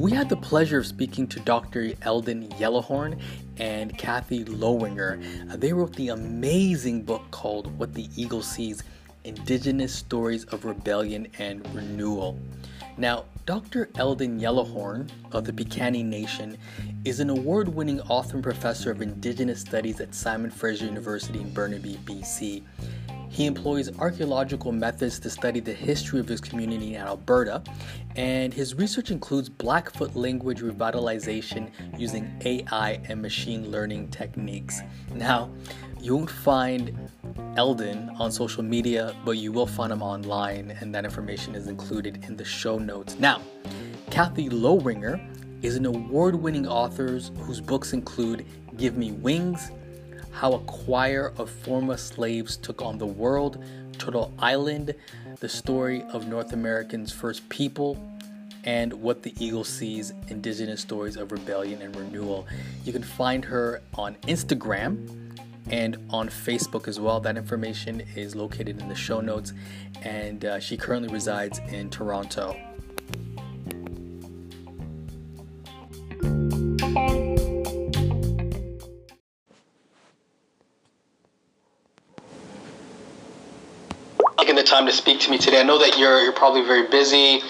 We 0.00 0.12
had 0.12 0.28
the 0.28 0.38
pleasure 0.40 0.78
of 0.78 0.86
speaking 0.86 1.26
to 1.28 1.40
Dr. 1.40 1.92
Eldon 2.02 2.48
Yellowhorn 2.52 3.20
and 3.58 3.96
Kathy 3.98 4.44
Lowinger. 4.44 5.20
Uh, 5.50 5.56
they 5.56 5.72
wrote 5.72 5.94
the 5.94 6.08
amazing 6.08 7.02
book 7.02 7.30
called 7.30 7.78
What 7.78 7.94
the 7.94 8.08
Eagle 8.16 8.42
Sees 8.42 8.82
Indigenous 9.24 9.94
Stories 9.94 10.44
of 10.46 10.64
Rebellion 10.64 11.28
and 11.38 11.62
Renewal. 11.74 12.38
Now, 12.96 13.26
Dr. 13.46 13.88
Eldon 13.96 14.40
Yellowhorn 14.40 15.10
of 15.32 15.44
the 15.44 15.52
Piikani 15.52 16.04
Nation 16.04 16.56
is 17.04 17.20
an 17.20 17.30
award 17.30 17.68
winning 17.68 18.00
author 18.02 18.36
and 18.36 18.42
professor 18.42 18.90
of 18.90 19.02
Indigenous 19.02 19.60
Studies 19.60 20.00
at 20.00 20.14
Simon 20.14 20.50
Fraser 20.50 20.86
University 20.86 21.40
in 21.40 21.52
Burnaby, 21.52 21.98
BC. 22.04 22.62
He 23.30 23.46
employs 23.46 23.96
archaeological 23.98 24.72
methods 24.72 25.20
to 25.20 25.30
study 25.30 25.60
the 25.60 25.72
history 25.72 26.18
of 26.18 26.26
his 26.26 26.40
community 26.40 26.96
in 26.96 27.00
Alberta, 27.00 27.62
and 28.16 28.52
his 28.52 28.74
research 28.74 29.12
includes 29.12 29.48
Blackfoot 29.48 30.16
language 30.16 30.60
revitalization 30.60 31.70
using 31.96 32.30
AI 32.44 33.00
and 33.08 33.22
machine 33.22 33.70
learning 33.70 34.08
techniques. 34.08 34.80
Now, 35.14 35.48
you 36.00 36.16
won't 36.16 36.30
find 36.30 37.08
Eldon 37.56 38.10
on 38.18 38.32
social 38.32 38.64
media, 38.64 39.14
but 39.24 39.32
you 39.32 39.52
will 39.52 39.66
find 39.66 39.92
him 39.92 40.02
online, 40.02 40.76
and 40.80 40.92
that 40.94 41.04
information 41.04 41.54
is 41.54 41.68
included 41.68 42.24
in 42.24 42.36
the 42.36 42.44
show 42.44 42.78
notes. 42.78 43.16
Now, 43.18 43.40
Kathy 44.10 44.50
Lowinger 44.50 45.20
is 45.62 45.76
an 45.76 45.86
award 45.86 46.34
winning 46.34 46.66
author 46.66 47.20
whose 47.38 47.60
books 47.60 47.92
include 47.92 48.44
Give 48.76 48.96
Me 48.96 49.12
Wings, 49.12 49.70
how 50.40 50.54
a 50.54 50.58
choir 50.60 51.34
of 51.36 51.50
former 51.50 51.98
slaves 51.98 52.56
took 52.56 52.80
on 52.80 52.96
the 52.96 53.04
world, 53.04 53.62
Turtle 53.98 54.32
Island, 54.38 54.94
the 55.38 55.48
story 55.50 56.02
of 56.14 56.28
North 56.28 56.54
America's 56.54 57.12
first 57.12 57.46
people, 57.50 57.98
and 58.64 58.90
What 58.94 59.22
the 59.22 59.34
Eagle 59.38 59.64
Sees 59.64 60.14
Indigenous 60.28 60.80
Stories 60.80 61.16
of 61.16 61.30
Rebellion 61.30 61.82
and 61.82 61.94
Renewal. 61.94 62.46
You 62.86 62.92
can 62.94 63.02
find 63.02 63.44
her 63.44 63.82
on 63.92 64.14
Instagram 64.22 65.36
and 65.68 65.98
on 66.08 66.30
Facebook 66.30 66.88
as 66.88 66.98
well. 66.98 67.20
That 67.20 67.36
information 67.36 68.02
is 68.16 68.34
located 68.34 68.80
in 68.80 68.88
the 68.88 68.94
show 68.94 69.20
notes, 69.20 69.52
and 70.00 70.42
uh, 70.42 70.58
she 70.58 70.78
currently 70.78 71.12
resides 71.12 71.58
in 71.68 71.90
Toronto. 71.90 72.56
Taking 84.50 84.64
the 84.64 84.68
time 84.68 84.84
to 84.86 84.92
speak 84.92 85.20
to 85.20 85.30
me 85.30 85.38
today. 85.38 85.60
I 85.60 85.62
know 85.62 85.78
that 85.78 85.96
you're 85.96 86.20
you're 86.22 86.32
probably 86.32 86.62
very 86.62 86.88
busy, 86.88 87.40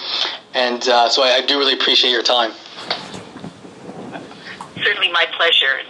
and 0.52 0.86
uh, 0.86 1.08
so 1.08 1.22
I, 1.22 1.36
I, 1.36 1.46
do 1.46 1.58
really 1.58 1.72
appreciate 1.72 2.10
your 2.10 2.22
time. 2.22 2.52
Certainly, 4.82 5.10
my 5.10 5.26
pleasure. 5.32 5.80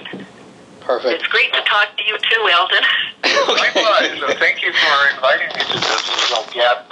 Perfect. 0.81 1.21
It's 1.21 1.27
great 1.29 1.53
to 1.53 1.61
talk 1.63 1.89
to 1.97 2.05
you 2.05 2.17
too, 2.19 2.49
Eldon. 2.49 2.83
Likewise. 3.49 4.39
thank 4.39 4.63
you 4.63 4.73
for 4.73 5.15
inviting 5.15 5.49
me 5.49 5.65
to 5.65 5.75
this 5.75 6.31
little 6.31 6.53
gap 6.53 6.89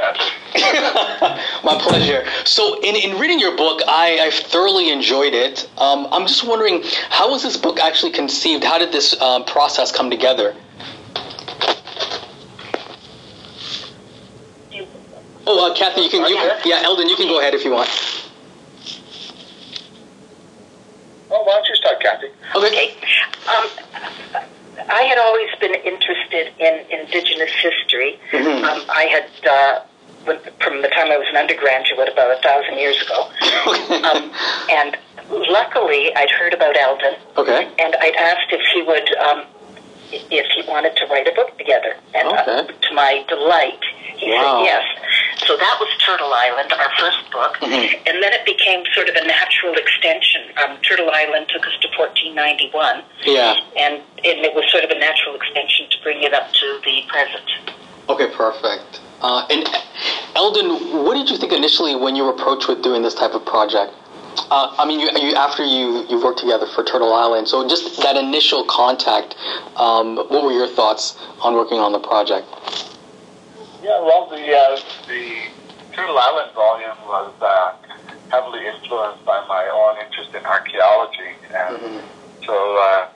My 1.64 1.78
pleasure. 1.80 2.24
So, 2.44 2.80
in, 2.83 2.96
in 2.96 3.19
reading 3.19 3.39
your 3.39 3.56
book, 3.56 3.80
I, 3.86 4.19
I 4.20 4.30
thoroughly 4.30 4.91
enjoyed 4.91 5.33
it. 5.33 5.69
Um, 5.78 6.08
I'm 6.11 6.27
just 6.27 6.46
wondering, 6.46 6.83
how 7.08 7.30
was 7.30 7.42
this 7.42 7.56
book 7.56 7.78
actually 7.80 8.12
conceived? 8.12 8.64
How 8.64 8.78
did 8.78 8.92
this 8.92 9.20
um, 9.20 9.44
process 9.44 9.92
come 9.92 10.11
together? 10.11 10.55
Oh, 15.51 15.71
uh, 15.71 15.75
Kathy, 15.75 16.03
you 16.03 16.11
can, 16.11 16.29
you 16.29 16.37
can, 16.37 16.61
yeah, 16.67 16.83
Eldon, 16.85 17.09
you 17.09 17.17
can 17.17 17.27
go 17.27 17.41
ahead 17.41 17.55
if 17.55 17.65
you 17.65 17.73
want. 17.73 17.89
Oh, 21.31 21.43
why 21.43 21.55
don't 21.55 21.67
you 21.67 21.75
start, 21.75 22.01
Kathy? 22.01 22.27
Okay. 22.55 22.67
okay. 22.69 22.95
Um, 23.48 23.64
I 24.91 25.03
had 25.08 25.17
always 25.17 25.48
been 25.58 25.75
interested 25.75 26.53
in 26.61 27.01
Indigenous 27.01 27.51
history. 27.51 28.20
Mm-hmm. 28.31 28.63
Um, 28.63 28.83
I 28.92 29.05
had, 29.08 29.29
uh, 29.48 29.81
from 30.61 30.83
the 30.83 30.89
time 30.89 31.11
I 31.11 31.17
was 31.17 31.27
an 31.31 31.37
undergraduate 31.39 32.13
about 32.13 32.31
a 32.37 32.42
thousand 32.42 32.79
years 32.79 33.01
ago. 33.01 33.33
um, 34.05 34.31
and 34.70 34.98
luckily, 35.48 36.14
I'd 36.14 36.31
heard 36.31 36.53
about 36.53 36.77
Eldon. 36.77 37.17
Okay. 37.39 37.73
And 37.79 37.97
I'd 38.01 38.17
asked 38.17 38.53
if 38.53 38.61
he 38.75 38.83
would, 38.83 39.17
um, 39.17 39.45
if 40.13 40.46
he 40.55 40.63
wanted 40.70 40.96
to 40.96 41.07
write 41.07 41.27
a 41.27 41.35
book 41.35 41.57
together. 41.58 41.96
And 42.14 42.29
uh, 42.29 42.42
okay. 42.42 42.58
uh, 42.61 42.89
to 42.89 42.95
my 42.95 43.24
delight, 43.29 43.83
he 44.17 44.30
wow. 44.30 44.64
said 44.64 44.64
yes. 44.64 44.85
So 45.46 45.57
that 45.57 45.77
was 45.80 45.89
Turtle 46.05 46.33
Island, 46.35 46.73
our 46.73 46.91
first 46.98 47.30
book. 47.30 47.57
Mm-hmm. 47.61 48.08
And 48.08 48.23
then 48.23 48.33
it 48.33 48.45
became 48.45 48.85
sort 48.95 49.08
of 49.08 49.14
a 49.14 49.27
natural 49.27 49.74
extension. 49.74 50.42
Um, 50.57 50.77
Turtle 50.83 51.11
Island 51.11 51.46
took 51.48 51.67
us 51.67 51.74
to 51.80 51.89
1491. 51.96 53.05
Yeah. 53.24 53.55
And, 53.79 54.02
and 54.24 54.36
it 54.45 54.55
was 54.55 54.70
sort 54.70 54.85
of 54.85 54.91
a 54.91 54.98
natural 54.98 55.36
extension 55.36 55.89
to 55.91 55.96
bring 56.02 56.23
it 56.23 56.35
up 56.35 56.52
to 56.52 56.80
the 56.85 57.02
present. 57.08 57.48
Okay, 58.08 58.29
perfect. 58.35 59.01
Uh, 59.20 59.46
and 59.51 59.69
Eldon, 60.35 61.05
what 61.05 61.14
did 61.14 61.30
you 61.30 61.36
think 61.36 61.52
initially 61.52 61.95
when 61.95 62.14
you 62.14 62.25
were 62.25 62.33
approached 62.33 62.69
with 62.69 62.83
doing 62.83 63.02
this 63.02 63.14
type 63.14 63.33
of 63.33 63.45
project? 63.45 63.92
Uh, 64.51 64.75
I 64.79 64.87
mean, 64.87 65.01
you, 65.01 65.11
you, 65.17 65.35
after 65.35 65.65
you 65.65 66.07
you 66.09 66.23
worked 66.23 66.39
together 66.41 66.67
for 66.75 66.85
Turtle 66.85 67.13
Island, 67.13 67.49
so 67.49 67.67
just 67.69 68.01
that 68.03 68.17
initial 68.17 68.65
contact, 68.65 69.37
um, 69.77 70.17
what 70.17 70.45
were 70.45 70.53
your 70.53 70.69
thoughts 70.69 71.19
on 71.43 71.55
working 71.55 71.79
on 71.79 71.93
the 71.93 71.99
project? 71.99 72.47
Yeah, 73.83 74.01
well, 74.01 74.27
the 74.29 74.43
uh, 74.55 74.81
the 75.07 75.43
Turtle 75.93 76.19
Island 76.19 76.53
volume 76.55 76.99
was 77.07 77.33
uh, 77.41 77.75
heavily 78.31 78.67
influenced 78.67 79.25
by 79.25 79.45
my 79.49 79.67
own 79.69 80.05
interest 80.05 80.35
in 80.35 80.45
archaeology, 80.45 81.33
and 81.49 81.77
mm-hmm. 81.77 82.45
so 82.45 82.55
uh, 82.55 83.09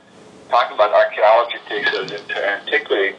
talking 0.49 0.75
about 0.75 0.93
archaeology 0.93 1.59
takes 1.69 1.89
us 1.95 2.11
into 2.11 2.49
antiquity. 2.49 3.17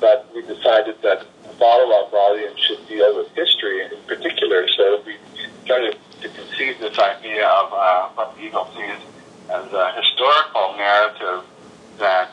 But 0.00 0.26
we 0.34 0.42
decided 0.42 1.00
that 1.02 1.26
the 1.42 1.48
follow-up 1.60 2.10
volume 2.10 2.56
should 2.56 2.86
deal 2.88 3.16
with 3.16 3.30
history 3.36 3.84
in 3.84 3.90
particular. 4.06 4.66
So 4.68 5.00
we 5.06 5.14
started 5.66 5.98
to 6.22 6.28
conceive 6.28 6.78
this 6.78 6.96
idea 6.98 7.44
of 7.44 7.72
uh, 7.72 8.08
what 8.14 8.36
Eagle 8.40 8.68
sees 8.76 9.02
as 9.50 9.72
a 9.72 9.92
historical 10.00 10.76
narrative 10.76 11.44
that 11.98 12.30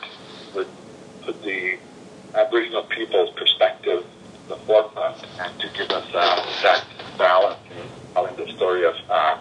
would 0.54 0.68
put 1.22 1.42
the 1.42 1.76
Aboriginal 2.34 2.84
people's 2.84 3.30
perspective 3.30 4.04
the 4.48 4.56
forefront 4.66 5.16
and 5.40 5.60
to 5.60 5.68
give 5.76 5.90
us 5.90 6.06
uh, 6.14 6.60
that 6.62 6.84
balance 7.18 7.58
in 7.70 8.14
telling 8.14 8.36
the 8.36 8.52
story 8.52 8.86
of 8.86 8.94
uh, 9.10 9.38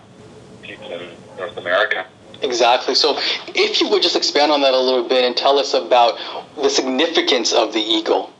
people 0.63 0.91
in 0.91 1.09
North 1.37 1.55
America. 1.57 2.07
Exactly. 2.41 2.95
So, 2.95 3.17
if 3.49 3.79
you 3.79 3.89
would 3.89 4.01
just 4.01 4.15
expand 4.15 4.51
on 4.51 4.61
that 4.61 4.73
a 4.73 4.79
little 4.79 5.07
bit 5.07 5.23
and 5.23 5.35
tell 5.37 5.59
us 5.59 5.73
about 5.73 6.17
the 6.55 6.69
significance 6.69 7.53
of 7.53 7.73
the 7.73 7.79
eagle. 7.79 8.33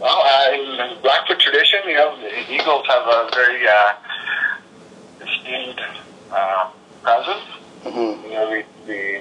Well, 0.00 0.20
uh, 0.20 0.52
in 0.52 1.00
Blackfoot 1.02 1.40
tradition, 1.40 1.80
you 1.86 1.94
know, 1.94 2.14
the 2.20 2.43
eagles 2.54 2.86
have 2.86 3.06
a 3.06 3.28
very 3.34 3.66
uh, 3.66 3.92
esteemed 5.20 5.80
uh, 6.30 6.70
presence. 7.02 7.44
Mm-hmm. 7.82 8.24
You 8.24 8.30
know, 8.30 8.50
we, 8.50 8.64
we 8.86 9.20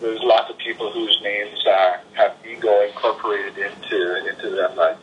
there's 0.00 0.22
lots 0.22 0.48
of 0.50 0.58
people 0.58 0.92
whose 0.92 1.18
names 1.22 1.58
uh, 1.66 1.98
have 2.14 2.36
eagle 2.48 2.80
incorporated 2.82 3.58
into 3.58 4.28
into 4.28 4.50
them, 4.50 4.76
like 4.76 4.96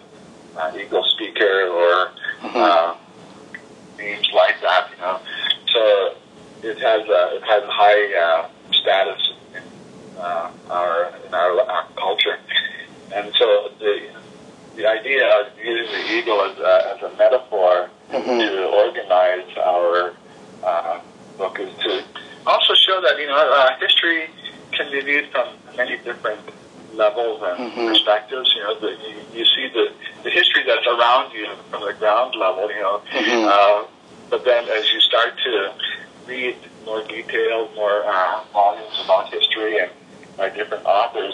uh, 0.57 0.71
eagle 0.79 1.03
speaker 1.03 1.67
or 1.67 2.11
mm-hmm. 2.41 2.57
uh, 2.57 2.95
names 3.97 4.29
like 4.33 4.61
that. 4.61 4.89
You 4.91 5.01
know, 5.01 5.19
so 5.73 6.15
it 6.63 6.77
has 6.79 7.07
a, 7.09 7.35
it 7.35 7.43
has 7.43 7.63
a 7.63 7.71
high 7.71 8.13
uh, 8.15 8.49
status 8.71 9.33
in 9.53 9.63
uh, 10.17 10.51
our 10.69 11.13
in 11.27 11.33
our, 11.33 11.61
our 11.61 11.87
culture, 11.97 12.39
and 13.13 13.33
so 13.35 13.71
the 13.79 14.09
the 14.75 14.87
idea 14.87 15.27
of 15.39 15.47
using 15.57 15.91
the 15.91 16.13
eagle 16.13 16.41
as 16.41 16.57
a, 16.57 16.95
as 16.95 17.01
a 17.03 17.17
metaphor 17.17 17.89
mm-hmm. 18.11 18.39
to 18.39 18.65
organize 18.67 19.57
our 19.57 20.13
uh, 20.63 20.99
book 21.37 21.59
is 21.59 21.73
to 21.79 22.03
also 22.45 22.73
show 22.73 23.01
that 23.01 23.19
you 23.19 23.27
know 23.27 23.35
uh, 23.35 23.77
history 23.79 24.29
can 24.71 24.91
be 24.91 25.01
viewed 25.01 25.29
from 25.31 25.47
many 25.77 25.97
different 25.97 26.41
levels 26.93 27.41
and 27.43 27.71
mm-hmm. 27.71 27.87
perspectives. 27.87 28.53
You 28.55 28.63
know, 28.63 28.79
the, 28.79 28.91
you, 28.91 29.39
you 29.39 29.45
see 29.45 29.69
the, 29.73 29.91
the 30.23 30.29
history 30.29 30.63
that's 30.65 30.85
around 30.87 31.33
you 31.33 31.47
from 31.69 31.85
the 31.85 31.93
ground 31.93 32.35
level, 32.35 32.69
you 32.69 32.81
know. 32.81 33.01
Mm-hmm. 33.11 33.47
Uh, 33.47 33.87
but 34.29 34.43
then 34.43 34.67
as 34.69 34.91
you 34.91 34.99
start 35.01 35.33
to 35.43 35.73
read 36.25 36.55
more 36.85 37.03
detailed, 37.03 37.73
more 37.75 38.03
uh, 38.05 38.43
volumes 38.51 39.01
about 39.03 39.31
history 39.31 39.79
and 39.79 39.91
by 40.37 40.49
different 40.49 40.85
authors, 40.85 41.33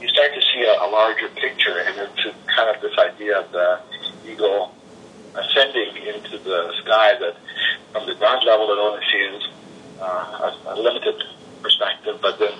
you 0.00 0.08
start 0.08 0.32
to 0.34 0.40
see 0.40 0.62
a, 0.62 0.84
a 0.84 0.88
larger 0.88 1.28
picture, 1.28 1.78
and 1.78 1.96
it's 1.98 2.36
kind 2.46 2.74
of 2.74 2.80
this 2.82 2.96
idea 2.98 3.40
of 3.40 3.52
the 3.52 3.80
eagle 4.26 4.74
ascending 5.34 5.96
into 5.96 6.38
the 6.38 6.72
sky 6.82 7.14
that 7.20 7.36
from 7.92 8.06
the 8.06 8.14
ground 8.14 8.44
level 8.44 8.70
it 8.70 8.78
only 8.78 9.04
sees 9.10 9.48
uh, 10.00 10.50
a, 10.66 10.74
a 10.74 10.76
limited 10.80 11.22
perspective, 11.62 12.18
but 12.20 12.38
then 12.38 12.52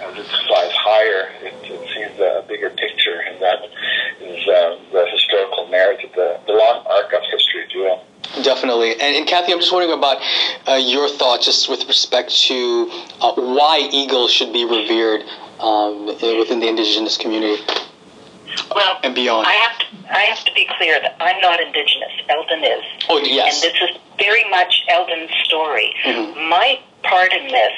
as 0.00 0.16
it 0.18 0.26
flies 0.46 0.72
higher, 0.72 1.30
it, 1.42 1.54
it 1.62 1.80
sees 1.88 2.20
a 2.20 2.44
bigger 2.48 2.70
picture, 2.70 3.20
and 3.20 3.40
that 3.40 3.64
is 4.20 4.48
uh, 4.48 4.78
the 4.92 5.06
historical 5.10 5.68
narrative 5.68 6.10
the, 6.14 6.40
the 6.46 6.52
long 6.52 6.84
arc 6.86 7.12
of 7.12 7.22
history, 7.30 7.64
if 7.64 7.74
you 7.74 7.80
will. 7.80 8.04
definitely. 8.42 8.92
And, 8.92 9.16
and, 9.16 9.26
Kathy, 9.26 9.52
I'm 9.52 9.60
just 9.60 9.72
wondering 9.72 9.96
about 9.96 10.18
uh, 10.66 10.74
your 10.74 11.08
thoughts 11.08 11.44
just 11.44 11.68
with 11.68 11.86
respect 11.86 12.34
to 12.48 12.90
uh, 13.20 13.34
why 13.34 13.88
eagles 13.92 14.32
should 14.32 14.52
be 14.52 14.64
revered 14.64 15.22
um, 15.60 16.06
within 16.06 16.60
the 16.60 16.68
indigenous 16.68 17.16
community. 17.16 17.62
Well, 18.74 18.98
and 19.02 19.14
beyond. 19.14 19.46
I 19.46 19.52
have 19.52 19.78
to, 19.78 20.16
I 20.16 20.22
have 20.22 20.44
to 20.44 20.52
be 20.54 20.66
clear 20.78 21.00
that 21.00 21.16
I'm 21.20 21.40
not 21.40 21.60
indigenous. 21.60 22.12
Eldon 22.28 22.64
is. 22.64 22.84
Oh 23.08 23.18
yes. 23.18 23.62
And 23.62 23.72
this 23.72 23.90
is 23.90 23.96
very 24.18 24.48
much 24.50 24.82
Eldon's 24.88 25.30
story. 25.44 25.94
Mm-hmm. 26.04 26.48
My 26.48 26.80
part 27.02 27.32
in 27.32 27.48
this 27.48 27.72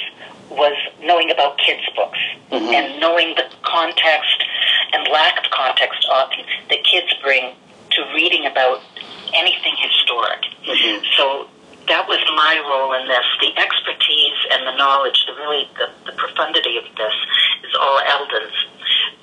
was 0.51 0.77
knowing 1.03 1.31
about 1.31 1.59
kids' 1.59 1.85
books 1.95 2.19
mm-hmm. 2.51 2.73
and 2.73 3.01
knowing 3.01 3.35
the 3.37 3.45
context 3.63 4.45
and 4.93 5.07
lack 5.13 5.39
of 5.45 5.51
context 5.51 6.07
often 6.11 6.45
that 6.71 6.85
kids 6.85 7.13
bring 7.23 7.55
to 7.91 8.03
reading 8.15 8.47
about 8.47 8.81
anything 9.35 9.75
historic. 9.77 10.41
Mm-hmm. 10.65 11.05
So 11.17 11.49
that 11.89 12.09
was 12.09 12.21
my 12.37 12.61
role 12.69 12.93
in 13.01 13.09
this. 13.09 13.25
The 13.41 13.53
expertise 13.61 14.41
and 14.53 14.67
the 14.67 14.77
knowledge, 14.77 15.25
the 15.27 15.35
really 15.35 15.69
the, 15.77 15.89
the 16.07 16.17
profundity 16.17 16.77
of 16.77 16.85
this 16.97 17.17
is 17.65 17.75
all 17.79 18.01
Eldon's. 18.07 18.57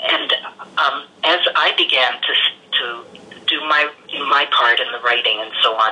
And 0.01 0.33
um, 0.77 1.06
as 1.24 1.42
I 1.56 1.74
began 1.77 2.13
to 2.22 2.33
to 2.77 3.06
do 3.48 3.62
my 3.62 3.89
my 4.30 4.45
part 4.51 4.80
in 4.80 4.92
the 4.92 5.00
writing 5.00 5.38
and 5.39 5.51
so 5.62 5.74
on, 5.74 5.92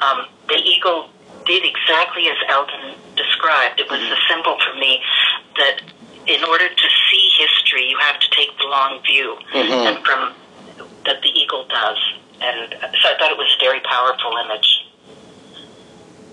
um, 0.00 0.26
the 0.48 0.56
eagle 0.56 1.08
did 1.50 1.64
exactly 1.64 2.28
as 2.28 2.36
Eldon 2.48 2.94
described. 3.16 3.80
It 3.80 3.90
was 3.90 4.00
a 4.00 4.16
symbol 4.28 4.56
for 4.64 4.78
me 4.78 5.02
that 5.56 5.82
in 6.26 6.44
order 6.44 6.68
to 6.68 6.88
see 7.10 7.30
history, 7.38 7.88
you 7.88 7.98
have 7.98 8.20
to 8.20 8.30
take 8.30 8.56
the 8.58 8.66
long 8.66 9.02
view, 9.02 9.36
mm-hmm. 9.52 9.86
and 9.88 10.06
from 10.06 10.32
that 11.06 11.20
the 11.22 11.28
eagle 11.28 11.66
does. 11.66 11.98
And 12.40 12.72
so 12.72 13.08
I 13.08 13.16
thought 13.18 13.32
it 13.32 13.38
was 13.38 13.56
a 13.60 13.64
very 13.64 13.80
powerful 13.80 14.32
image. 14.44 14.86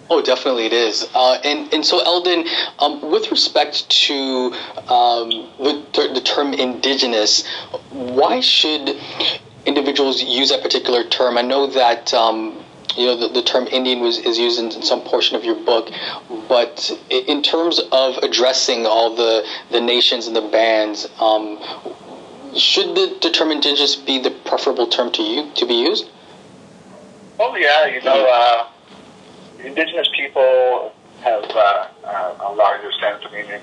Oh, 0.09 0.21
definitely 0.21 0.67
it 0.67 0.73
is. 0.73 1.09
Uh, 1.15 1.37
and, 1.43 1.73
and 1.73 1.85
so, 1.85 1.99
Eldon, 2.05 2.45
um, 2.79 3.11
with 3.11 3.29
respect 3.31 3.89
to 3.89 4.53
um, 4.87 5.29
the, 5.59 6.11
the 6.13 6.21
term 6.23 6.53
indigenous, 6.53 7.45
why 7.89 8.39
should 8.39 8.95
individuals 9.65 10.21
use 10.21 10.49
that 10.49 10.61
particular 10.61 11.03
term? 11.03 11.37
I 11.37 11.41
know 11.41 11.67
that 11.67 12.13
um, 12.13 12.63
you 12.95 13.05
know 13.05 13.17
the, 13.17 13.33
the 13.33 13.41
term 13.41 13.67
Indian 13.67 13.99
was 13.99 14.17
is 14.19 14.37
used 14.37 14.59
in, 14.59 14.71
in, 14.71 14.81
some 14.81 15.01
portion 15.01 15.35
of 15.35 15.43
your 15.43 15.55
book, 15.55 15.89
but 16.47 16.91
in 17.09 17.41
terms 17.43 17.79
of 17.91 18.17
addressing 18.17 18.85
all 18.85 19.15
the 19.15 19.45
the 19.71 19.81
nations 19.81 20.27
and 20.27 20.35
the 20.35 20.41
bands, 20.41 21.07
um, 21.19 21.59
should 22.55 22.95
the, 22.95 23.17
the 23.21 23.29
term 23.31 23.51
indigenous 23.51 23.95
be 23.95 24.19
the 24.19 24.31
preferable 24.31 24.87
term 24.87 25.11
to 25.11 25.21
you 25.21 25.51
to 25.55 25.65
be 25.65 25.75
used? 25.75 26.09
Oh 27.39 27.55
yeah, 27.55 27.85
you 27.85 28.01
know, 28.01 28.27
uh, 28.27 28.67
indigenous 29.63 30.07
people 30.15 30.93
have 31.21 31.43
uh, 31.43 31.87
uh, 32.03 32.35
a 32.39 32.53
larger 32.53 32.91
sense 32.99 33.23
of 33.25 33.31
meaning. 33.31 33.61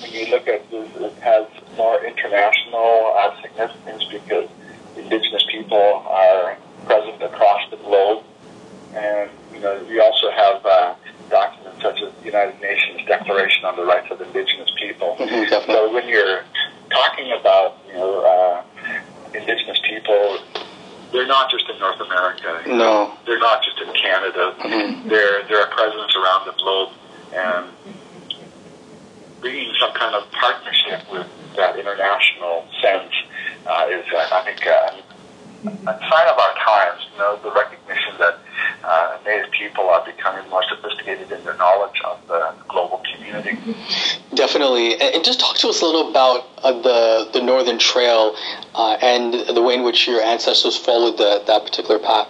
When 0.00 0.12
you 0.12 0.26
look 0.30 0.48
at 0.48 0.68
this, 0.70 0.88
it 0.96 1.14
has 1.20 1.46
more 1.76 2.02
international 2.04 3.14
uh, 3.16 3.40
significance 3.42 4.04
because 4.10 4.48
indigenous 4.96 5.44
people 5.50 6.02
are 6.06 6.56
present 6.86 7.22
across 7.22 7.68
the 7.70 7.76
globe, 7.76 8.24
and 8.94 9.30
you 9.52 9.60
know 9.60 9.84
we 9.88 10.00
also 10.00 10.30
have 10.30 10.64
uh, 10.64 10.94
documents 11.30 11.82
such 11.82 12.00
as 12.02 12.12
the 12.20 12.24
United 12.24 12.60
Nations 12.60 13.06
Declaration 13.06 13.64
on 13.64 13.76
the 13.76 13.84
Rights 13.84 14.08
of 14.10 14.20
Indigenous 14.20 14.70
People. 14.78 15.16
Mm-hmm, 15.32 15.70
so 15.70 15.92
when 15.92 16.08
you're 16.08 16.44
talking 16.90 17.32
about 17.38 17.78
you 17.86 17.94
know 17.94 18.20
uh, 18.24 18.62
indigenous 19.34 19.78
people, 19.88 20.38
they're 21.12 21.26
not 21.26 21.50
just 21.50 21.68
in 21.68 21.78
North 21.78 22.00
America. 22.00 22.62
No, 22.66 23.16
they're 23.26 23.38
not 23.38 23.62
just 23.62 23.78
in 23.80 23.92
Canada. 23.94 24.54
Mm-hmm. 24.58 25.08
They're 25.08 25.46
they're 25.48 25.64
a 25.64 25.70
presence 25.70 26.14
around 26.16 26.46
the 26.46 26.52
globe, 26.52 26.92
and 27.34 27.66
bringing 29.42 29.72
some 29.80 29.92
kind 29.92 30.14
of 30.14 30.30
partnership 30.30 31.02
with 31.10 31.26
that 31.56 31.78
international 31.78 32.64
sense 32.80 33.12
uh, 33.66 33.86
is, 33.90 34.04
uh, 34.14 34.28
I 34.32 34.42
think, 34.44 34.66
uh, 34.66 34.92
a 35.64 35.98
sign 36.10 36.28
of 36.28 36.38
our 36.38 36.54
times. 36.64 37.06
You 37.12 37.18
know, 37.18 37.38
the 37.42 37.50
recognition 37.52 38.14
that 38.18 38.38
uh, 38.84 39.18
Native 39.24 39.50
people 39.50 39.88
are 39.88 40.04
becoming 40.04 40.48
more 40.50 40.62
sophisticated 40.68 41.30
in 41.30 41.44
their 41.44 41.56
knowledge 41.56 42.00
of 42.04 42.18
the 42.28 42.54
global 42.68 43.02
community. 43.14 43.58
Definitely, 44.34 45.00
and 45.00 45.24
just 45.24 45.40
talk 45.40 45.56
to 45.58 45.68
us 45.68 45.82
a 45.82 45.86
little 45.86 46.10
about 46.10 46.48
uh, 46.62 46.72
the 46.72 47.30
the 47.32 47.40
Northern 47.40 47.78
Trail 47.78 48.34
uh, 48.74 48.96
and 49.00 49.34
the 49.54 49.62
way 49.62 49.74
in 49.74 49.82
which 49.82 50.08
your 50.08 50.20
ancestors 50.20 50.76
followed 50.76 51.18
the, 51.18 51.42
that 51.46 51.64
particular 51.64 51.98
path. 51.98 52.28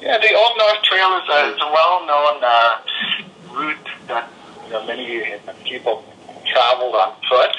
Yeah, 0.00 0.18
the 0.18 0.34
Old 0.34 0.52
North 0.58 0.82
Trail 0.82 1.18
is 1.18 1.28
a, 1.28 1.54
is 1.54 1.60
a 1.60 1.72
well-known 1.72 2.44
uh, 2.44 2.78
route 3.50 3.88
that 4.08 4.30
you 4.66 4.72
know, 4.72 4.86
many 4.86 5.34
people 5.64 6.04
traveled 6.44 6.94
on 6.94 7.14
foot 7.28 7.56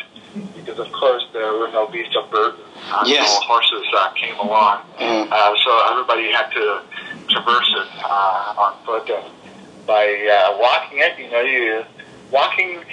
because, 0.55 0.79
of 0.79 0.91
course, 0.91 1.25
there 1.33 1.53
were 1.53 1.69
no 1.71 1.87
beasts 1.87 2.15
of 2.15 2.29
burden 2.31 2.61
until 2.85 3.07
yes. 3.07 3.39
horses 3.43 3.85
uh, 3.95 4.11
came 4.13 4.35
along. 4.37 4.81
Mm. 4.99 5.31
Uh, 5.31 5.55
so 5.63 5.91
everybody 5.91 6.31
had 6.31 6.49
to 6.51 6.81
traverse 7.29 7.69
it 7.75 7.87
uh, 8.03 8.55
on 8.57 8.85
foot, 8.85 9.09
and 9.09 9.25
by 9.85 10.05
uh, 10.05 10.57
walking 10.59 10.99
it, 10.99 11.17
you 11.17 11.29
know, 11.31 11.41
you 11.41 11.83
walking, 12.31 12.83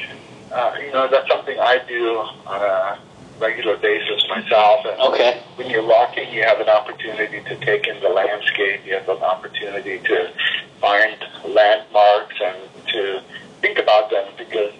uh, 0.52 0.75
you 0.81 0.93
know, 0.93 1.08
that's 1.11 1.29
something 1.29 1.58
I 1.58 1.81
do 1.88 2.19
on 2.46 2.62
a 2.62 2.99
regular 3.38 3.76
basis 3.76 4.25
myself. 4.29 4.85
And 4.87 5.00
okay. 5.00 5.43
when 5.56 5.69
you're 5.70 5.87
walking, 5.87 6.32
you 6.32 6.43
have 6.43 6.61
an 6.61 6.69
opportunity 6.69 7.43
to 7.43 7.56
take 7.56 7.87
in 7.87 8.00
the 8.00 8.08
landscape. 8.08 8.81
You 8.87 8.94
have 8.94 9.08
an 9.08 9.23
opportunity 9.23 9.99
to 9.99 10.32
find 10.81 11.17
landmarks 11.49 12.37
and 12.43 12.56
to 12.93 13.23
think 13.61 13.79
about 13.79 14.11
them 14.11 14.26
because 14.38 14.73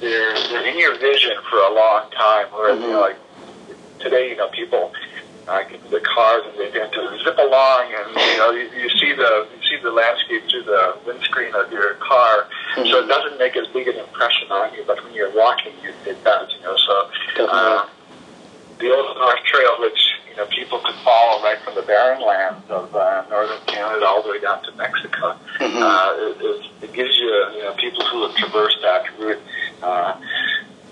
they're 0.00 0.34
they're 0.48 0.66
in 0.66 0.78
your 0.78 0.98
vision 0.98 1.36
for 1.48 1.58
a 1.58 1.74
long 1.74 2.10
time. 2.10 2.46
Whereas 2.52 2.78
mm-hmm. 2.78 2.84
you 2.84 2.92
know, 2.92 3.00
like 3.00 3.16
today, 4.00 4.30
you 4.30 4.36
know, 4.36 4.48
people 4.48 4.92
uh, 5.48 5.62
get 5.64 5.90
the 5.90 6.00
cars 6.00 6.42
and 6.46 6.58
they 6.58 6.70
tend 6.70 6.92
to 6.92 7.18
zip 7.24 7.38
along, 7.38 7.92
and 7.94 8.08
you 8.10 8.38
know, 8.38 8.50
you, 8.50 8.68
you 8.76 8.88
see 8.98 9.12
the 9.12 9.46
you 9.54 9.68
see 9.68 9.82
the 9.82 9.90
landscape 9.90 10.42
through 10.50 10.64
the 10.64 10.98
windscreen 11.06 11.54
of 11.54 11.70
your 11.72 11.94
car, 11.94 12.48
mm-hmm. 12.74 12.86
so 12.90 13.04
it 13.04 13.08
doesn't 13.08 13.38
make 13.38 13.56
as 13.56 13.66
big 13.68 13.88
an 13.88 13.96
impression 13.96 14.50
on 14.50 14.74
you. 14.74 14.84
But 14.86 15.02
when 15.04 15.14
you're 15.14 15.34
walking, 15.34 15.72
it, 15.82 15.94
it 16.06 16.24
does. 16.24 16.52
You 16.56 16.62
know, 16.62 16.76
so. 16.76 17.10
Uh, 17.38 17.88
the 18.80 18.90
Old 18.90 19.16
North 19.16 19.44
Trail, 19.44 19.76
which 19.78 20.00
you 20.19 20.19
know 20.40 20.46
people 20.46 20.78
could 20.80 20.96
follow 21.04 21.42
right 21.42 21.58
from 21.60 21.74
the 21.74 21.82
barren 21.82 22.20
lands 22.20 22.64
of 22.70 22.94
uh, 22.96 23.24
northern 23.28 23.60
Canada 23.66 24.06
all 24.06 24.22
the 24.22 24.30
way 24.30 24.40
down 24.40 24.62
to 24.64 24.72
Mexico. 24.72 25.36
Mm-hmm. 25.58 25.82
Uh, 25.82 26.10
it, 26.16 26.36
it, 26.40 26.84
it 26.84 26.92
gives 26.92 27.16
you, 27.16 27.28
you 27.54 27.62
know, 27.62 27.74
people 27.74 28.04
who 28.06 28.26
have 28.26 28.34
traversed 28.36 28.78
that 28.82 29.04
route 29.18 29.42
uh, 29.82 30.18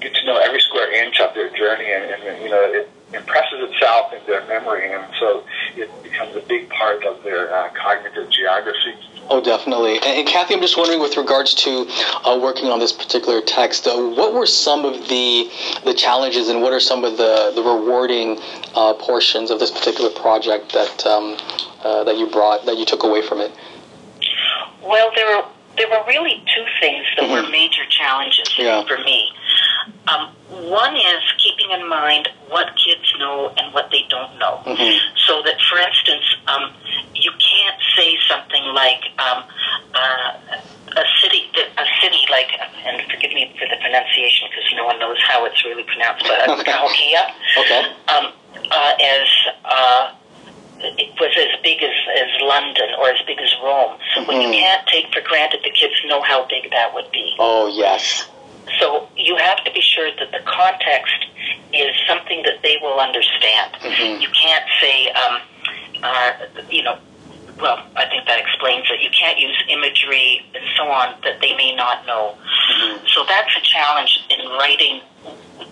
get 0.01 0.15
to 0.15 0.25
know 0.27 0.37
every 0.37 0.61
square 0.61 0.93
inch 1.05 1.19
of 1.21 1.35
their 1.35 1.49
journey, 1.57 1.91
and, 1.91 2.05
and 2.23 2.43
you 2.43 2.51
know, 2.51 2.61
it 2.61 2.91
impresses 3.13 3.71
itself 3.71 4.13
in 4.13 4.21
their 4.27 4.47
memory, 4.47 4.93
and 4.93 5.05
so 5.19 5.45
it 5.77 5.91
becomes 6.03 6.37
a 6.37 6.41
big 6.41 6.69
part 6.69 7.05
of 7.05 7.23
their 7.25 7.53
uh, 7.55 7.71
cognitive 7.71 8.31
geography. 8.31 8.95
Oh, 9.31 9.43
definitely. 9.43 9.97
And, 9.97 10.07
and, 10.07 10.27
Kathy, 10.27 10.55
I'm 10.55 10.61
just 10.61 10.79
wondering, 10.79 11.01
with 11.01 11.17
regards 11.17 11.53
to 11.55 11.87
uh, 12.25 12.39
working 12.41 12.69
on 12.69 12.79
this 12.79 12.93
particular 12.93 13.43
text, 13.43 13.87
uh, 13.87 13.95
what 13.97 14.33
were 14.33 14.47
some 14.47 14.85
of 14.87 15.09
the 15.09 15.51
the 15.85 15.93
challenges, 15.93 16.49
and 16.49 16.63
what 16.63 16.73
are 16.73 16.81
some 16.81 17.05
of 17.05 17.19
the 17.19 17.53
the 17.55 17.63
rewarding 17.63 18.39
uh, 18.75 18.95
portions 18.95 19.51
of 19.51 19.59
this 19.59 19.71
particular 19.71 20.11
project 20.11 20.73
that 20.73 21.07
um, 21.07 21.37
uh, 21.85 22.05
that 22.05 22.17
you 22.17 22.27
brought, 22.27 22.65
that 22.65 22.79
you 22.79 22.87
took 22.87 23.03
away 23.03 23.21
from 23.21 23.41
it? 23.41 23.53
Well, 24.83 25.11
there 25.15 25.37
were 25.37 25.45
there 25.77 25.89
were 25.89 26.05
really 26.07 26.43
two 26.55 26.65
things 26.81 27.05
that 27.17 27.25
mm-hmm. 27.25 27.45
were 27.45 27.51
major 27.51 27.85
challenges 27.91 28.49
yeah. 28.57 28.85
for 28.87 28.99
me. 28.99 29.31
Um, 30.09 30.33
one 30.49 30.97
is 30.97 31.23
keeping 31.39 31.71
in 31.71 31.89
mind 31.89 32.29
what 32.49 32.69
kids 32.77 33.13
know 33.19 33.53
and 33.57 33.75
what 33.75 33.91
they 33.91 34.05
don't 34.09 34.39
know. 34.39 34.63
Mm-hmm. 34.65 35.17
So 35.27 35.43
that, 35.43 35.61
for 35.69 35.79
instance, 35.79 36.25
um, 36.47 36.73
you 37.15 37.31
can't 37.33 37.81
say 37.97 38.17
something 38.29 38.65
like 38.73 39.05
um, 39.19 39.45
uh, 39.95 40.33
a 40.97 41.05
city, 41.21 41.51
a 41.77 41.87
city 42.01 42.25
like, 42.31 42.49
and 42.87 43.03
forgive 43.11 43.33
me 43.33 43.53
for 43.59 43.69
the 43.69 43.77
pronunciation 43.81 44.49
because 44.49 44.65
no 44.75 44.87
one 44.87 44.99
knows 44.99 45.19
how 45.27 45.45
it's 45.45 45.63
really 45.65 45.85
pronounced, 45.85 46.25
but 46.25 46.49
uh, 46.49 46.63
Cahokia, 46.65 47.35
okay. 47.59 47.83
um, 48.09 48.33
uh, 48.71 48.93
as 48.97 49.29
uh, 49.65 50.15
it 50.81 51.13
was 51.21 51.35
as 51.37 51.61
big 51.63 51.83
as, 51.83 51.95
as 52.17 52.31
London 52.41 52.89
or 52.99 53.11
as 53.11 53.21
big 53.27 53.39
as 53.41 53.53
Rome. 53.63 53.99
Mm-hmm. 53.99 54.29
When 54.29 54.41
you 54.41 54.49
can't 54.51 54.87
take 54.89 55.13
for 55.13 55.21
granted 55.21 55.61
the 55.65 55.71
kids 55.71 55.95
know 56.07 56.23
how 56.23 56.47
big 56.47 56.71
that 56.71 56.95
would 56.95 57.11
be. 57.13 57.35
Oh 57.39 57.67
yes. 57.67 58.29
So 58.81 59.09
you 59.17 59.37
have 59.37 59.63
to 59.65 59.73
be 59.73 59.81
sure 59.81 60.11
that 60.19 60.31
the 60.31 60.41
context 60.45 61.27
is 61.73 61.95
something 62.07 62.43
that 62.43 62.63
they 62.63 62.79
will 62.81 63.01
understand. 63.01 63.73
Mm-hmm. 63.75 64.21
You 64.23 64.29
can't 64.29 64.65
say, 64.81 65.11
um, 65.11 65.41
uh, 66.03 66.33
you 66.71 66.83
know, 66.83 66.99
well, 67.61 67.85
I 67.97 68.07
think 68.07 68.27
that 68.27 68.39
explains 68.39 68.87
it. 68.91 69.01
You 69.01 69.11
can't 69.11 69.39
use 69.39 69.57
imagery 69.69 70.47
and 70.55 70.65
so 70.77 70.85
on 70.85 71.15
that 71.25 71.41
they 71.41 71.57
may 71.57 71.75
not 71.75 72.07
know. 72.07 72.37
Mm-hmm. 72.39 73.07
So 73.09 73.25
that's 73.27 73.51
a 73.57 73.61
challenge 73.61 74.21
in 74.31 74.47
writing 74.51 75.01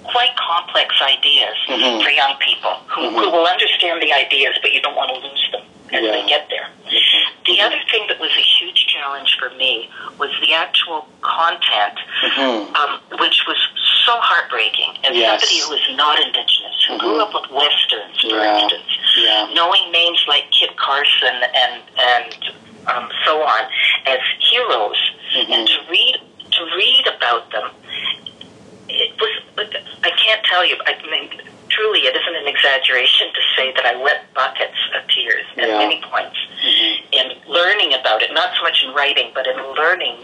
quite 0.03 0.35
complex 0.37 0.95
ideas 1.01 1.55
mm-hmm. 1.69 2.03
for 2.03 2.11
young 2.11 2.35
people 2.41 2.75
who, 2.91 3.03
mm-hmm. 3.03 3.17
who 3.17 3.31
will 3.31 3.47
understand 3.47 4.03
the 4.03 4.13
ideas, 4.13 4.59
but 4.63 4.73
you 4.73 4.81
don't 4.83 4.97
want 4.97 5.15
to 5.15 5.29
lose 5.29 5.49
them 5.53 5.63
as 5.93 6.03
yeah. 6.03 6.13
they 6.13 6.27
get 6.27 6.49
there. 6.51 6.69
Mm-hmm. 6.87 7.45
The 7.47 7.61
other 7.61 7.79
thing 7.91 8.07
that 8.09 8.19
was 8.19 8.31
a 8.31 8.43
huge 8.43 8.87
challenge 8.87 9.37
for 9.39 9.51
me 9.57 9.89
was 10.19 10.31
the 10.41 10.53
actual 10.53 11.07
content, 11.23 11.99
mm-hmm. 12.23 12.75
um, 12.75 13.01
which 13.21 13.45
was 13.47 13.57
so 14.05 14.13
heartbreaking. 14.19 14.99
As 15.05 15.17
yes. 15.17 15.43
somebody 15.43 15.61
who 15.63 15.73
is 15.75 15.97
not 15.97 16.19
Indigenous, 16.19 16.85
who 16.87 16.95
mm-hmm. 16.95 17.07
grew 17.07 17.21
up 17.23 17.35
with 17.35 17.51
Westerns, 17.51 18.19
for 18.21 18.39
yeah. 18.39 18.63
instance, 18.63 18.91
yeah. 19.19 19.51
knowing 19.55 19.91
names 19.93 20.23
like 20.27 20.51
Kit 20.51 20.77
Carson 20.77 21.39
and 21.55 21.83
and 21.99 22.35
um, 22.87 23.11
so 23.25 23.43
on 23.43 23.65
as 24.07 24.19
heroes, 24.51 24.99
mm-hmm. 25.35 25.53
and 25.53 25.69
to 25.69 25.79
read 25.91 26.17
to 26.51 26.63
read 26.77 27.05
about 27.17 27.51
them, 27.53 27.71
it 28.89 29.15
was. 29.21 29.31
I 30.03 30.11
can't 30.11 30.45
tell 30.45 30.67
you. 30.67 30.77
I 30.87 30.95
mean, 31.11 31.31
truly, 31.69 32.01
it 32.01 32.17
isn't 32.17 32.37
an 32.37 32.47
exaggeration 32.47 33.29
to 33.33 33.41
say 33.57 33.73
that 33.73 33.85
I 33.85 34.01
wept 34.03 34.33
buckets 34.35 34.79
of 34.97 35.09
tears 35.09 35.45
at 35.57 35.69
yeah. 35.69 35.79
many 35.79 36.01
points 36.03 36.37
mm-hmm. 36.65 37.13
in 37.13 37.53
learning 37.53 37.95
about 37.95 38.23
it, 38.23 38.33
not 38.33 38.55
so 38.57 38.63
much 38.63 38.85
in 38.87 38.95
writing, 38.95 39.31
but 39.35 39.47
in 39.47 39.57
learning. 39.75 40.17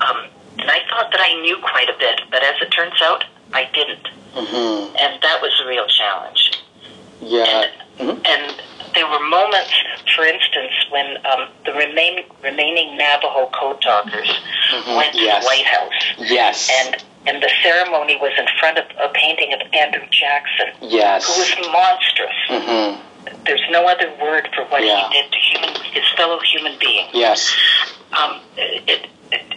Um, 0.00 0.28
and 0.58 0.70
I 0.70 0.80
thought 0.90 1.10
that 1.12 1.20
I 1.20 1.40
knew 1.40 1.56
quite 1.58 1.88
a 1.88 1.96
bit, 1.98 2.20
but 2.30 2.42
as 2.42 2.54
it 2.60 2.70
turns 2.70 3.00
out, 3.02 3.24
I 3.52 3.68
didn't. 3.72 4.08
Mm-hmm. 4.34 4.96
And 4.96 5.22
that 5.22 5.40
was 5.40 5.52
a 5.64 5.68
real 5.68 5.86
challenge. 5.86 6.62
Yeah. 7.20 7.44
And, 7.44 7.72
mm-hmm. 7.98 8.26
and 8.26 8.62
there 8.94 9.08
were 9.08 9.24
moments, 9.26 9.72
for 10.14 10.24
instance, 10.24 10.72
when 10.90 11.18
um, 11.26 11.48
the 11.64 11.72
remain, 11.72 12.24
remaining 12.42 12.96
Navajo 12.96 13.50
code 13.50 13.80
talkers 13.80 14.28
mm-hmm. 14.70 14.96
went 14.96 15.12
to 15.14 15.20
the 15.20 15.40
White 15.44 15.66
House. 15.66 15.92
Yes. 16.18 16.70
And 16.84 17.04
and 17.28 17.42
the 17.42 17.50
ceremony 17.62 18.16
was 18.16 18.32
in 18.38 18.46
front 18.58 18.78
of 18.78 18.84
a 18.98 19.12
painting 19.12 19.52
of 19.52 19.60
Andrew 19.72 20.06
Jackson. 20.10 20.72
Yes. 20.80 21.26
Who 21.26 21.40
was 21.40 21.72
monstrous. 21.72 22.38
Mm-hmm 22.48 23.04
there's 23.44 23.62
no 23.70 23.86
other 23.86 24.10
word 24.20 24.48
for 24.54 24.64
what 24.66 24.84
yeah. 24.84 25.08
he 25.08 25.20
did 25.20 25.32
to 25.32 25.38
human 25.38 25.74
his 25.92 26.04
fellow 26.16 26.38
human 26.40 26.78
beings. 26.78 27.10
Yes. 27.12 27.54
Um, 28.12 28.40
it, 28.56 28.88
it, 28.88 29.10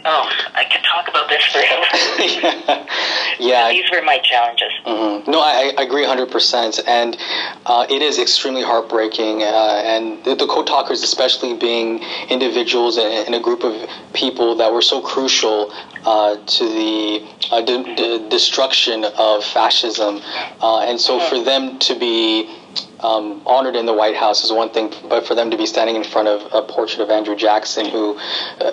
oh, 0.06 0.30
I 0.54 0.66
could 0.66 0.84
talk 0.84 1.08
about 1.08 1.30
this 1.30 1.44
forever. 1.46 2.88
yeah. 3.40 3.70
These 3.72 3.90
were 3.92 4.02
my 4.02 4.20
challenges. 4.20 4.72
Mm-hmm. 4.86 5.32
No, 5.32 5.40
I, 5.40 5.74
I, 5.78 5.84
agree 5.84 6.06
100%. 6.06 6.82
And 6.88 7.18
uh, 7.66 7.86
it 7.90 8.02
is 8.02 8.20
extremely 8.20 8.64
heartbreaking. 8.64 9.44
Uh, 9.44 9.82
and 9.84 10.24
the, 10.24 10.36
the 10.36 10.48
code 10.48 10.68
talkers, 10.68 11.04
especially 11.04 11.56
being 11.56 12.04
individuals 12.30 12.98
and, 12.98 13.36
a 13.36 13.40
group 13.40 13.64
of 13.64 13.90
people 14.14 14.56
that 14.56 14.72
were 14.74 14.82
so 14.82 15.02
crucial 15.02 15.72
uh, 16.06 16.36
to 16.36 16.66
the 16.66 17.28
uh, 17.52 17.62
d- 17.62 17.96
d- 17.96 18.30
destruction 18.30 19.06
of 19.18 19.44
fascism. 19.44 20.20
Uh, 20.62 20.82
and 20.82 21.00
so 21.00 21.18
mm-hmm. 21.18 21.30
for 21.30 21.44
them 21.44 21.80
to 21.80 21.98
be 21.98 22.54
um, 23.00 23.42
honored 23.46 23.76
in 23.76 23.86
the 23.86 23.94
White 23.94 24.16
House 24.16 24.44
is 24.44 24.52
one 24.52 24.70
thing, 24.70 24.94
but 25.10 25.26
for 25.26 25.34
them 25.36 25.50
to 25.52 25.58
be 25.58 25.66
standing 25.66 25.96
in 25.96 26.04
front 26.04 26.28
of 26.28 26.42
a 26.54 26.62
portrait 26.62 27.02
of 27.02 27.10
Andrew 27.10 27.36
Jackson, 27.36 27.86
who 27.86 28.18
uh, 28.60 28.72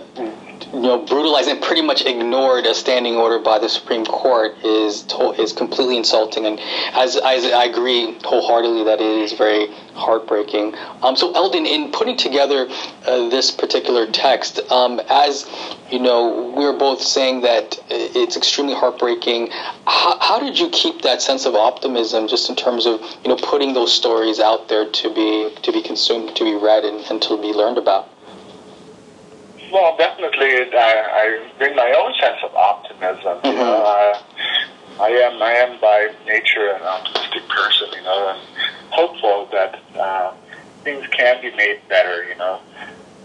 you 0.72 0.80
know, 0.80 0.98
brutalized 0.98 1.48
and 1.48 1.60
pretty 1.62 1.82
much 1.82 2.04
ignored 2.04 2.66
a 2.66 2.74
standing 2.74 3.16
order 3.16 3.38
by 3.38 3.58
the 3.58 3.68
Supreme 3.68 4.04
Court 4.04 4.54
is 4.64 5.02
to- 5.02 5.32
is 5.32 5.52
completely 5.52 5.96
insulting. 5.96 6.46
And 6.46 6.60
as, 6.92 7.16
as 7.16 7.44
I 7.46 7.64
agree 7.64 8.16
wholeheartedly 8.24 8.84
that 8.84 9.00
it 9.00 9.22
is 9.22 9.32
very 9.32 9.68
heartbreaking. 9.94 10.74
Um, 11.02 11.16
so 11.16 11.32
Eldon, 11.32 11.66
in 11.66 11.90
putting 11.90 12.16
together 12.16 12.68
uh, 13.06 13.28
this 13.28 13.50
particular 13.50 14.06
text, 14.06 14.60
um, 14.70 15.00
as 15.08 15.46
you 15.90 15.98
know, 15.98 16.52
we 16.56 16.64
are 16.64 16.72
both 16.72 17.00
saying 17.00 17.40
that 17.42 17.78
it's 17.90 18.36
extremely 18.36 18.74
heartbreaking. 18.74 19.48
How, 19.86 20.18
how 20.20 20.38
did 20.38 20.58
you 20.58 20.68
keep 20.70 21.02
that 21.02 21.22
sense 21.22 21.46
of 21.46 21.54
optimism, 21.54 22.28
just 22.28 22.50
in 22.50 22.56
terms 22.56 22.86
of 22.86 23.00
you 23.24 23.28
know 23.28 23.36
putting 23.36 23.74
those 23.74 23.92
stories 23.92 24.38
out 24.38 24.68
there 24.68 24.90
to 24.90 25.14
be 25.14 25.50
to 25.62 25.72
be 25.72 25.82
consumed, 25.82 26.36
to 26.36 26.44
be 26.44 26.54
read, 26.54 26.84
and, 26.84 27.04
and 27.10 27.22
to 27.22 27.40
be 27.40 27.52
learned 27.52 27.78
about? 27.78 28.08
Well, 29.72 29.96
definitely, 29.96 30.48
I, 30.72 30.94
I 31.12 31.52
bring 31.58 31.76
my 31.76 31.92
own 31.92 32.14
sense 32.20 32.38
of 32.42 32.54
optimism. 32.54 33.38
Mm-hmm. 33.40 33.46
You 33.46 33.56
know, 33.56 33.82
uh, 33.84 34.22
I 35.00 35.08
am 35.08 35.42
I 35.42 35.52
am 35.52 35.80
by 35.80 36.08
nature 36.26 36.70
an 36.70 36.82
optimistic 36.82 37.48
person, 37.48 37.88
you 37.94 38.02
know, 38.02 38.34
and 38.34 38.40
hopeful 38.90 39.48
that 39.52 39.80
uh, 39.98 40.32
things 40.84 41.06
can 41.08 41.40
be 41.42 41.54
made 41.56 41.80
better. 41.88 42.24
You 42.28 42.36
know, 42.36 42.60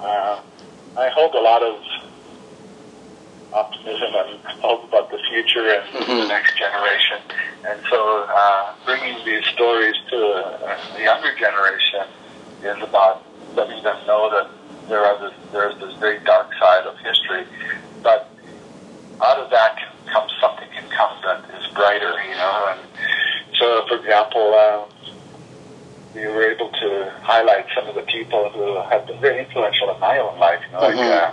uh, 0.02 0.42
I 0.98 1.10
hold 1.10 1.34
a 1.34 1.42
lot 1.42 1.64
of 1.64 1.80
optimism 3.54 4.14
and 4.16 4.40
hope 4.62 4.84
about 4.84 5.12
the 5.12 5.20
future 5.30 5.70
and 5.70 5.88
mm-hmm. 5.94 6.18
the 6.20 6.28
next 6.28 6.58
generation. 6.58 7.20
And 7.66 7.80
so, 7.90 8.26
uh, 8.28 8.74
bringing 8.86 9.24
these 9.26 9.46
stories 9.54 9.96
to 10.10 10.18
a, 10.18 10.78
a 10.98 11.04
younger 11.04 11.34
generation 11.38 12.06
is 12.64 12.84
about 12.84 13.24
letting 13.56 13.82
them 13.84 13.98
know 14.08 14.30
that 14.30 14.50
there 14.88 15.06
are 15.06 15.20
this, 15.20 15.34
there's 15.52 15.80
this 15.80 15.94
very 15.96 16.20
dark 16.20 16.54
side 16.60 16.86
of 16.86 16.98
history, 17.00 17.46
but 18.02 18.30
out 19.22 19.38
of 19.38 19.50
that 19.52 19.78
comes 20.12 20.32
something 20.42 20.68
can 20.74 20.90
come 20.90 21.16
that 21.24 21.44
is 21.60 21.68
brighter, 21.74 22.14
you 22.24 22.36
know. 22.36 22.76
And 22.76 22.80
so, 23.58 23.86
for 23.88 23.98
example, 23.98 24.54
uh, 24.54 24.86
we 26.16 26.28
were 26.28 26.52
able 26.52 26.70
to 26.70 27.14
highlight 27.22 27.66
some 27.76 27.88
of 27.88 27.96
the 27.96 28.04
people 28.04 28.50
who 28.50 28.82
have 28.90 29.08
been 29.08 29.20
very 29.20 29.40
influential 29.40 29.94
in 29.94 30.00
my 30.00 30.20
own 30.20 30.38
life, 30.40 30.62
you 30.66 30.74
know, 30.74 30.82
mm-hmm. 30.82 30.98
like 30.98 31.10
uh, 31.10 31.32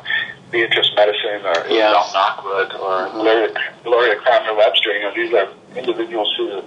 Beatrice 0.50 0.90
Medicine 0.96 1.44
or 1.44 1.66
yes. 1.68 1.92
John 1.92 2.08
Knockwood 2.14 2.80
or 2.80 3.08
mm-hmm. 3.08 3.20
Gloria, 3.20 3.54
Gloria 3.84 4.16
Cranmer 4.16 4.56
Webster. 4.56 4.92
You 4.92 5.02
know, 5.02 5.14
these 5.14 5.34
are 5.34 5.48
individuals 5.76 6.32
who, 6.36 6.62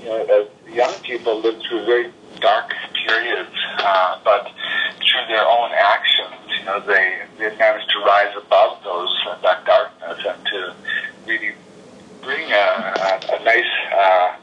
you 0.00 0.06
know, 0.06 0.24
as 0.26 0.74
young 0.74 0.92
people 1.02 1.40
lived 1.40 1.64
through 1.68 1.84
very 1.84 2.12
dark 2.40 2.72
periods, 3.06 3.50
uh, 3.78 4.18
but 4.24 4.50
through 5.12 5.36
their 5.36 5.46
own 5.46 5.70
actions, 5.72 6.58
you 6.58 6.64
know, 6.64 6.80
they, 6.80 7.22
they've 7.38 7.58
managed 7.58 7.90
to 7.90 7.98
rise 8.00 8.34
above 8.36 8.82
those 8.82 9.14
uh, 9.28 9.38
that 9.42 9.64
darkness 9.64 10.18
and 10.26 10.46
to 10.46 10.74
really 11.26 11.54
bring 12.22 12.50
a, 12.50 12.54
a, 12.54 13.36
a 13.36 13.44
nice 13.44 13.72
uh, 13.94 14.36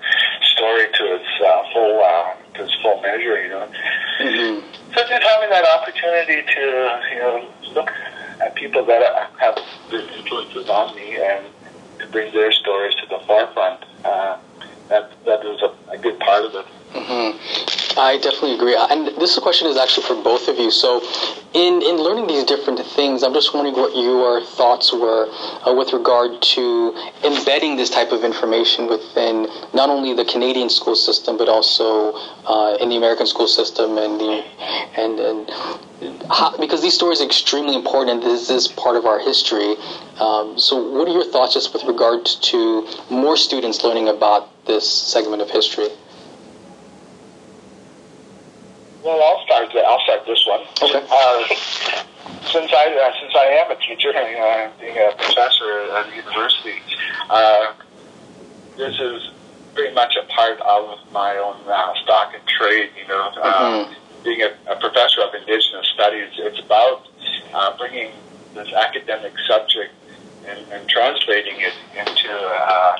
story 0.53 0.87
to 0.93 1.15
its 1.15 1.29
uh, 1.45 1.63
full 1.73 2.03
uh, 2.03 2.33
to 2.55 2.63
its 2.63 2.75
full 2.81 3.01
measure. 3.01 3.41
You 3.41 3.49
know, 3.49 3.71
mm-hmm. 4.19 4.93
so 4.93 5.07
just 5.07 5.23
having 5.23 5.49
that 5.49 5.65
opportunity 5.65 6.41
to 6.41 7.01
you 7.13 7.19
know 7.19 7.49
look 7.73 7.91
at 8.41 8.55
people 8.55 8.85
that 8.85 9.31
have 9.39 9.57
been 9.89 10.07
influences 10.09 10.69
on 10.69 10.95
me 10.95 11.17
and 11.17 11.45
to 11.99 12.07
bring 12.07 12.31
their 12.33 12.51
stories 12.51 12.95
to 12.95 13.07
the 13.07 13.19
forefront. 13.25 13.83
Uh, 14.03 14.37
that 14.89 15.11
that 15.25 15.43
was 15.43 15.61
a, 15.61 15.91
a 15.91 15.97
good 15.97 16.19
part 16.19 16.45
of 16.45 16.55
it. 16.55 16.65
Mm-hmm. 16.93 17.78
I 17.97 18.17
definitely 18.17 18.55
agree. 18.55 18.75
And 18.75 19.07
this 19.17 19.37
question 19.39 19.67
is 19.67 19.77
actually 19.77 20.05
for 20.05 20.21
both 20.21 20.47
of 20.47 20.57
you. 20.57 20.71
So, 20.71 21.01
in, 21.53 21.81
in 21.81 21.97
learning 21.97 22.27
these 22.27 22.43
different 22.43 22.79
things, 22.79 23.23
I'm 23.23 23.33
just 23.33 23.53
wondering 23.53 23.75
what 23.75 23.95
your 23.95 24.41
thoughts 24.41 24.93
were 24.93 25.27
uh, 25.65 25.73
with 25.73 25.93
regard 25.93 26.41
to 26.41 26.93
embedding 27.23 27.75
this 27.75 27.89
type 27.89 28.11
of 28.11 28.23
information 28.23 28.87
within 28.87 29.47
not 29.73 29.89
only 29.89 30.13
the 30.13 30.25
Canadian 30.25 30.69
school 30.69 30.95
system, 30.95 31.37
but 31.37 31.49
also 31.49 32.13
uh, 32.45 32.77
in 32.79 32.89
the 32.89 32.97
American 32.97 33.25
school 33.25 33.47
system 33.47 33.97
and 33.97 34.19
the 34.19 34.43
and, 34.95 35.19
and 35.19 36.23
how, 36.29 36.55
because 36.57 36.81
these 36.81 36.93
stories 36.93 37.21
are 37.21 37.25
extremely 37.25 37.75
important 37.75 38.21
this 38.21 38.49
is 38.49 38.67
part 38.67 38.95
of 38.95 39.05
our 39.05 39.19
history. 39.19 39.75
Um, 40.19 40.59
so, 40.59 40.91
what 40.91 41.07
are 41.07 41.11
your 41.11 41.25
thoughts 41.25 41.55
just 41.55 41.73
with 41.73 41.83
regard 41.85 42.25
to 42.25 42.87
more 43.09 43.35
students 43.35 43.83
learning 43.83 44.09
about 44.09 44.65
this 44.65 44.89
segment 44.89 45.41
of 45.41 45.49
history? 45.49 45.89
Well, 49.03 49.21
I'll 49.23 49.43
start. 49.45 49.73
I'll 49.75 50.01
start 50.01 50.25
this 50.25 50.45
one. 50.45 50.61
Okay. 50.81 51.05
Uh, 51.09 51.43
since 52.51 52.71
I 52.73 52.85
uh, 52.89 53.13
since 53.21 53.33
I 53.35 53.45
am 53.63 53.71
a 53.71 53.75
teacher, 53.75 54.09
uh, 54.09 54.69
being 54.79 54.97
a 54.97 55.15
professor 55.15 55.87
at 55.95 56.11
a 56.11 56.15
university, 56.15 56.81
uh, 57.29 57.73
this 58.77 58.99
is 58.99 59.31
very 59.75 59.93
much 59.93 60.15
a 60.15 60.25
part 60.33 60.59
of 60.61 60.99
my 61.11 61.37
own 61.37 61.55
uh, 61.67 61.93
stock 62.03 62.33
and 62.33 62.45
trade. 62.47 62.89
You 62.99 63.07
know, 63.07 63.31
mm-hmm. 63.35 64.23
being 64.23 64.41
a, 64.41 64.51
a, 64.71 64.75
professor 64.75 65.21
of 65.21 65.33
Indigenous 65.33 65.87
studies, 65.93 66.31
it's 66.37 66.59
about 66.59 67.07
uh, 67.53 67.77
bringing 67.77 68.11
this 68.53 68.71
academic 68.73 69.33
subject 69.47 69.93
and, 70.45 70.59
and 70.71 70.89
translating 70.89 71.55
it 71.59 71.73
into 71.95 72.33
uh, 72.33 72.97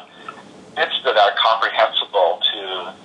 bits 0.79 0.95
that 1.03 1.17
are 1.17 1.35
comprehensible 1.35 2.39
to 2.39 2.59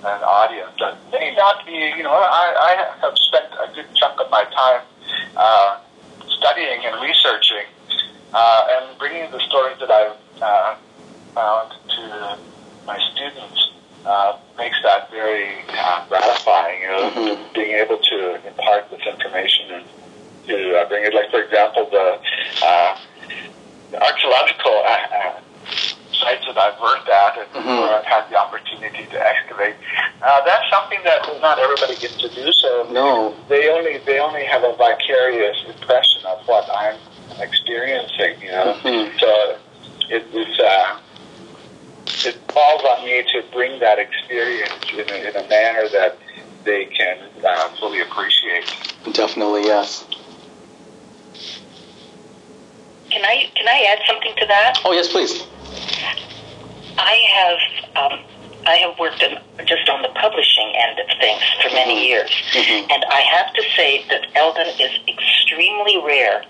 an 0.07 0.23
audience 0.23 0.71
that 0.79 0.95
may 1.11 1.35
not 1.35 1.65
be, 1.65 1.75
you 1.97 2.03
know, 2.03 2.15
I, 2.15 2.55
I 2.71 2.71
have 3.03 3.17
spent 3.17 3.51
a 3.51 3.67
good 3.75 3.93
chunk 3.95 4.15
of 4.21 4.31
my 4.31 4.45
time 4.45 4.81
uh, 5.35 5.79
studying 6.39 6.85
and 6.85 7.03
researching 7.03 7.67
uh, 8.33 8.67
and 8.79 8.97
bringing 8.97 9.29
the 9.29 9.41
stories 9.41 9.75
that 9.83 9.91
I've 9.91 10.15
uh, 10.41 10.75
found 11.35 11.73
to 11.99 12.37
my 12.87 12.97
students 13.11 13.71
uh, 14.05 14.37
makes 14.57 14.77
that 14.83 15.11
very 15.11 15.59
uh, 15.75 16.07
gratifying, 16.07 16.79
you 16.79 16.87
know, 16.87 17.11
mm-hmm. 17.11 17.53
being 17.53 17.75
able 17.75 17.97
to 17.97 18.47
impart 18.47 18.89
this 18.89 19.01
information 19.05 19.71
and 19.71 19.85
to 20.47 20.77
uh, 20.77 20.87
bring 20.87 21.03
it, 21.03 21.13
like, 21.13 21.29
for 21.29 21.43
example, 21.43 21.89
the, 21.91 22.19
uh, 22.63 22.97
archaeological 23.99 24.83
uh, 24.85 25.07
uh, 25.11 25.39
sites 26.19 26.45
that 26.47 26.57
I've 26.57 26.79
worked 26.79 27.09
at 27.09 27.37
and 27.37 27.49
mm-hmm. 27.51 27.67
where 27.67 27.99
I've 27.99 28.05
had 28.05 28.29
the 28.29 28.37
opportunity 28.37 29.05
to 29.05 29.17
excavate. 29.19 29.75
Uh, 30.21 30.41
that's 30.45 30.65
something 30.71 30.85
something 30.85 31.03
that 31.03 31.41
not 31.41 31.59
everybody 31.59 31.95
gets 31.95 32.15
to 32.17 32.29
do. 32.29 32.51
So 32.51 32.87
no, 32.91 33.35
they 33.49 33.69
only 33.69 33.97
they 34.05 34.19
only 34.19 34.45
have 34.45 34.63
a 34.63 34.75
vicarious 34.75 35.57
impression 35.67 36.25
of 36.25 36.45
what 36.47 36.69
I'm 36.73 36.99
experiencing. 37.39 38.41
You 38.41 38.51
know, 38.51 38.79
mm-hmm. 38.83 39.17
so 39.17 39.57
it, 40.09 40.25
it's 40.31 40.59
uh, 40.59 40.99
it 42.27 42.35
falls 42.51 42.81
on 42.83 43.05
me 43.05 43.23
to 43.23 43.43
bring 43.51 43.79
that 43.79 43.99
experience 43.99 44.73
in 44.93 45.09
a, 45.09 45.29
in 45.29 45.45
a 45.45 45.49
manner 45.49 45.87
that 45.89 46.17
they 46.63 46.85
can 46.85 47.17
uh, 47.45 47.69
fully 47.79 48.01
appreciate. 48.01 48.65
Definitely, 49.13 49.63
yes. 49.63 50.05
Can 53.09 53.23
I 53.23 53.49
can 53.55 53.67
I 53.67 53.85
add 53.91 53.99
something 54.07 54.33
to 54.37 54.45
that? 54.47 54.81
Oh 54.83 54.91
yes, 54.91 55.11
please. 55.11 55.43
I 56.97 57.15
have 57.35 58.11
um, 58.11 58.19
I 58.65 58.75
have 58.77 58.97
worked 58.97 59.21
in, 59.21 59.37
just 59.65 59.87
on 59.89 60.01
the 60.01 60.09
publishing 60.09 60.73
end 60.75 60.99
of 60.99 61.07
things 61.19 61.41
for 61.61 61.69
many 61.69 62.01
mm-hmm. 62.01 62.09
years, 62.09 62.31
mm-hmm. 62.51 62.91
and 62.91 63.05
I 63.05 63.21
have 63.21 63.53
to 63.53 63.63
say 63.75 64.05
that 64.09 64.25
Eldon 64.35 64.67
is 64.79 64.91
extremely 65.07 66.01
rare 66.01 66.43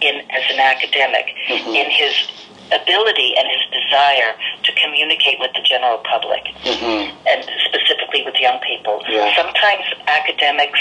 in 0.00 0.22
as 0.30 0.42
an 0.50 0.58
academic 0.58 1.26
mm-hmm. 1.46 1.70
in 1.70 1.90
his 1.90 2.26
ability 2.72 3.34
and 3.38 3.46
his 3.46 3.62
desire 3.70 4.34
to 4.64 4.72
communicate 4.82 5.38
with 5.38 5.52
the 5.54 5.62
general 5.62 5.98
public, 5.98 6.42
mm-hmm. 6.64 7.14
and 7.28 7.44
specifically 7.70 8.24
with 8.24 8.34
young 8.40 8.58
people. 8.66 9.02
Yeah. 9.06 9.30
Sometimes 9.36 9.84
academics 10.08 10.80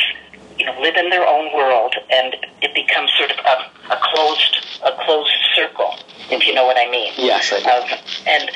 you 0.57 0.65
know, 0.65 0.79
live 0.81 0.95
in 0.95 1.09
their 1.09 1.27
own 1.27 1.53
world, 1.53 1.95
and 2.11 2.35
it 2.61 2.73
becomes 2.73 3.11
sort 3.17 3.31
of 3.31 3.37
a, 3.39 3.93
a 3.93 3.99
closed 4.01 4.67
a 4.83 4.91
closed 5.05 5.31
circle, 5.55 5.95
if 6.29 6.45
you 6.45 6.53
know 6.53 6.65
what 6.65 6.77
I 6.77 6.89
mean. 6.89 7.13
Yes, 7.17 7.53
I 7.53 7.59
do. 7.59 7.69
Um, 7.69 7.99
and 8.27 8.51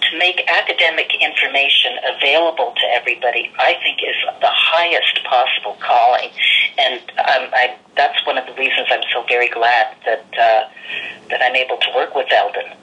to 0.00 0.18
make 0.18 0.44
academic 0.48 1.10
information 1.20 1.96
available 2.16 2.74
to 2.76 2.86
everybody, 2.92 3.50
I 3.58 3.74
think 3.82 4.00
is 4.02 4.16
the 4.40 4.52
highest 4.52 5.24
possible 5.24 5.76
calling, 5.80 6.30
and 6.78 7.00
um, 7.18 7.48
I, 7.54 7.76
that's 7.96 8.24
one 8.26 8.38
of 8.38 8.46
the 8.46 8.54
reasons 8.54 8.88
I'm 8.90 9.04
so 9.12 9.24
very 9.28 9.48
glad 9.48 9.96
that 10.04 10.26
uh, 10.38 10.68
that 11.30 11.42
I'm 11.42 11.56
able 11.56 11.78
to 11.78 11.90
work 11.94 12.14
with 12.14 12.30
Eldon 12.32 12.76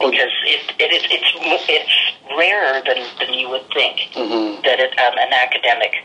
oh. 0.00 0.10
because 0.10 0.32
it, 0.44 0.74
it 0.78 0.92
is 0.92 1.02
it's 1.10 1.30
it's 1.68 1.96
rarer 2.36 2.82
than, 2.84 3.06
than 3.18 3.34
you 3.34 3.48
would 3.50 3.66
think 3.72 3.98
mm-hmm. 4.12 4.62
that 4.62 4.80
it, 4.80 4.98
um, 4.98 5.14
an 5.18 5.32
academic 5.32 6.04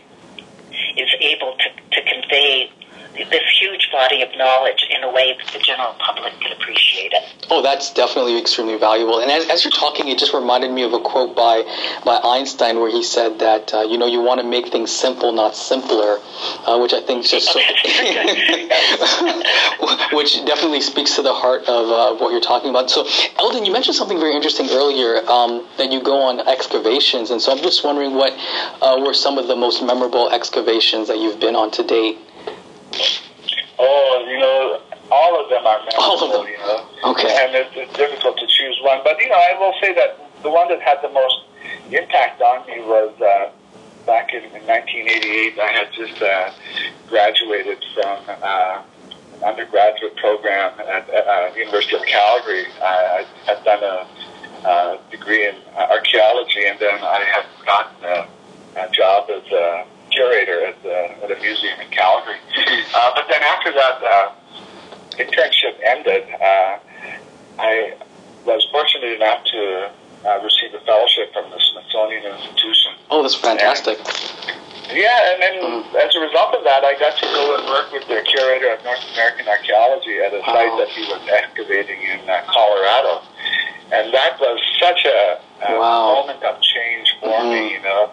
is 0.97 1.09
able 1.21 1.55
to, 1.57 1.69
to 1.95 2.01
convey 2.09 2.69
this 3.13 3.43
huge 3.59 3.89
body 3.91 4.21
of 4.21 4.29
knowledge 4.37 4.85
in 4.89 5.03
a 5.03 5.11
way 5.11 5.35
that 5.37 5.53
the 5.53 5.59
general 5.59 5.93
public 5.99 6.33
can 6.39 6.51
appreciate 6.53 7.11
it. 7.13 7.23
Oh, 7.49 7.61
that's 7.61 7.93
definitely 7.93 8.39
extremely 8.39 8.77
valuable. 8.77 9.19
And 9.19 9.29
as, 9.29 9.47
as 9.49 9.63
you're 9.63 9.71
talking, 9.71 10.07
it 10.07 10.17
just 10.17 10.33
reminded 10.33 10.71
me 10.71 10.83
of 10.83 10.93
a 10.93 10.99
quote 10.99 11.35
by 11.35 11.63
by 12.05 12.19
Einstein 12.23 12.79
where 12.79 12.89
he 12.89 13.03
said 13.03 13.39
that 13.39 13.73
uh, 13.73 13.81
you 13.81 13.97
know 13.97 14.05
you 14.05 14.21
want 14.21 14.41
to 14.41 14.47
make 14.47 14.69
things 14.69 14.91
simple, 14.91 15.31
not 15.31 15.55
simpler, 15.55 16.19
uh, 16.65 16.79
which 16.79 16.93
I 16.93 17.01
think 17.01 17.25
just 17.25 17.51
so, 17.51 17.59
which 20.15 20.43
definitely 20.45 20.81
speaks 20.81 21.15
to 21.15 21.21
the 21.21 21.33
heart 21.33 21.63
of 21.63 21.89
uh, 21.89 22.17
what 22.17 22.31
you're 22.31 22.41
talking 22.41 22.69
about. 22.69 22.89
So, 22.89 23.05
Eldon, 23.37 23.65
you 23.65 23.73
mentioned 23.73 23.95
something 23.95 24.19
very 24.19 24.35
interesting 24.35 24.69
earlier 24.71 25.17
um, 25.29 25.67
that 25.77 25.91
you 25.91 26.01
go 26.01 26.21
on 26.21 26.47
excavations, 26.47 27.31
and 27.31 27.41
so 27.41 27.51
I'm 27.51 27.61
just 27.61 27.83
wondering 27.83 28.15
what 28.15 28.33
uh, 28.81 29.01
were 29.05 29.13
some 29.13 29.37
of 29.37 29.47
the 29.47 29.55
most 29.55 29.83
memorable 29.83 30.29
excavations 30.29 31.09
that 31.09 31.17
you've 31.17 31.39
been 31.39 31.55
on 31.55 31.71
to 31.71 31.83
date. 31.83 32.17
Oh, 33.79 34.25
you 34.29 34.39
know, 34.39 34.81
all 35.11 35.43
of 35.43 35.49
them 35.49 35.65
are 35.65 35.79
memorable. 35.79 36.03
All 36.03 36.23
of 36.23 36.31
them. 36.31 36.51
You 36.51 36.57
know? 36.59 37.11
Okay. 37.11 37.33
And 37.43 37.55
it's, 37.55 37.71
it's 37.75 37.93
difficult 37.97 38.37
to 38.37 38.47
choose 38.47 38.79
one, 38.83 38.99
but 39.03 39.19
you 39.19 39.29
know, 39.29 39.35
I 39.35 39.57
will 39.59 39.73
say 39.81 39.93
that 39.95 40.17
the 40.43 40.49
one 40.49 40.69
that 40.69 40.81
had 40.81 41.01
the 41.01 41.09
most 41.09 41.43
impact 41.91 42.41
on 42.41 42.65
me 42.67 42.81
was 42.81 43.13
uh, 43.21 43.51
back 44.05 44.33
in, 44.33 44.43
in 44.43 44.65
1988. 44.67 45.59
I 45.59 45.71
had 45.71 45.87
just 45.93 46.21
uh, 46.21 46.51
graduated 47.07 47.83
from 47.93 48.19
uh, 48.27 48.81
an 49.35 49.43
undergraduate 49.43 50.15
program 50.17 50.79
at 50.79 51.09
uh, 51.09 51.51
the 51.53 51.59
University 51.59 51.95
of 51.95 52.05
Calgary. 52.05 52.65
I, 52.81 53.25
I 53.47 53.51
had 53.51 53.63
done 53.63 53.83
a 53.83 54.07
uh, 54.67 54.97
degree 55.09 55.47
in 55.47 55.55
archaeology, 55.75 56.65
and 56.67 56.79
then 56.79 56.99
I 57.01 57.23
had 57.23 57.45
gotten 57.65 58.03
a, 58.05 58.27
a 58.79 58.89
job 58.91 59.29
as 59.29 59.51
a 59.51 59.85
curator 60.11 60.65
at, 60.65 60.81
the, 60.83 61.23
at 61.23 61.31
a 61.31 61.41
museum 61.41 61.79
in 61.79 61.89
Calgary. 61.89 62.37
Uh, 62.93 63.11
but 63.15 63.25
then 63.29 63.41
after 63.43 63.71
that 63.71 64.03
uh, 64.03 64.31
internship 65.17 65.79
ended, 65.85 66.27
uh, 66.39 66.79
I 67.57 67.95
was 68.45 68.67
fortunate 68.71 69.15
enough 69.15 69.43
to 69.45 69.91
uh, 70.25 70.39
receive 70.43 70.73
a 70.73 70.83
fellowship 70.85 71.33
from 71.33 71.49
the 71.49 71.59
Smithsonian 71.71 72.23
Institution. 72.25 72.93
Oh, 73.09 73.21
that's 73.21 73.35
fantastic. 73.35 73.97
And, 73.97 74.97
yeah, 74.97 75.31
and 75.33 75.41
then 75.41 75.53
mm. 75.63 75.95
as 75.95 76.15
a 76.15 76.19
result 76.19 76.53
of 76.53 76.63
that, 76.63 76.83
I 76.83 76.99
got 76.99 77.17
to 77.17 77.25
go 77.25 77.55
and 77.57 77.65
work 77.67 77.91
with 77.91 78.07
the 78.07 78.21
curator 78.27 78.73
of 78.73 78.83
North 78.83 79.03
American 79.13 79.47
archaeology 79.47 80.19
at 80.19 80.33
a 80.33 80.39
wow. 80.39 80.51
site 80.51 80.75
that 80.77 80.89
he 80.89 81.01
was 81.07 81.21
excavating 81.31 82.01
in 82.01 82.29
uh, 82.29 82.43
Colorado. 82.47 83.23
And 83.91 84.13
that 84.13 84.39
was 84.39 84.59
such 84.79 85.05
a, 85.05 85.39
a 85.67 85.79
wow. 85.79 86.13
moment 86.15 86.43
of 86.43 86.61
change 86.61 87.15
for 87.19 87.27
mm-hmm. 87.27 87.49
me, 87.49 87.73
you 87.73 87.81
know 87.81 88.11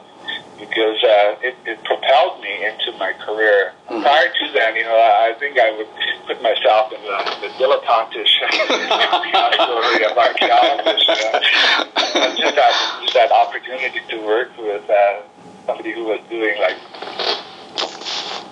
because 0.59 0.99
uh, 1.05 1.39
it, 1.41 1.55
it 1.65 1.83
propelled 1.85 2.41
me 2.43 2.67
into 2.67 2.93
my 2.99 3.13
career. 3.15 3.73
Mm-hmm. 3.89 4.03
Prior 4.03 4.27
to 4.27 4.53
then, 4.53 4.77
you 4.77 4.85
know, 4.85 4.99
I 4.99 5.35
think 5.39 5.59
I 5.59 5.71
would 5.71 5.89
put 6.27 6.43
myself 6.43 6.93
in 6.93 7.01
the, 7.03 7.19
the 7.47 7.51
dilettantish 7.57 8.35
category 9.33 10.05
of 10.05 10.19
archaeologist. 10.19 11.07
Just, 12.39 12.55
that, 12.55 13.01
just 13.03 13.15
that 13.15 13.31
opportunity 13.33 14.01
to 14.11 14.17
work 14.27 14.51
with 14.59 14.89
uh, 14.91 15.23
somebody 15.67 15.93
who 15.93 16.05
was 16.05 16.21
doing 16.29 16.59
like 16.61 16.77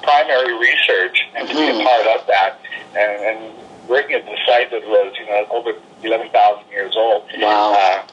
primary 0.02 0.56
research 0.58 1.18
and 1.34 1.48
mm-hmm. 1.48 1.58
to 1.58 1.62
be 1.62 1.68
a 1.68 1.72
mm-hmm. 1.72 1.86
part 1.86 2.06
of 2.20 2.26
that 2.26 2.60
and, 2.94 3.20
and 3.22 3.88
working 3.88 4.14
at 4.14 4.24
the 4.24 4.36
site 4.46 4.70
that 4.70 4.86
was, 4.86 5.14
you 5.18 5.26
know, 5.26 5.46
over 5.50 5.72
11,000 6.02 6.70
years 6.70 6.94
old. 6.96 7.24
Wow. 7.38 7.74
Uh, 7.74 8.06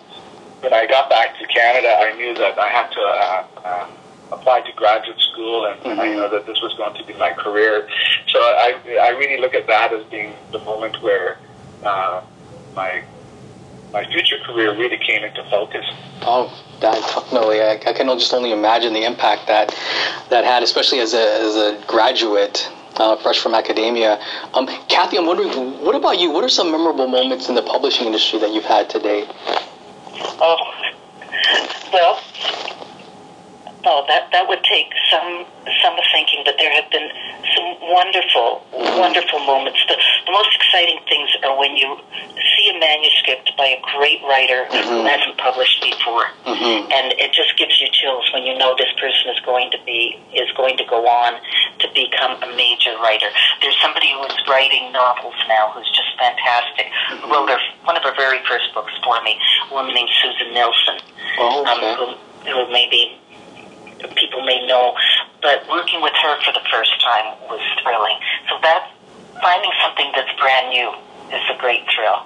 when 0.63 0.73
I 0.73 0.87
got 0.87 1.09
back 1.09 1.37
to 1.39 1.45
Canada, 1.47 1.89
I 1.89 2.15
knew 2.15 2.33
that 2.35 2.57
I 2.57 2.69
had 2.69 2.89
to 2.91 3.01
uh, 3.01 3.45
uh, 3.67 3.87
apply 4.31 4.61
to 4.61 4.71
graduate 4.73 5.19
school, 5.19 5.65
and 5.65 5.79
mm-hmm. 5.81 5.99
I 5.99 6.07
know 6.13 6.29
that 6.29 6.45
this 6.45 6.61
was 6.61 6.73
going 6.75 6.95
to 6.95 7.05
be 7.05 7.13
my 7.13 7.33
career. 7.33 7.87
So 8.29 8.39
I, 8.39 8.79
I 9.01 9.09
really 9.09 9.41
look 9.41 9.53
at 9.53 9.67
that 9.67 9.91
as 9.93 10.05
being 10.05 10.33
the 10.51 10.59
moment 10.59 11.01
where 11.03 11.37
uh, 11.83 12.21
my 12.75 13.03
my 13.91 14.05
future 14.05 14.37
career 14.43 14.75
really 14.75 14.97
came 14.97 15.23
into 15.23 15.43
focus. 15.51 15.85
Oh, 16.23 16.51
that 16.79 16.95
definitely. 16.95 17.61
I, 17.61 17.73
I 17.73 17.93
can 17.93 18.07
just 18.17 18.33
only 18.33 18.51
imagine 18.51 18.93
the 18.93 19.05
impact 19.05 19.47
that 19.47 19.69
that 20.29 20.45
had, 20.45 20.63
especially 20.63 20.99
as 20.99 21.13
a 21.13 21.41
as 21.41 21.55
a 21.55 21.83
graduate. 21.87 22.69
Uh, 22.95 23.15
fresh 23.15 23.39
from 23.39 23.55
academia. 23.55 24.21
Um, 24.53 24.67
Kathy, 24.87 25.17
I'm 25.17 25.25
wondering, 25.25 25.49
what 25.83 25.95
about 25.95 26.19
you? 26.19 26.29
What 26.29 26.43
are 26.43 26.47
some 26.47 26.69
memorable 26.69 27.07
moments 27.07 27.49
in 27.49 27.55
the 27.55 27.63
publishing 27.63 28.05
industry 28.05 28.37
that 28.37 28.53
you've 28.53 28.65
had 28.65 28.87
to 28.91 28.99
date? 28.99 29.27
Oh, 30.15 30.57
well, 31.91 32.19
oh, 33.85 34.05
that 34.07 34.31
that 34.31 34.47
would 34.47 34.63
take 34.63 34.91
some 35.11 35.45
some 35.81 35.95
thinking, 36.11 36.43
but 36.45 36.55
there 36.57 36.71
have 36.71 36.89
been 36.91 37.09
some 37.55 37.75
wonderful, 37.91 38.63
wonderful 38.99 39.39
moments. 39.43 39.79
The, 39.87 39.95
the 40.25 40.31
most 40.31 40.55
exciting 40.55 40.99
things 41.07 41.29
are 41.43 41.57
when 41.57 41.75
you 41.75 41.97
see 42.35 42.71
a 42.71 42.79
manuscript 42.79 43.51
by 43.57 43.75
a 43.75 43.79
great 43.95 44.21
writer 44.23 44.65
mm-hmm. 44.67 44.87
who 44.87 45.03
hasn't 45.03 45.37
published 45.37 45.81
before, 45.83 46.27
mm-hmm. 46.47 46.91
and 46.91 47.13
it 47.19 47.31
just 47.33 47.57
gives 47.57 47.79
you 47.79 47.87
chills 47.91 48.27
when 48.33 48.43
you 48.43 48.57
know 48.57 48.75
this 48.77 48.91
person 48.99 49.31
is 49.31 49.39
going 49.45 49.71
to 49.71 49.79
be 49.85 50.19
is 50.33 50.49
going 50.55 50.77
to 50.77 50.85
go 50.85 51.07
on 51.07 51.39
to 51.79 51.87
become 51.93 52.39
a 52.43 52.49
major 52.55 52.95
writer. 53.03 53.27
There's 53.61 53.77
somebody 53.81 54.11
who 54.11 54.23
is 54.25 54.37
writing 54.47 54.91
novels 54.91 55.35
now 55.47 55.71
who's 55.75 55.89
just 55.91 56.11
fantastic. 56.19 56.87
Mm-hmm. 56.87 57.31
Wrote 57.31 57.49
her, 57.49 57.59
one 57.83 57.97
of 57.97 58.03
her 58.03 58.15
very 58.15 58.39
first 58.47 58.71
books 58.73 58.93
for 59.03 59.21
me. 59.23 59.35
A 59.69 59.73
woman 59.73 59.93
named 59.93 60.11
Susin 60.21 60.53
Nielsen, 60.53 60.97
oh, 61.39 61.61
okay. 61.63 61.71
um, 61.71 61.97
who, 61.97 62.07
who 62.51 62.71
maybe 62.71 63.19
people 64.15 64.43
may 64.43 64.65
know, 64.67 64.95
but 65.41 65.67
working 65.69 66.01
with 66.01 66.13
her 66.21 66.41
for 66.43 66.51
the 66.51 66.63
first 66.71 66.91
time 67.01 67.35
was 67.49 67.61
thrilling. 67.81 68.17
So 68.49 68.59
that 68.61 68.91
finding 69.41 69.71
something 69.81 70.11
that's 70.15 70.31
brand 70.39 70.69
new 70.69 70.89
is 71.33 71.43
a 71.49 71.57
great 71.59 71.83
thrill. 71.93 72.23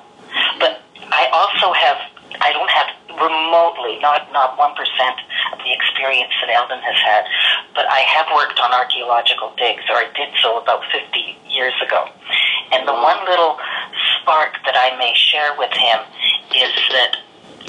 But 0.59 0.81
I 1.11 1.29
also 1.31 1.73
have, 1.73 1.97
I 2.41 2.51
don't 2.51 2.69
have 2.69 2.87
remotely, 3.17 3.97
not 3.99 4.29
not 4.31 4.57
one 4.57 4.75
percent 4.75 5.17
of 5.53 5.57
the 5.59 5.71
experience 5.73 6.33
that 6.41 6.53
Eldon 6.53 6.79
has 6.79 6.99
had, 7.01 7.25
but 7.73 7.89
I 7.89 8.05
have 8.05 8.27
worked 8.33 8.59
on 8.59 8.73
archaeological 8.73 9.53
digs, 9.57 9.83
or 9.89 9.97
I 9.97 10.07
did 10.13 10.29
so 10.41 10.61
about 10.61 10.83
50 10.93 11.03
years 11.49 11.73
ago. 11.81 12.05
And 12.71 12.87
the 12.87 12.93
one 12.93 13.17
little 13.25 13.57
spark 14.21 14.59
that 14.65 14.75
I 14.77 14.97
may 14.97 15.13
share 15.15 15.57
with 15.57 15.71
him 15.71 15.99
is 16.53 16.73
that 16.93 17.17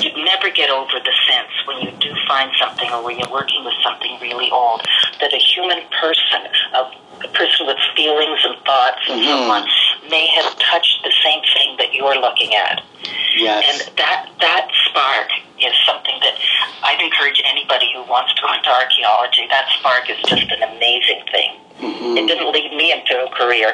you 0.00 0.24
never 0.24 0.50
get 0.50 0.70
over 0.70 0.98
the 0.98 1.14
sense 1.26 1.52
when 1.66 1.80
you 1.82 1.90
do 1.98 2.14
find 2.26 2.50
something 2.58 2.90
or 2.90 3.02
when 3.02 3.18
you're 3.18 3.30
working 3.30 3.64
with 3.64 3.74
something 3.82 4.18
really 4.20 4.50
old 4.50 4.82
that 5.20 5.32
a 5.32 5.38
human 5.38 5.78
person, 6.00 6.46
a, 6.74 6.90
a 7.24 7.28
person 7.34 7.66
with 7.66 7.78
feelings 7.96 8.40
and 8.44 8.56
thoughts 8.64 9.02
and 9.08 9.20
mm-hmm. 9.20 9.28
so 9.28 9.50
on, 9.50 9.68
may 10.10 10.26
have 10.26 10.56
touched 10.58 11.02
the 11.02 11.12
same 11.24 11.42
thing 11.54 11.76
that 11.78 11.92
you're 11.92 12.20
looking 12.20 12.54
at. 12.54 12.82
Yes. 13.36 13.86
And 13.88 13.96
that 13.98 14.30
that 14.40 14.68
spark 14.88 15.30
is 15.60 15.74
something 15.86 16.14
that 16.20 16.34
I'd 16.82 17.00
encourage 17.00 17.42
anybody 17.44 17.90
who 17.94 18.02
wants 18.08 18.34
to 18.34 18.42
go 18.42 18.52
into 18.52 18.70
archaeology. 18.70 19.46
That 19.48 19.66
spark 19.78 20.10
is 20.10 20.18
just 20.26 20.50
an 20.50 20.62
amazing 20.62 21.22
thing. 21.30 21.58
Mm-hmm. 21.78 22.16
It 22.16 22.26
didn't 22.26 22.52
lead 22.52 22.72
me 22.76 22.92
into 22.92 23.24
a 23.24 23.30
career 23.30 23.72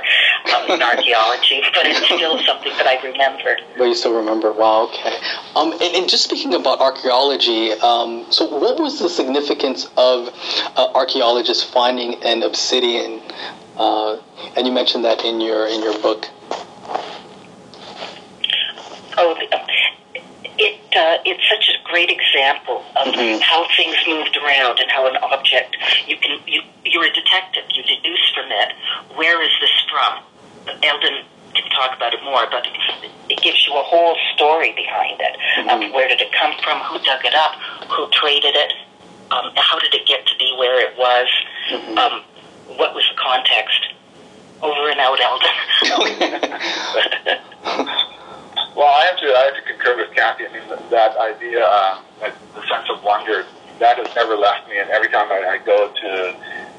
um, 0.54 0.70
in 0.70 0.82
archaeology, 0.82 1.62
but 1.74 1.86
it's 1.86 2.04
still 2.04 2.38
something 2.44 2.72
that 2.76 2.86
I 2.86 3.00
remember. 3.02 3.56
But 3.78 3.84
you 3.84 3.94
still 3.94 4.14
remember? 4.14 4.52
Wow, 4.52 4.88
okay. 4.88 5.16
Um, 5.56 5.72
and, 5.72 5.82
and, 5.82 6.08
just 6.08 6.24
speaking 6.24 6.52
about 6.52 6.80
archaeology, 6.80 7.72
um, 7.72 8.26
so 8.30 8.46
what 8.46 8.78
was 8.78 8.98
the 8.98 9.08
significance 9.08 9.86
of 9.96 10.28
uh, 10.76 10.92
archaeologists 10.94 11.62
finding 11.62 12.22
an 12.22 12.42
obsidian? 12.42 13.22
Uh, 13.76 14.18
and 14.56 14.66
you 14.66 14.72
mentioned 14.72 15.04
that 15.04 15.24
in 15.24 15.40
your 15.40 15.66
in 15.66 15.82
your 15.82 15.98
book. 16.00 16.28
Oh, 19.16 19.34
it 20.58 20.78
uh, 20.94 21.18
it's 21.24 21.42
such 21.48 21.70
a 21.74 21.82
great 21.84 22.10
example 22.10 22.84
of 22.96 23.08
mm-hmm. 23.12 23.40
how 23.40 23.66
things 23.76 23.96
moved 24.06 24.36
around 24.36 24.78
and 24.78 24.90
how 24.90 25.06
an 25.06 25.16
object 25.18 25.76
you 26.06 26.16
can 26.16 26.38
you 26.46 26.62
you're 26.84 27.04
a 27.04 27.12
detective 27.12 27.64
you 27.74 27.82
deduce 27.82 28.30
from 28.34 28.46
it 28.50 28.72
where 29.16 29.42
is 29.42 29.50
this 29.60 29.70
from. 29.90 30.22
Eldon 30.82 31.24
can 31.54 31.70
talk 31.70 31.96
about 31.96 32.14
it 32.14 32.22
more, 32.24 32.46
but 32.50 32.66
it 33.28 33.40
gives 33.42 33.66
you 33.66 33.72
a 33.74 33.82
whole 33.82 34.16
story 34.34 34.72
behind 34.72 35.20
it. 35.20 35.36
Mm-hmm. 35.58 35.92
Where 35.94 36.08
did 36.08 36.20
it 36.20 36.32
come 36.32 36.54
from? 36.62 36.80
Who 36.80 36.98
dug 37.04 37.24
it 37.24 37.34
up? 37.34 37.54
Who 37.90 38.08
traded 38.10 38.56
it? 38.56 38.72
Um, 39.30 39.52
how 39.56 39.78
did 39.78 39.94
it 39.94 40.06
get 40.06 40.26
to 40.26 40.36
be 40.38 40.54
where 40.58 40.80
it 40.80 40.96
was? 40.98 41.28
Mm-hmm. 41.70 41.98
Um, 41.98 42.22
what 42.76 42.94
was 42.94 43.04
the 43.08 43.16
context? 43.20 43.80
Over 44.62 44.90
and 44.90 45.00
out, 45.00 45.20
Eldon. 45.20 45.50
Well, 48.74 48.90
I 48.90 49.04
have 49.06 49.18
to 49.18 49.26
I 49.26 49.42
have 49.46 49.54
to 49.54 49.62
concur 49.62 49.96
with 49.96 50.10
Kathy. 50.16 50.46
I 50.46 50.52
mean, 50.52 50.68
that, 50.68 50.90
that 50.90 51.16
idea, 51.16 51.64
uh, 51.64 52.00
that, 52.20 52.34
the 52.54 52.66
sense 52.66 52.90
of 52.90 53.04
wonder, 53.04 53.46
that 53.78 53.98
has 53.98 54.10
never 54.16 54.34
left 54.36 54.68
me. 54.68 54.78
And 54.78 54.90
every 54.90 55.08
time 55.08 55.30
I, 55.30 55.54
I 55.54 55.58
go 55.58 55.92
to 55.94 56.10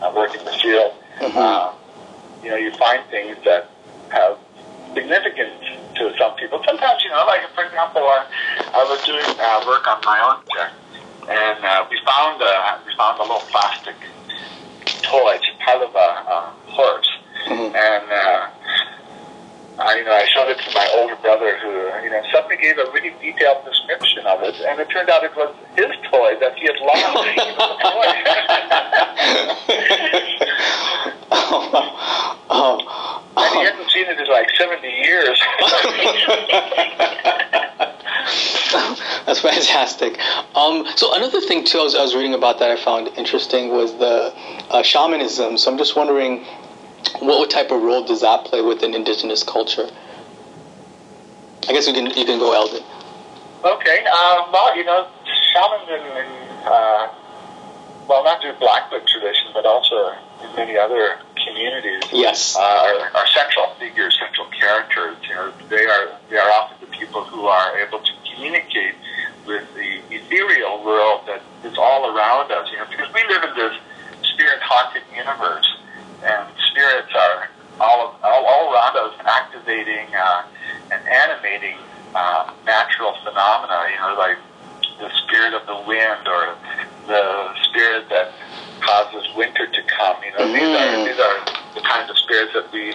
uh, 0.04 0.12
work 0.14 0.36
in 0.36 0.44
the 0.44 0.52
field, 0.60 0.92
mm-hmm. 1.20 1.38
uh, 1.38 1.72
you 2.44 2.50
know, 2.50 2.58
you 2.58 2.72
find 2.76 3.00
things 3.10 3.38
that 3.46 3.72
have 4.12 4.38
significance 4.94 5.56
to 5.96 6.12
some 6.20 6.36
people. 6.36 6.62
Sometimes, 6.68 7.02
you 7.04 7.12
know, 7.12 7.24
like 7.28 7.48
for 7.56 7.64
example, 7.64 8.04
I, 8.04 8.28
I 8.76 8.84
was 8.92 9.00
doing 9.08 9.24
uh, 9.40 9.64
work 9.66 9.88
on 9.88 10.04
my 10.04 10.20
own 10.20 10.44
project, 10.44 10.76
and 11.32 11.64
uh, 11.64 11.88
we 11.90 11.96
found 12.04 12.44
uh, 12.44 12.78
we 12.86 12.92
found 12.96 13.20
a 13.20 13.24
little 13.24 13.40
plastic 13.48 13.96
toy, 15.02 15.40
it's 15.40 15.48
part 15.64 15.80
of 15.80 15.96
a, 15.96 16.10
a 16.28 16.54
horse, 16.76 17.10
mm-hmm. 17.48 17.72
and. 17.72 18.06
Uh, 18.12 18.25
I, 19.96 20.00
you 20.00 20.06
know, 20.06 20.12
I 20.12 20.26
showed 20.26 20.50
it 20.50 20.58
to 20.60 20.72
my 20.76 20.88
older 21.00 21.16
brother, 21.16 21.58
who, 21.60 21.70
you 22.04 22.10
know, 22.10 22.22
suddenly 22.32 22.58
gave 22.58 22.78
a 22.78 22.84
really 22.92 23.14
detailed 23.22 23.64
description 23.66 24.26
of 24.26 24.44
it, 24.44 24.56
and 24.68 24.80
it 24.80 24.90
turned 24.90 25.10
out 25.10 25.24
it 25.24 25.36
was 25.36 25.56
his 25.76 25.92
toy 26.12 26.36
that 26.40 26.56
he 26.58 26.66
had 26.66 26.80
lost. 26.82 26.96
oh, 31.32 32.38
oh, 32.50 33.24
and 33.38 33.60
he 33.60 33.66
hadn't 33.66 33.90
seen 33.92 34.06
it 34.08 34.20
in 34.20 34.28
like 34.28 34.50
seventy 34.58 34.90
years. 34.90 35.40
That's 39.26 39.40
fantastic. 39.40 40.20
Um, 40.56 40.86
so 40.96 41.16
another 41.16 41.42
thing 41.42 41.66
too, 41.66 41.80
I 41.80 41.84
was, 41.84 41.96
I 41.96 42.02
was 42.02 42.16
reading 42.16 42.34
about 42.34 42.60
that 42.60 42.70
I 42.70 42.76
found 42.76 43.08
interesting 43.18 43.70
was 43.70 43.94
the 43.98 44.34
uh, 44.70 44.84
shamanism. 44.84 45.58
So 45.58 45.72
I'm 45.72 45.78
just 45.78 45.96
wondering 45.96 46.46
what 47.20 47.50
type 47.50 47.72
of 47.72 47.82
role 47.82 48.04
does 48.04 48.22
that 48.22 48.46
play 48.46 48.62
within 48.62 48.94
indigenous 48.94 49.44
culture? 49.44 49.90
I 51.68 51.74
guess 51.74 51.88
you 51.88 51.94
can 51.94 52.06
you 52.08 52.26
can 52.26 52.40
go 52.40 52.54
Eldon. 52.54 52.84
Okay. 53.64 54.06
Um, 54.06 54.52
well, 54.52 54.78
you 54.78 54.84
know, 54.84 55.08
shamans 55.54 55.90
in, 55.90 56.02
in 56.18 56.28
uh, 56.66 57.10
well, 58.08 58.24
not 58.24 58.42
just 58.42 58.60
Blackfoot 58.60 59.08
tradition, 59.08 59.50
but 59.54 59.66
also 59.66 60.14
in 60.44 60.56
many 60.56 60.78
other 60.78 61.18
communities. 61.44 62.04
Yes. 62.12 62.56
Uh, 62.56 62.60
are, 62.60 63.18
are 63.18 63.28
central 63.28 63.74
figures, 63.80 64.18
central 64.20 64.48
characters. 64.48 65.18
You 65.28 65.36
know, 65.36 65.54
they 65.70 65.86
are 65.86 66.12
they 66.30 66.38
are 66.38 66.50
often 66.52 66.78
the 66.82 66.96
people 66.96 67.24
who 67.24 67.46
are 67.48 67.78
able 67.80 68.00
to 68.00 68.12
communicate 68.34 68.96
with 69.48 69.64
the 69.74 70.02
ethereal 70.14 70.84
world 70.84 71.22
that 71.28 71.42
is 71.64 71.78
all 71.78 72.16
around 72.16 72.52
us. 72.52 72.70
You 72.72 72.78
know, 72.78 72.86
because 72.90 73.12
we 73.14 73.24
live 73.28 73.44
in 73.44 73.56
this 73.56 73.74
spirit 74.22 74.60
haunted 74.62 75.04
universe 75.16 75.75
and 76.26 76.50
spirits 76.72 77.14
are 77.14 77.50
all, 77.80 78.18
all, 78.24 78.46
all 78.46 78.74
around 78.74 78.98
us 78.98 79.14
activating 79.26 80.08
uh, 80.16 80.44
and 80.92 81.08
animating 81.08 81.78
uh, 82.16 82.52
natural 82.66 83.14
phenomena, 83.24 83.86
you 83.92 84.00
know, 84.00 84.16
like 84.18 84.38
the 85.00 85.10
spirit 85.24 85.54
of 85.54 85.66
the 85.68 85.88
wind 85.88 86.28
or 86.28 86.56
the 87.08 87.54
spirit 87.64 88.10
that 88.10 88.32
causes 88.82 89.28
winter 89.36 89.68
to 89.68 89.82
come. 89.84 90.18
You 90.24 90.32
know, 90.32 90.46
mm-hmm. 90.48 90.54
these 90.54 90.74
are 90.74 91.06
these 91.06 91.20
are 91.20 91.38
the 91.76 91.82
kinds 91.82 92.10
of 92.10 92.18
spirits 92.18 92.54
that 92.54 92.72
we 92.72 92.94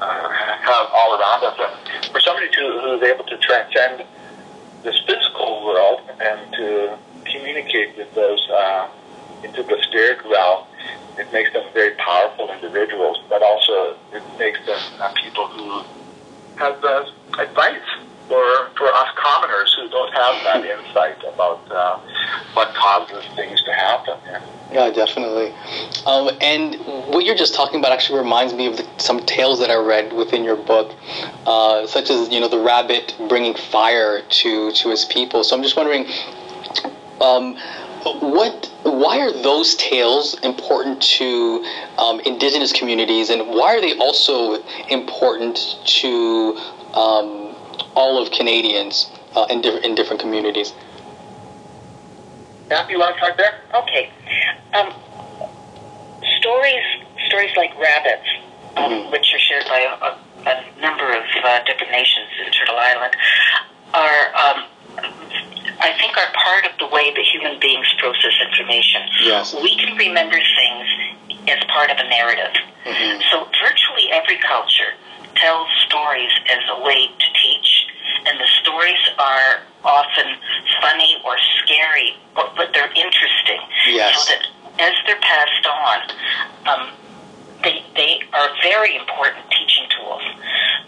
uh, 0.00 0.28
have 0.30 0.86
all 0.92 1.20
around 1.20 1.44
us. 1.44 1.58
And 1.60 2.12
for 2.12 2.20
somebody 2.20 2.48
to, 2.48 2.60
who 2.82 2.94
is 2.96 3.02
able 3.02 3.24
to 3.24 3.36
transcend 3.38 4.04
this 4.82 4.98
physical 5.06 5.64
world 5.64 6.00
and 6.20 6.52
to 6.54 6.98
communicate 7.24 7.96
with 7.96 8.12
those 8.14 8.40
uh, 8.50 8.88
into 9.44 9.62
the 9.62 9.78
spirit 9.82 10.18
realm, 10.24 10.64
it 11.18 11.32
makes 11.32 11.52
them 11.52 11.64
very 11.74 11.94
powerful 11.96 12.50
individuals, 12.50 13.18
but 13.28 13.42
also 13.42 13.96
it 14.12 14.22
makes 14.38 14.58
them 14.66 14.80
uh, 14.98 15.12
people 15.14 15.46
who 15.48 15.84
have 16.56 16.82
uh, 16.84 17.04
advice 17.38 17.82
for, 18.28 18.70
for 18.76 18.86
us 18.86 19.08
commoners 19.16 19.74
who 19.74 19.88
don't 19.90 20.12
have 20.14 20.42
that 20.44 20.64
insight 20.64 21.18
about 21.34 21.70
uh, 21.70 21.98
what 22.54 22.74
causes 22.74 23.24
things 23.36 23.62
to 23.64 23.72
happen. 23.72 24.18
Yeah 24.72 24.90
definitely. 24.90 25.52
Um, 26.06 26.30
and 26.40 26.76
what 27.12 27.24
you're 27.24 27.36
just 27.36 27.54
talking 27.54 27.80
about 27.80 27.92
actually 27.92 28.18
reminds 28.18 28.54
me 28.54 28.66
of 28.66 28.76
the, 28.76 28.88
some 28.98 29.20
tales 29.20 29.60
that 29.60 29.70
I 29.70 29.76
read 29.76 30.12
within 30.12 30.44
your 30.44 30.56
book, 30.56 30.94
uh, 31.46 31.86
such 31.86 32.10
as 32.10 32.30
you 32.30 32.40
know 32.40 32.48
the 32.48 32.58
rabbit 32.58 33.14
bringing 33.28 33.54
fire 33.54 34.22
to 34.22 34.72
to 34.72 34.88
his 34.90 35.04
people. 35.04 35.44
So 35.44 35.56
I'm 35.56 35.62
just 35.62 35.76
wondering. 35.76 36.06
Um, 37.20 37.56
what 38.04 38.70
why 38.82 39.18
are 39.20 39.32
those 39.32 39.74
tales 39.76 40.38
important 40.42 41.00
to 41.02 41.64
um, 41.98 42.20
indigenous 42.20 42.72
communities 42.72 43.30
and 43.30 43.48
why 43.48 43.76
are 43.76 43.80
they 43.80 43.96
also 43.98 44.62
important 44.88 45.78
to 45.84 46.56
um, 46.94 47.54
all 47.94 48.20
of 48.20 48.30
Canadians 48.32 49.10
uh, 49.34 49.46
in, 49.50 49.60
different 49.60 49.84
in 49.84 49.94
different 49.94 50.20
communities? 50.20 50.72
Matthew, 52.68 52.94
you 52.94 53.00
want 53.00 53.14
to 53.14 53.18
start 53.18 53.36
there? 53.36 53.60
Okay. 53.74 54.10
Um, 54.72 54.92
stories, 56.38 56.84
stories 57.26 57.54
like 57.56 57.78
rabbits, 57.78 58.26
um, 58.76 58.90
mm-hmm. 58.90 59.12
which 59.12 59.32
are 59.34 59.38
shared 59.38 59.64
by 59.66 59.80
a, 59.80 60.04
a, 60.04 60.18
a 60.50 60.80
number 60.80 61.12
of 61.12 61.22
uh, 61.44 61.62
different 61.64 61.92
nations 61.92 62.28
in 62.44 62.50
Turtle 62.52 62.78
Island, 62.78 63.14
are 63.94 64.34
um, 64.34 64.64
I 65.80 65.96
think 65.98 66.16
are 66.16 66.30
part 66.44 66.66
of 66.66 66.72
the 66.78 66.86
way 66.86 67.12
that 67.12 67.24
human 67.32 67.58
beings 67.60 67.86
process 67.98 68.32
information. 68.48 69.02
Yes. 69.22 69.54
We 69.54 69.76
can 69.76 69.96
remember 69.96 70.36
things 70.36 70.86
as 71.48 71.64
part 71.68 71.90
of 71.90 71.98
a 71.98 72.08
narrative. 72.08 72.54
Mm-hmm. 72.84 73.20
So 73.30 73.46
virtually 73.62 74.10
every 74.12 74.38
culture 74.38 74.94
tells 75.36 75.68
stories 75.86 76.30
as 76.50 76.60
a 76.70 76.82
way 76.82 77.08
to 77.08 77.26
teach, 77.42 77.86
and 78.26 78.38
the 78.38 78.48
stories 78.62 79.00
are 79.18 79.62
often 79.84 80.36
funny 80.80 81.18
or 81.24 81.36
scary, 81.64 82.16
but, 82.34 82.54
but 82.56 82.70
they're 82.72 82.92
interesting. 82.92 83.60
Yes. 83.88 84.26
So 84.26 84.34
that 84.34 84.46
as 84.78 84.94
they're 85.06 85.20
passed 85.20 85.66
on, 85.66 85.98
um, 86.66 86.90
they, 87.62 87.82
they 87.94 88.20
are 88.32 88.48
very 88.62 88.96
important 88.96 89.44
teaching 89.50 89.86
tools. 89.98 90.22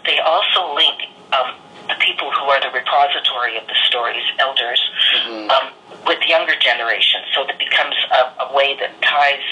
They 0.05 0.19
also 0.19 0.75
link 0.75 1.03
um, 1.33 1.55
the 1.87 1.95
people 1.99 2.31
who 2.31 2.45
are 2.49 2.61
the 2.61 2.73
repository 2.73 3.57
of 3.57 3.67
the 3.67 3.77
stories, 3.85 4.23
elders, 4.39 4.81
mm-hmm. 5.25 5.49
um, 5.49 5.73
with 6.05 6.19
younger 6.25 6.55
generations. 6.59 7.25
So 7.33 7.47
it 7.47 7.57
becomes 7.59 7.95
a, 8.11 8.49
a 8.49 8.55
way 8.55 8.75
that 8.79 8.91
ties 9.01 9.45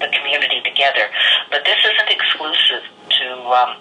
the 0.00 0.08
community 0.10 0.60
together. 0.64 1.06
But 1.50 1.64
this 1.64 1.78
isn't 1.78 2.10
exclusive 2.10 2.82
to 3.18 3.26
um, 3.54 3.76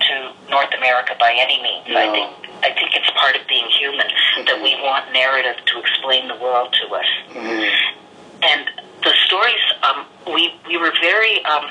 to 0.00 0.32
North 0.50 0.72
America 0.76 1.14
by 1.18 1.34
any 1.36 1.62
means. 1.62 1.86
No. 1.88 1.98
I 1.98 2.06
think 2.10 2.30
I 2.62 2.70
think 2.74 2.94
it's 2.94 3.10
part 3.16 3.36
of 3.36 3.46
being 3.48 3.66
human 3.70 4.06
mm-hmm. 4.06 4.44
that 4.46 4.62
we 4.62 4.74
want 4.82 5.12
narrative 5.12 5.56
to 5.66 5.80
explain 5.80 6.28
the 6.28 6.36
world 6.36 6.74
to 6.82 6.94
us. 6.94 7.10
Mm-hmm. 7.32 8.42
And 8.42 8.70
the 9.02 9.12
stories, 9.26 9.64
um, 9.82 10.06
we 10.26 10.54
we 10.66 10.76
were 10.76 10.92
very 11.00 11.44
um, 11.44 11.70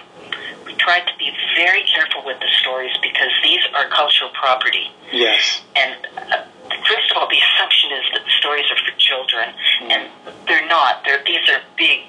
we 0.66 0.74
tried 0.76 1.06
to 1.08 1.14
be 1.18 1.32
very 1.56 1.84
careful 1.84 2.24
with 2.26 2.40
the 2.40 2.50
stories 2.62 2.92
because 3.02 3.32
these 3.44 3.62
are 3.74 3.88
cultural 3.90 4.30
property. 4.34 4.92
Yes. 5.12 5.62
And 5.76 5.96
uh, 6.18 6.44
first 6.88 7.12
of 7.12 7.18
all, 7.18 7.28
the 7.30 7.40
assumption 7.40 7.92
is 7.92 8.06
that 8.14 8.24
the 8.26 8.36
stories 8.38 8.66
are 8.72 8.80
for 8.86 8.98
children, 8.98 9.50
mm. 9.82 9.92
and 9.92 10.10
they're 10.48 10.68
not. 10.68 11.04
They're 11.06 11.24
these 11.26 11.48
are 11.50 11.62
big, 11.78 12.00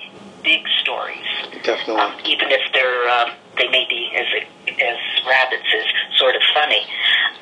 big 0.43 0.67
stories. 0.81 1.27
Definitely. 1.63 1.97
Um, 1.97 2.13
even 2.25 2.51
if 2.51 2.61
they're 2.73 3.09
um, 3.09 3.31
they 3.57 3.69
may 3.69 3.87
be 3.89 4.13
as 4.17 4.27
as 4.69 4.99
rabbits 5.27 5.69
is 5.75 5.87
sort 6.19 6.37
of 6.37 6.43
funny, 6.55 6.83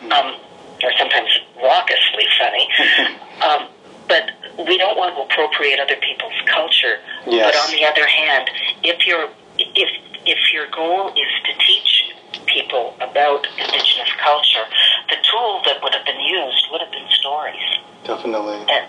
mm. 0.02 0.12
um, 0.12 0.40
or 0.82 0.92
sometimes 0.98 1.30
raucously 1.56 2.26
funny. 2.38 2.68
um, 3.42 3.68
but 4.08 4.30
we 4.66 4.78
don't 4.78 4.96
want 4.96 5.14
to 5.14 5.22
appropriate 5.22 5.78
other 5.78 5.96
people's 5.96 6.40
culture. 6.46 6.98
Yes. 7.26 7.44
But 7.44 7.54
on 7.68 7.70
the 7.76 7.84
other 7.84 8.06
hand, 8.06 8.50
if 8.82 9.06
you're 9.06 9.28
if 9.58 9.88
if 10.26 10.52
your 10.52 10.66
goal 10.70 11.08
is 11.10 11.32
to 11.46 11.52
teach 11.58 12.14
people 12.46 12.94
about 13.00 13.46
indigenous 13.58 14.10
culture, 14.22 14.64
the 15.08 15.16
tool 15.30 15.62
that 15.64 15.82
would 15.82 15.94
have 15.94 16.04
been 16.04 16.20
used 16.20 16.66
would 16.70 16.80
have 16.80 16.90
been 16.90 17.08
stories. 17.10 17.62
Definitely. 18.04 18.56
And 18.68 18.88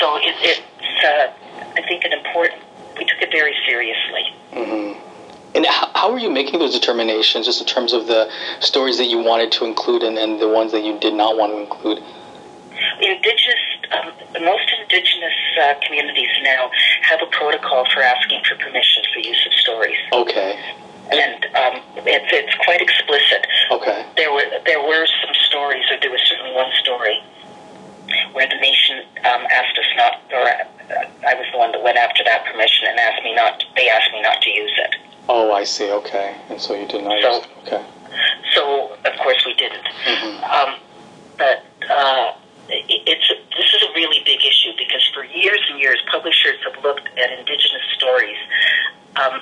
so 0.00 0.16
it, 0.16 0.34
it's 0.40 1.04
uh, 1.04 1.32
I 1.76 1.82
think 1.86 2.04
an 2.04 2.12
important. 2.12 2.62
We 2.98 3.04
took 3.04 3.22
it 3.22 3.30
very 3.30 3.54
seriously. 3.66 4.34
Mm-hmm. 4.52 4.98
And 5.54 5.66
how, 5.66 5.90
how 5.94 6.12
were 6.12 6.18
you 6.18 6.30
making 6.30 6.58
those 6.58 6.74
determinations, 6.74 7.46
just 7.46 7.60
in 7.60 7.66
terms 7.66 7.92
of 7.92 8.06
the 8.06 8.30
stories 8.60 8.98
that 8.98 9.06
you 9.06 9.18
wanted 9.18 9.50
to 9.52 9.64
include 9.64 10.02
and, 10.02 10.18
and 10.18 10.40
the 10.40 10.48
ones 10.48 10.72
that 10.72 10.84
you 10.84 10.98
did 11.00 11.14
not 11.14 11.36
want 11.36 11.52
to 11.52 11.58
include? 11.58 12.02
Indigenous, 13.00 13.58
um, 13.92 14.12
most 14.44 14.70
indigenous 14.80 15.34
uh, 15.62 15.74
communities 15.84 16.30
now 16.42 16.70
have 17.02 17.20
a 17.22 17.26
protocol 17.26 17.84
for 17.92 18.02
asking 18.02 18.42
for 18.44 18.56
permission 18.56 19.02
for 19.12 19.20
use 19.20 19.46
of 19.46 19.52
stories. 19.54 19.98
Okay. 20.12 20.58
And 21.10 21.44
um, 21.56 21.80
it's 22.04 22.28
it's 22.32 22.54
quite 22.64 22.82
explicit. 22.82 23.46
Okay. 23.70 24.04
There 24.16 24.32
were 24.32 24.44
there 24.66 24.82
were 24.82 25.06
some 25.06 25.34
stories, 25.48 25.84
or 25.90 25.96
there 26.00 26.10
was 26.10 26.20
certainly 26.28 26.52
one 26.54 26.70
story 26.80 27.22
where 28.32 28.46
the 28.46 28.56
nation 28.56 29.04
um, 29.24 29.46
asked 29.50 29.78
us 29.78 29.88
not, 29.96 30.20
or 30.32 30.44
uh, 30.44 31.26
I 31.26 31.34
was 31.34 31.46
the 31.52 31.58
one 31.58 31.72
that 31.72 31.82
went 31.82 31.96
after 31.96 32.24
that 32.24 32.44
permission 32.44 32.88
and 32.88 32.98
asked 33.00 33.24
me 33.24 33.34
not. 33.34 33.64
They 33.74 33.88
asked 33.88 34.12
me 34.12 34.20
not 34.20 34.42
to 34.42 34.50
use 34.50 34.72
it. 34.76 34.96
Oh, 35.30 35.52
I 35.52 35.64
see. 35.64 35.90
Okay, 35.90 36.36
and 36.50 36.60
so 36.60 36.74
you 36.74 36.86
did 36.86 37.04
not 37.04 37.22
so, 37.22 37.40
it. 37.40 37.48
Okay. 37.66 37.84
So 38.54 38.96
of 39.04 39.18
course 39.18 39.42
we 39.46 39.54
didn't. 39.54 39.84
Mm-hmm. 40.04 40.44
Um, 40.44 40.76
but 41.38 41.64
uh, 41.88 42.32
it's 42.68 43.28
this 43.56 43.74
is 43.74 43.82
a 43.82 43.92
really 43.94 44.22
big 44.24 44.44
issue 44.44 44.72
because 44.76 45.02
for 45.14 45.24
years 45.24 45.60
and 45.70 45.80
years, 45.80 45.98
publishers 46.10 46.58
have 46.64 46.82
looked 46.82 47.08
at 47.18 47.32
indigenous 47.38 47.82
stories 47.96 48.36
um, 49.16 49.40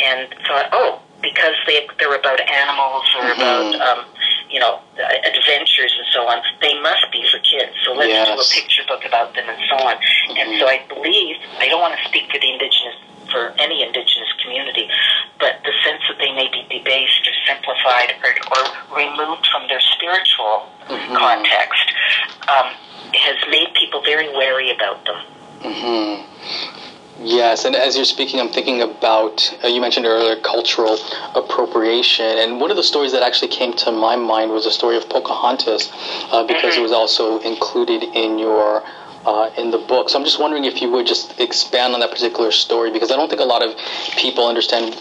and 0.00 0.28
thought, 0.46 0.68
oh, 0.72 1.02
because 1.20 1.54
they 1.66 1.86
they're 1.98 2.14
about 2.14 2.40
animals 2.40 3.04
or 3.16 3.22
mm-hmm. 3.22 3.40
about 3.40 3.74
um, 3.80 4.04
you 4.50 4.60
know 4.60 4.80
adventures 5.26 5.92
and 5.98 6.06
so 6.12 6.26
on, 6.28 6.42
they 6.60 6.78
must 6.80 7.10
be 7.10 7.26
for 7.30 7.38
kids. 7.38 7.72
So 7.84 7.92
let's 7.92 8.10
yes. 8.10 8.28
do 8.28 8.34
a 8.34 8.62
picture 8.62 8.82
book 8.86 9.04
about 9.04 9.34
them 9.34 9.48
and 9.48 9.58
so 9.70 9.76
on. 9.84 9.96
Mm-hmm. 9.96 10.36
And 10.38 10.60
so 10.60 10.66
I 10.66 10.82
believe 10.88 11.36
I 11.58 11.68
don't 11.68 11.80
want 11.80 11.98
to 11.98 12.08
speak 12.08 12.30
for 12.30 12.38
the 12.38 12.50
indigenous 12.52 12.96
for 13.30 13.54
any 13.58 13.82
indigenous 13.82 14.32
community, 14.42 14.88
but 15.38 15.60
the 15.64 15.72
sense 15.84 16.02
that 16.08 16.18
they 16.18 16.32
may 16.32 16.48
be 16.50 16.62
debased 16.70 17.26
or 17.26 17.34
simplified 17.46 18.14
or, 18.22 18.32
or 18.54 18.96
removed 18.96 19.46
from 19.46 19.68
their 19.68 19.80
spiritual 19.80 20.68
mm-hmm. 20.88 21.14
context 21.14 21.92
um, 22.48 22.72
has 23.14 23.36
made 23.50 23.68
people 23.74 24.02
very 24.02 24.28
wary 24.34 24.70
about 24.70 25.04
them. 25.04 25.22
Mm-hmm. 25.60 26.82
Yes, 27.24 27.64
and 27.64 27.76
as 27.76 27.94
you're 27.94 28.04
speaking, 28.04 28.40
I'm 28.40 28.48
thinking 28.48 28.82
about, 28.82 29.56
uh, 29.62 29.68
you 29.68 29.80
mentioned 29.80 30.06
earlier, 30.06 30.34
cultural 30.42 30.98
appropriation. 31.36 32.26
And 32.26 32.60
one 32.60 32.70
of 32.70 32.76
the 32.76 32.82
stories 32.82 33.12
that 33.12 33.22
actually 33.22 33.48
came 33.48 33.74
to 33.74 33.92
my 33.92 34.16
mind 34.16 34.50
was 34.50 34.64
the 34.64 34.72
story 34.72 34.96
of 34.96 35.08
Pocahontas, 35.08 35.90
uh, 36.32 36.44
because 36.44 36.74
mm-hmm. 36.74 36.80
it 36.80 36.82
was 36.82 36.90
also 36.90 37.38
included 37.40 38.02
in 38.02 38.38
your 38.38 38.82
uh, 39.24 39.50
in 39.56 39.70
the 39.70 39.78
book. 39.78 40.08
So 40.08 40.18
I'm 40.18 40.24
just 40.24 40.40
wondering 40.40 40.64
if 40.64 40.80
you 40.82 40.90
would 40.90 41.06
just 41.06 41.38
expand 41.40 41.94
on 41.94 42.00
that 42.00 42.10
particular 42.10 42.50
story 42.50 42.90
because 42.90 43.10
I 43.10 43.16
don't 43.16 43.28
think 43.28 43.40
a 43.40 43.44
lot 43.44 43.62
of 43.62 43.76
people 44.16 44.46
understand 44.46 44.94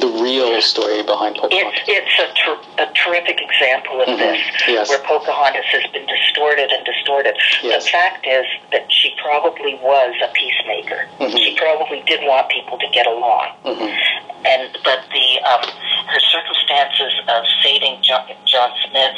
the 0.00 0.10
real 0.20 0.60
story 0.60 1.02
behind 1.02 1.36
Pocahontas. 1.36 1.80
It's, 1.86 2.10
it's 2.10 2.16
a, 2.18 2.28
ter- 2.34 2.82
a 2.82 2.92
terrific 2.94 3.40
example 3.40 4.00
of 4.00 4.08
mm-hmm. 4.08 4.18
this, 4.18 4.40
yes. 4.66 4.88
where 4.88 5.02
Pocahontas 5.04 5.66
has 5.70 5.86
been 5.92 6.06
distorted 6.06 6.70
and 6.70 6.84
distorted. 6.84 7.36
Yes. 7.62 7.84
The 7.84 7.90
fact 7.90 8.26
is 8.26 8.46
that 8.72 8.90
she 8.90 9.14
probably 9.22 9.74
was 9.82 10.14
a 10.22 10.32
peacemaker. 10.32 11.06
Mm-hmm. 11.18 11.36
She 11.36 11.56
probably 11.56 12.02
did 12.06 12.20
want 12.26 12.50
people 12.50 12.78
to 12.78 12.88
get 12.92 13.06
along. 13.06 13.54
Mm-hmm. 13.64 14.22
And 14.44 14.76
but 14.82 15.06
the 15.14 15.38
um, 15.46 15.62
her 16.10 16.18
circumstances 16.18 17.14
of 17.28 17.44
saving 17.62 18.02
John, 18.02 18.26
John 18.44 18.70
Smith 18.90 19.14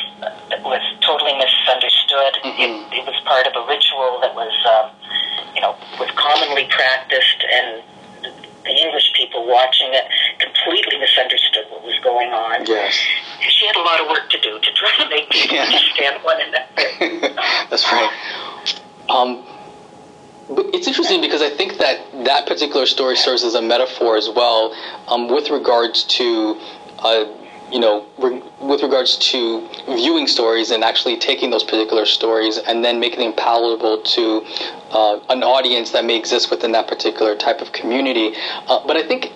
was 0.61 0.85
totally 1.01 1.33
misunderstood. 1.33 2.37
It, 2.45 2.53
mm-hmm. 2.61 2.93
it 2.93 3.05
was 3.09 3.17
part 3.25 3.47
of 3.47 3.57
a 3.57 3.65
ritual 3.65 4.21
that 4.21 4.34
was, 4.35 4.53
um, 4.67 4.91
you 5.55 5.61
know, 5.61 5.77
was 5.99 6.11
commonly 6.17 6.67
practiced, 6.71 7.45
and 7.53 7.83
the 8.65 8.71
English 8.71 9.13
people 9.15 9.47
watching 9.47 9.89
it 9.93 10.05
completely 10.39 10.99
misunderstood 10.99 11.67
what 11.71 11.85
was 11.85 11.99
going 12.03 12.33
on. 12.33 12.67
Yes. 12.67 12.95
She 13.41 13.67
had 13.67 13.77
a 13.77 13.83
lot 13.83 14.01
of 14.01 14.09
work 14.09 14.31
to 14.31 14.41
do 14.41 14.59
to 14.59 14.73
try 14.73 15.05
to 15.05 15.09
make 15.11 15.29
people 15.31 15.57
yeah. 15.57 15.65
understand 15.65 16.23
one 16.25 16.41
another. 16.41 17.35
That's 17.71 17.85
right. 17.85 18.11
Um, 19.09 19.45
but 20.49 20.67
it's 20.75 20.87
interesting 20.87 21.21
because 21.21 21.43
I 21.43 21.51
think 21.51 21.79
that 21.79 22.01
that 22.25 22.47
particular 22.47 22.87
story 22.87 23.17
serves 23.17 23.45
as 23.45 23.55
a 23.55 23.63
metaphor 23.63 24.17
as 24.17 24.29
well, 24.29 24.75
um, 25.09 25.29
with 25.29 25.51
regards 25.51 26.05
to. 26.05 26.61
Uh, 26.99 27.25
you 27.71 27.81
know, 27.81 28.07
re- 28.19 28.43
with 28.61 28.83
regards 28.83 29.17
to 29.31 29.69
viewing 29.87 30.27
stories 30.27 30.71
and 30.71 30.85
actually 30.85 31.17
taking 31.17 31.51
those 31.51 31.65
particular 31.65 32.05
stories 32.05 32.59
and 32.59 32.85
then 32.85 33.01
making 33.01 33.21
them 33.21 33.33
palatable 33.33 34.03
to 34.03 34.45
uh, 34.91 35.19
an 35.31 35.43
audience 35.43 35.91
that 35.91 36.05
may 36.05 36.17
exist 36.17 36.51
within 36.51 36.73
that 36.73 36.87
particular 36.87 37.35
type 37.37 37.61
of 37.61 37.73
community. 37.73 38.35
Uh, 38.69 38.87
but 38.87 38.97
I 38.97 39.03
think 39.03 39.33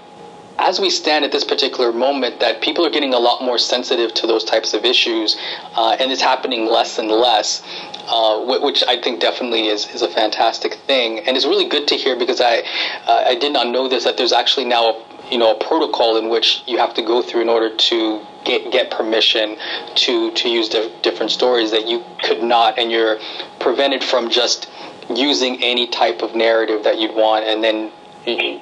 as 0.59 0.81
we 0.81 0.91
stand 0.91 1.25
at 1.25 1.31
this 1.31 1.45
particular 1.45 1.93
moment, 1.93 2.41
that 2.41 2.61
people 2.61 2.85
are 2.85 2.91
getting 2.91 3.15
a 3.15 3.19
lot 3.19 3.43
more 3.43 3.59
sensitive 3.59 4.13
to 4.15 4.27
those 4.27 4.45
types 4.45 4.75
of 4.75 4.85
issues, 4.85 5.37
uh, 5.77 5.97
and 6.01 6.11
it's 6.11 6.21
happening 6.21 6.67
less 6.67 6.99
and 6.99 7.09
less, 7.09 7.63
uh, 8.09 8.45
which 8.61 8.83
I 8.89 9.01
think 9.01 9.21
definitely 9.21 9.69
is, 9.69 9.89
is 9.95 10.03
a 10.03 10.09
fantastic 10.09 10.75
thing, 10.87 11.21
and 11.21 11.37
it's 11.37 11.47
really 11.47 11.69
good 11.69 11.87
to 11.89 11.95
hear 11.95 12.17
because 12.17 12.41
I 12.41 12.63
uh, 13.07 13.25
I 13.27 13.37
did 13.37 13.53
not 13.53 13.69
know 13.69 13.89
this 13.89 14.05
that 14.05 14.17
there's 14.17 14.33
actually 14.33 14.65
now 14.65 14.91
a 14.91 15.18
you 15.31 15.39
know 15.39 15.55
a 15.55 15.65
protocol 15.65 16.17
in 16.17 16.29
which 16.29 16.63
you 16.67 16.79
have 16.79 16.95
to 16.95 17.03
go 17.03 17.23
through 17.23 17.43
in 17.43 17.49
order 17.49 17.75
to 17.75 18.25
get 18.45 18.71
get 18.73 18.91
permission 18.91 19.57
to 19.95 20.31
to 20.33 20.49
use 20.49 20.69
di- 20.69 20.91
different 21.03 21.31
stories 21.31 21.71
that 21.71 21.87
you 21.87 22.05
could 22.23 22.43
not 22.43 22.79
and 22.79 22.91
you're 22.91 23.19
prevented 23.61 24.03
from 24.03 24.31
just 24.31 24.71
using 25.15 25.63
any 25.63 25.87
type 25.87 26.23
of 26.23 26.35
narrative 26.35 26.85
that 26.85 26.99
you'd 26.99 27.15
want 27.15 27.45
and 27.45 27.63
then 27.65 27.91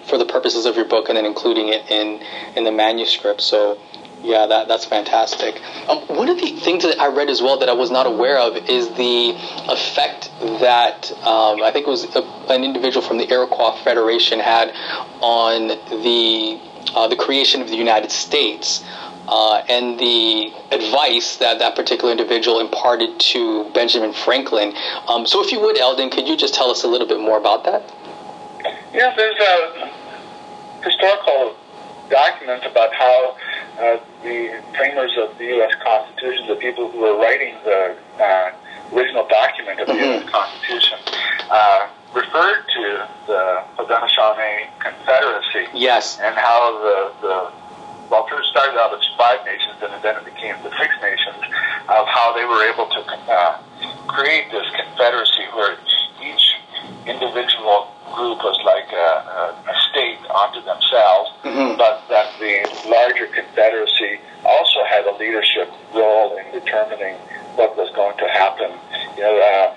for 0.07 0.17
the 0.17 0.25
purposes 0.25 0.65
of 0.67 0.77
your 0.77 0.85
book 0.85 1.09
and 1.09 1.17
then 1.17 1.25
including 1.25 1.69
it 1.69 1.91
in 1.91 2.23
in 2.57 2.65
the 2.65 2.73
manuscript. 2.73 3.41
So 3.41 3.79
yeah, 4.27 4.47
that, 4.47 4.67
that's 4.67 4.85
fantastic. 4.85 5.63
Um, 5.87 5.99
one 6.09 6.29
of 6.29 6.41
the 6.41 6.51
things 6.59 6.83
that 6.83 6.99
I 6.99 7.07
read 7.07 7.31
as 7.31 7.41
well 7.41 7.59
that 7.61 7.69
I 7.69 7.73
was 7.73 7.93
not 7.93 8.07
aware 8.07 8.39
of 8.39 8.57
is 8.69 8.89
the 8.89 9.35
effect 9.71 10.31
that 10.61 11.13
um, 11.23 11.63
I 11.63 11.71
think 11.73 11.87
it 11.87 11.91
was 11.91 12.05
a, 12.17 12.23
an 12.53 12.65
individual 12.65 13.07
from 13.07 13.19
the 13.19 13.31
Iroquois 13.31 13.81
Federation 13.85 14.41
had 14.41 14.73
on 15.21 15.69
the 15.69 16.61
uh, 16.95 17.07
the 17.07 17.15
creation 17.15 17.63
of 17.63 17.69
the 17.69 17.77
United 17.77 18.11
States. 18.11 18.85
Uh, 19.29 19.57
and 19.69 19.99
the 19.99 20.53
advice 20.71 21.39
that 21.39 21.59
that 21.59 21.75
particular 21.75 22.13
individual 22.13 22.61
imparted 22.61 23.19
to 23.19 23.69
Benjamin 23.71 24.13
Franklin. 24.13 24.73
Um, 25.09 25.27
so, 25.27 25.43
if 25.43 25.51
you 25.51 25.59
would, 25.59 25.77
Eldon, 25.77 26.11
could 26.11 26.29
you 26.29 26.37
just 26.37 26.55
tell 26.55 26.71
us 26.71 26.85
a 26.85 26.87
little 26.87 27.09
bit 27.09 27.19
more 27.19 27.37
about 27.37 27.65
that? 27.65 27.83
Yeah, 28.95 29.13
there's 29.17 29.37
a 29.41 29.91
historical 30.85 31.57
documents 32.09 32.67
about 32.69 32.95
how 32.95 33.37
uh, 33.79 33.99
the 34.23 34.63
framers 34.77 35.13
of 35.19 35.37
the 35.39 35.45
U.S. 35.45 35.73
Constitution, 35.85 36.47
the 36.49 36.57
people 36.57 36.91
who 36.91 37.01
were 37.01 37.17
writing 37.19 37.55
the 37.65 37.97
uh, 38.21 38.53
original 38.93 39.27
document 39.29 39.81
of 39.81 39.87
the 39.87 39.93
mm-hmm. 39.93 40.25
U.S. 40.25 40.31
Constitution, 40.31 40.99
uh, 41.51 41.89
referred 42.15 42.65
to 42.69 43.09
the 43.27 43.63
Haudenosaunee 43.77 44.69
Confederacy. 44.81 45.69
Yes. 45.75 46.19
And 46.21 46.35
how 46.35 46.73
the, 46.81 47.27
the 47.27 47.53
well, 48.11 48.27
first 48.29 48.49
started 48.51 48.79
out 48.79 48.95
as 48.95 49.07
five 49.19 49.45
nations, 49.45 49.77
and 49.83 49.93
then 50.03 50.17
it 50.17 50.25
became 50.25 50.55
the 50.63 50.71
six 50.79 50.95
nations, 51.03 51.43
of 51.89 52.07
how 52.07 52.33
they 52.35 52.45
were 52.45 52.63
able 52.65 52.87
to 52.87 53.01
uh, 53.31 53.59
create 54.07 54.51
this 54.51 54.67
confederacy 54.75 55.45
where 55.55 55.77
each 56.23 56.56
individual 57.07 57.89
group 58.15 58.39
was 58.43 58.59
like 58.65 58.91
a, 58.93 59.11
a, 59.31 59.71
a 59.71 59.75
state 59.91 60.19
unto 60.31 60.61
themselves, 60.63 61.31
mm-hmm. 61.43 61.79
but 61.79 62.03
that 62.09 62.35
the 62.39 62.67
larger 62.91 63.27
confederacy 63.27 64.21
also 64.45 64.85
had 64.85 65.07
a 65.07 65.15
leadership 65.17 65.71
role 65.95 66.37
in 66.37 66.45
determining 66.53 67.15
what 67.55 67.77
was 67.77 67.91
going 67.95 68.17
to 68.19 68.29
happen. 68.29 68.71
You 69.17 69.23
know, 69.23 69.39
uh, 69.39 69.75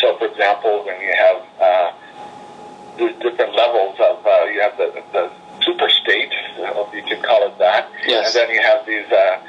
so 0.00 0.16
for 0.18 0.26
example, 0.26 0.84
when 0.84 1.00
you 1.00 1.12
have 1.12 1.38
uh, 1.60 1.92
there's 2.98 3.16
different 3.20 3.54
levels 3.54 3.96
of 4.00 4.26
uh, 4.26 4.44
you 4.52 4.60
have 4.60 4.76
the, 4.76 5.02
the 5.12 5.30
super 5.62 5.88
state, 5.88 6.32
you 6.92 7.02
can 7.04 7.22
call 7.22 7.46
it 7.46 7.56
that, 7.58 7.90
yes. 8.06 8.26
and 8.26 8.34
then 8.34 8.54
you 8.54 8.60
have 8.60 8.84
these 8.86 9.10
uh, 9.12 9.40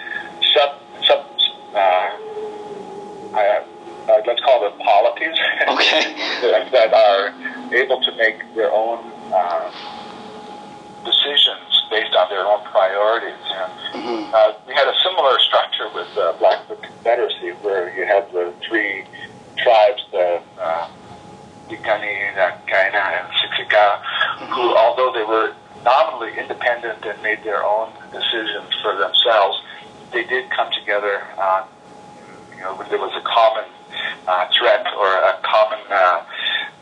sub 0.54 0.80
sub. 1.08 1.26
Uh, 1.74 2.18
uh, 3.34 3.64
uh, 4.10 4.22
let's 4.26 4.42
call 4.42 4.62
them 4.62 4.78
polities, 4.80 5.36
okay. 5.68 6.14
that, 6.42 6.72
that, 6.72 6.94
are 6.94 7.34
able 7.74 8.02
to 8.02 8.12
make 8.18 8.40
their 8.56 8.72
own 8.72 9.00
uh, 9.34 9.72
decisions 11.06 11.88
based 11.90 12.16
on 12.16 12.30
their 12.30 12.46
own 12.46 12.64
priorities. 12.66 13.40
You 13.48 13.56
know? 13.56 13.70
mm-hmm. 13.94 14.34
uh, 14.34 14.54
we 14.68 14.74
had 14.74 14.88
a 14.88 14.98
similar 15.04 15.40
structure 15.40 15.90
with 15.94 16.10
uh, 16.18 16.34
Blackfoot 16.40 16.82
Confederacy, 16.84 17.52
where 17.62 17.96
you 17.96 18.06
had 18.06 18.32
the 18.32 18.54
three 18.68 19.06
tribes, 19.58 20.04
the 20.12 20.42
uh, 20.60 20.90
Piikani, 21.70 22.34
Kaina, 22.68 23.04
and 23.20 23.28
Siksika, 23.40 24.02
who, 24.52 24.76
although 24.76 25.14
they 25.14 25.24
were 25.24 25.56
nominally 25.84 26.38
independent 26.38 27.04
and 27.06 27.22
made 27.22 27.44
their 27.44 27.64
own 27.64 27.92
decisions 28.12 28.74
for 28.82 28.96
themselves, 28.98 29.62
they 30.12 30.24
did 30.24 30.50
come 30.52 30.72
together. 30.72 31.24
Uh, 31.38 31.66
you 32.56 32.62
know, 32.62 32.76
when 32.76 32.88
there 32.90 33.00
was 33.00 33.12
a 33.16 33.22
common 33.22 33.66
uh, 34.28 34.48
threat 34.58 34.86
or 34.98 35.08
a 35.08 35.40
common 35.44 35.80
uh, 35.90 36.24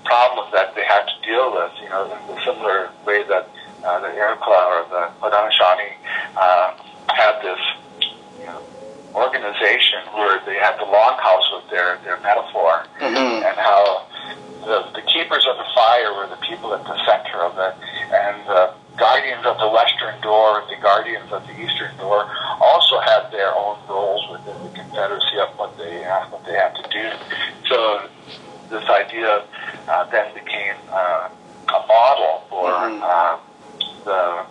problem 0.06 0.48
that 0.54 0.76
they 0.76 0.84
had 0.86 1.06
to 1.06 1.18
deal 1.26 1.52
with. 1.54 1.72
You 1.82 1.90
know, 1.90 2.04
in 2.06 2.36
the 2.36 2.42
similar 2.44 2.90
way 3.06 3.24
that 3.28 3.50
uh, 3.84 4.00
the 4.00 4.14
Iroquois 4.14 4.82
or 4.82 4.86
the 4.90 5.04
Haudenosaunee 5.22 5.96
uh, 6.38 6.74
had 7.10 7.42
this 7.42 7.60
you 8.40 8.46
know, 8.46 8.62
organization 9.16 10.00
where 10.14 10.42
they 10.46 10.56
had 10.56 10.78
the 10.78 10.86
longhouse 10.86 11.48
with 11.56 11.70
their 11.70 11.98
their 12.04 12.20
metaphor, 12.22 12.86
mm-hmm. 13.00 13.44
and 13.46 13.58
how 13.58 14.06
the, 14.66 14.86
the 14.94 15.02
keepers 15.02 15.46
of 15.50 15.58
the 15.58 15.66
fire 15.74 16.14
were 16.14 16.28
the 16.28 16.42
people 16.48 16.74
at 16.74 16.84
the 16.86 16.98
center 17.06 17.42
of 17.42 17.58
it, 17.58 17.74
and 18.14 18.48
the 18.48 18.74
guardians 18.98 19.46
of 19.46 19.58
the 19.58 19.70
western 19.70 20.20
door, 20.22 20.64
the 20.70 20.78
guardians 20.82 21.32
of 21.32 21.46
the 21.48 21.54
eastern 21.60 21.96
door, 21.98 22.30
also 22.60 23.00
had 23.00 23.32
their 23.32 23.56
own 23.56 23.78
roles 23.90 24.22
within 24.32 24.62
the 24.64 24.70
Confederacy 24.78 25.38
of 25.40 25.50
what 25.58 25.76
they 25.78 26.04
uh, 26.06 26.26
what 26.30 26.46
they 26.46 26.54
had 26.54 26.76
to 26.76 26.86
do. 26.90 27.10
So 27.68 28.08
this 28.70 28.88
idea 28.90 29.44
uh, 29.88 30.06
then 30.12 30.34
became 30.34 30.76
uh, 30.90 31.30
a 31.70 31.88
model 31.88 32.44
for 32.50 32.70
mm-hmm. 32.70 33.04
uh, 33.04 33.40
the 34.06 34.46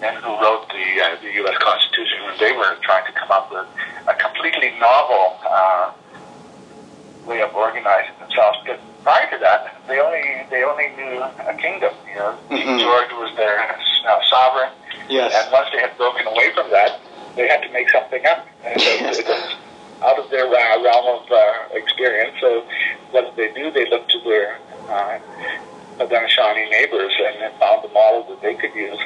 men 0.00 0.14
who 0.22 0.30
wrote 0.40 0.68
the 0.68 0.86
uh, 1.02 1.16
the 1.22 1.32
U.S. 1.46 1.56
Constitution 1.58 2.24
when 2.24 2.38
they 2.38 2.52
were 2.52 2.76
trying 2.82 3.06
to 3.06 3.12
come 3.12 3.30
up 3.30 3.50
with 3.50 3.66
a 4.08 4.14
completely 4.14 4.72
novel 4.78 5.36
uh, 5.48 5.92
way 7.26 7.42
of 7.42 7.54
organizing 7.54 8.14
themselves. 8.20 8.58
Because 8.64 8.80
prior 9.02 9.30
to 9.30 9.38
that, 9.38 9.82
they 9.88 10.00
only 10.00 10.46
they 10.50 10.62
only 10.64 10.88
knew 10.96 11.22
a 11.22 11.54
kingdom. 11.58 11.92
You 12.08 12.16
know, 12.16 12.32
mm-hmm. 12.32 12.56
King 12.56 12.78
George 12.78 13.12
was 13.12 13.34
their 13.36 13.58
uh, 13.60 14.20
sovereign. 14.30 14.70
Yes. 15.08 15.34
And 15.34 15.52
once 15.52 15.68
they 15.72 15.80
had 15.80 15.96
broken 15.96 16.26
away 16.26 16.52
from 16.54 16.70
that, 16.70 17.00
they 17.36 17.48
had 17.48 17.62
to 17.62 17.72
make 17.72 17.88
something 17.90 18.24
up. 18.26 18.46
Out 20.02 20.18
of 20.18 20.30
their 20.30 20.46
uh, 20.46 20.82
realm 20.82 21.22
of 21.22 21.30
uh, 21.30 21.68
experience. 21.72 22.36
So 22.40 22.66
what 23.12 23.34
did 23.34 23.54
they 23.54 23.60
do? 23.60 23.70
They 23.70 23.88
looked 23.88 24.10
to 24.10 24.20
their 24.20 24.58
uh, 24.90 25.18
neighbors 26.86 27.12
and 27.18 27.54
found 27.58 27.84
the 27.84 27.88
model 27.88 28.24
that 28.28 28.42
they 28.42 28.54
could 28.54 28.74
use. 28.74 28.98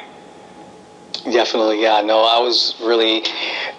Definitely, 1.23 1.81
yeah. 1.81 2.01
No, 2.01 2.23
I 2.23 2.39
was 2.39 2.75
really 2.81 3.23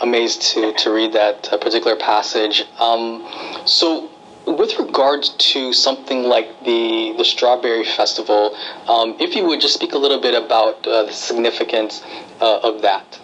amazed 0.01 0.43
to, 0.53 0.73
to 0.75 0.91
read 0.93 1.13
that 1.13 1.53
uh, 1.53 1.59
particular 1.59 1.97
passage. 1.97 2.65
Um, 2.79 3.27
so, 3.67 4.11
with 4.47 4.79
regards 4.79 5.31
to 5.53 5.73
something 5.73 6.25
like 6.25 6.65
the 6.65 7.15
the 7.17 7.25
Strawberry 7.25 7.85
Festival, 7.85 8.55
um, 8.89 9.17
if 9.19 9.35
you 9.35 9.45
would 9.47 9.61
just 9.61 9.75
speak 9.75 9.93
a 9.95 9.99
little 9.99 10.21
bit 10.21 10.35
about 10.35 10.87
uh, 10.87 11.05
the 11.05 11.13
significance 11.13 12.03
uh, 12.41 12.61
of 12.63 12.83
that. 12.83 13.19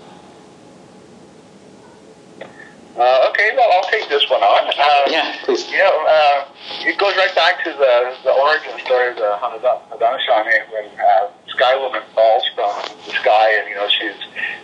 Uh, 2.99 3.31
okay, 3.31 3.55
well, 3.55 3.71
I'll 3.71 3.89
take 3.91 4.09
this 4.09 4.29
one 4.29 4.43
on. 4.43 4.67
Uh, 4.75 5.05
yeah, 5.07 5.37
please. 5.45 5.71
You 5.71 5.79
know, 5.79 6.05
uh, 6.09 6.49
it 6.83 6.99
goes 6.99 7.15
right 7.15 7.33
back 7.33 7.63
to 7.63 7.71
the, 7.71 8.17
the 8.25 8.33
origin 8.33 8.75
story 8.85 9.11
of 9.11 9.17
the 9.17 9.39
Haudenosaunee 9.39 10.67
when 10.73 10.91
uh, 10.99 11.31
Sky 11.47 11.77
Woman 11.79 12.03
falls 12.13 12.43
from 12.57 12.75
the 13.07 13.13
sky 13.13 13.55
and, 13.55 13.69
you 13.69 13.77
know, 13.77 13.89
she's 13.89 14.19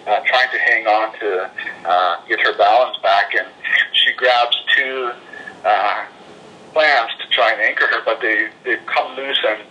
uh, 0.09 0.19
trying 0.27 0.51
to 0.51 0.59
hang 0.59 0.87
on 0.87 1.17
to 1.21 1.51
uh, 1.87 2.17
get 2.27 2.41
her 2.41 2.59
balance 2.59 2.99
back 3.05 3.35
and 3.35 3.47
she 3.93 4.13
grabs 4.15 4.57
two 4.77 5.13
uh, 5.65 6.05
plants 6.73 7.15
to 7.23 7.29
try 7.31 7.53
and 7.53 7.63
anchor 7.63 7.87
her, 7.87 8.03
but 8.05 8.21
they, 8.21 8.49
they 8.65 8.77
come 8.87 9.15
loose 9.15 9.39
and 9.47 9.63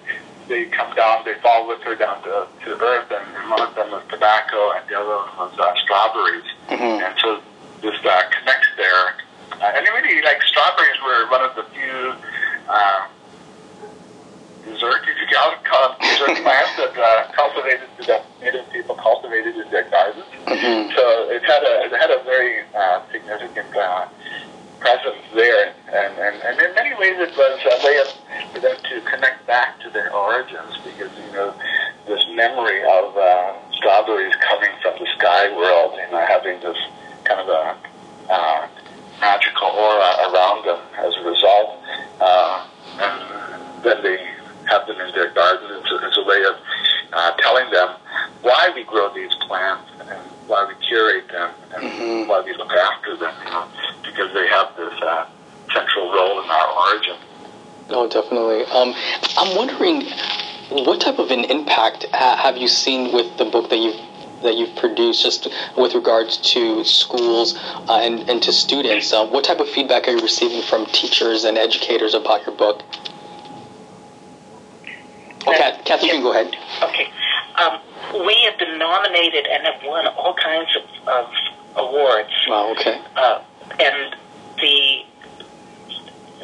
they 0.48 0.66
come 0.66 0.96
down, 0.96 1.26
they 1.26 1.36
fall 1.42 1.68
with 1.68 1.82
her 1.82 1.96
down 1.96 2.24
to, 2.24 2.48
to 2.64 2.80
earth, 2.80 3.12
and, 3.12 3.50
one 3.50 3.62
of 3.62 3.76
them 3.76 3.92
was 3.92 4.02
tobacco 4.10 4.72
and 4.72 4.88
the 4.90 4.96
other 4.96 5.10
one 5.10 5.52
was 5.52 5.60
uh, 5.60 5.76
strawberries. 5.84 6.46
Mm-hmm. 6.70 7.04
And 7.04 7.20
so 7.20 7.42
this 7.84 8.00
uh, 8.06 8.24
connects 8.32 8.72
there. 8.78 9.20
Uh, 9.52 9.76
and 9.76 9.86
really, 9.94 10.24
like 10.24 10.42
strawberries 10.42 10.98
were 11.06 11.30
one 11.30 11.44
of 11.44 11.54
the 11.56 11.64
few 11.76 12.16
uh, 12.68 13.08
dessert, 14.64 15.04
if 15.04 15.20
you 15.20 15.28
call 15.30 15.54
call 15.68 15.96
dessert 16.00 16.42
plants 16.44 16.74
that 16.80 16.96
uh, 16.98 17.32
cultivated 17.36 17.88
that 18.08 18.26
native 18.42 18.66
people 18.72 18.96
cultivated 18.96 19.56
in 19.58 19.70
their 19.70 19.88
gardens. 19.92 20.26
Mm-hmm. 20.48 20.96
So 20.96 21.30
it 21.30 21.44
had 21.44 21.62
a 21.62 21.86
it 21.86 21.92
had 22.00 22.10
a 22.10 22.24
very 22.24 22.64
uh, 22.74 23.04
significant 23.12 23.76
uh, 23.76 24.08
presence 24.80 25.22
there, 25.36 25.76
and, 25.92 26.18
and 26.18 26.36
and 26.42 26.60
in 26.60 26.74
many 26.74 26.96
ways 26.96 27.20
it 27.20 27.36
was 27.38 27.60
a 27.68 27.86
way 27.86 28.00
of, 28.00 28.10
for 28.54 28.60
them 28.60 28.78
to 28.90 29.02
connect 29.12 29.46
back 29.46 29.80
to 29.82 29.90
their 29.92 30.12
origins 30.16 30.80
because 30.84 31.12
you 31.20 31.32
know 31.34 31.54
this 32.08 32.26
memory 32.34 32.82
of 32.84 33.16
uh, 33.16 33.54
strawberries 33.76 34.36
coming 34.40 34.72
from 34.82 34.94
the 35.00 35.08
sky 35.18 35.56
world, 35.56 35.94
you 36.00 36.12
know, 36.12 36.26
having 36.26 36.60
this 36.62 36.78
kind 37.24 37.40
of 37.40 37.48
a 37.50 37.78
uh, 38.30 38.68
magical 39.20 39.68
aura 39.68 40.32
around 40.32 40.66
them 40.66 40.80
as 40.98 41.14
a 41.16 41.24
result. 41.24 41.80
Uh, 42.20 42.68
and 43.00 43.84
then 43.84 44.04
they 44.04 44.18
have 44.66 44.88
them 44.88 45.00
in 45.00 45.14
their 45.14 45.32
garden 45.34 45.70
as 45.72 45.92
a, 45.92 46.06
as 46.06 46.18
a 46.18 46.24
way 46.24 46.44
of 46.44 46.56
uh, 47.14 47.32
telling 47.38 47.70
them 47.72 47.96
why 48.42 48.72
we 48.76 48.84
grow 48.84 49.14
these 49.14 49.34
plants 49.48 49.90
and 50.00 50.20
why 50.48 50.66
we 50.66 50.74
curate 50.86 51.28
them 51.30 51.52
and 51.76 51.84
mm-hmm. 51.84 52.30
why 52.30 52.42
we 52.42 52.54
look 52.56 52.72
after 52.72 53.16
them, 53.18 53.34
you 53.46 53.52
know, 53.52 53.68
because 54.04 54.34
they 54.34 54.48
have 54.48 54.76
this 54.78 54.94
uh, 55.02 55.26
central 55.74 56.12
role 56.12 56.44
in 56.44 56.50
our 56.50 56.90
origin. 56.90 57.18
Oh, 57.90 58.08
definitely. 58.08 58.64
Um, 58.66 58.94
I'm 59.38 59.56
wondering, 59.56 60.04
what 60.86 61.02
type 61.02 61.20
of 61.20 61.32
an 61.32 61.46
impact 61.46 62.06
have 62.14 62.58
you 62.58 62.68
seen 62.68 63.14
with 63.14 63.38
the 63.38 63.46
book 63.46 63.70
that 63.70 63.78
you've 63.78 64.00
that 64.44 64.56
you've 64.56 64.76
produced 64.76 65.24
just 65.24 65.48
with 65.78 65.96
regards 65.96 66.38
to 66.54 66.84
schools 66.84 67.56
uh, 67.90 68.00
and, 68.02 68.30
and 68.30 68.42
to 68.44 68.54
students. 68.54 69.12
Uh, 69.12 69.26
what 69.28 69.44
type 69.44 69.60
of 69.60 69.70
feedback 69.70 70.08
are 70.08 70.12
you 70.12 70.22
receiving 70.22 70.62
from 70.62 70.86
teachers 70.88 71.44
and 71.44 71.58
educators 71.58 72.14
about 72.14 72.46
your 72.46 72.56
book? 72.56 72.84
Okay, 75.48 75.78
Kathy, 75.84 76.08
you 76.08 76.14
can 76.14 76.22
go 76.22 76.32
ahead. 76.32 76.56
Okay. 76.84 77.10
Um, 77.56 77.80
we 78.26 78.36
have 78.46 78.58
been 78.58 78.78
nominated 78.78 79.46
and 79.48 79.66
have 79.66 79.84
won 79.84 80.08
all 80.08 80.34
kinds 80.36 80.70
of, 80.76 81.08
of 81.08 81.34
awards. 81.76 82.32
Wow, 82.48 82.72
okay. 82.72 83.02
Uh, 83.16 83.42
and 83.80 84.16
the 84.58 85.04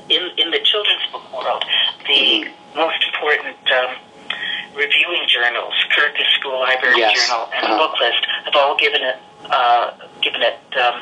in 0.10 0.30
in 0.38 0.52
the 0.52 0.60
children's 0.60 1.06
book 1.12 1.24
world, 1.34 1.64
the 2.08 2.14
mm-hmm. 2.14 2.78
most 2.78 3.04
important 3.14 3.58
um, 3.72 3.96
reviewing 4.76 5.24
journals, 5.28 5.74
Kirkus 5.92 6.30
School 6.39 6.60
Library 6.60 6.98
yes. 6.98 7.28
Journal, 7.28 7.50
and 7.54 7.65
uh-huh. 7.65 7.80
Booklist 7.80 8.24
have 8.46 8.56
all 8.56 8.78
given 8.78 9.02
it 9.02 9.18
uh, 9.50 9.92
given 10.22 10.42
it 10.42 10.60
um, 10.78 11.02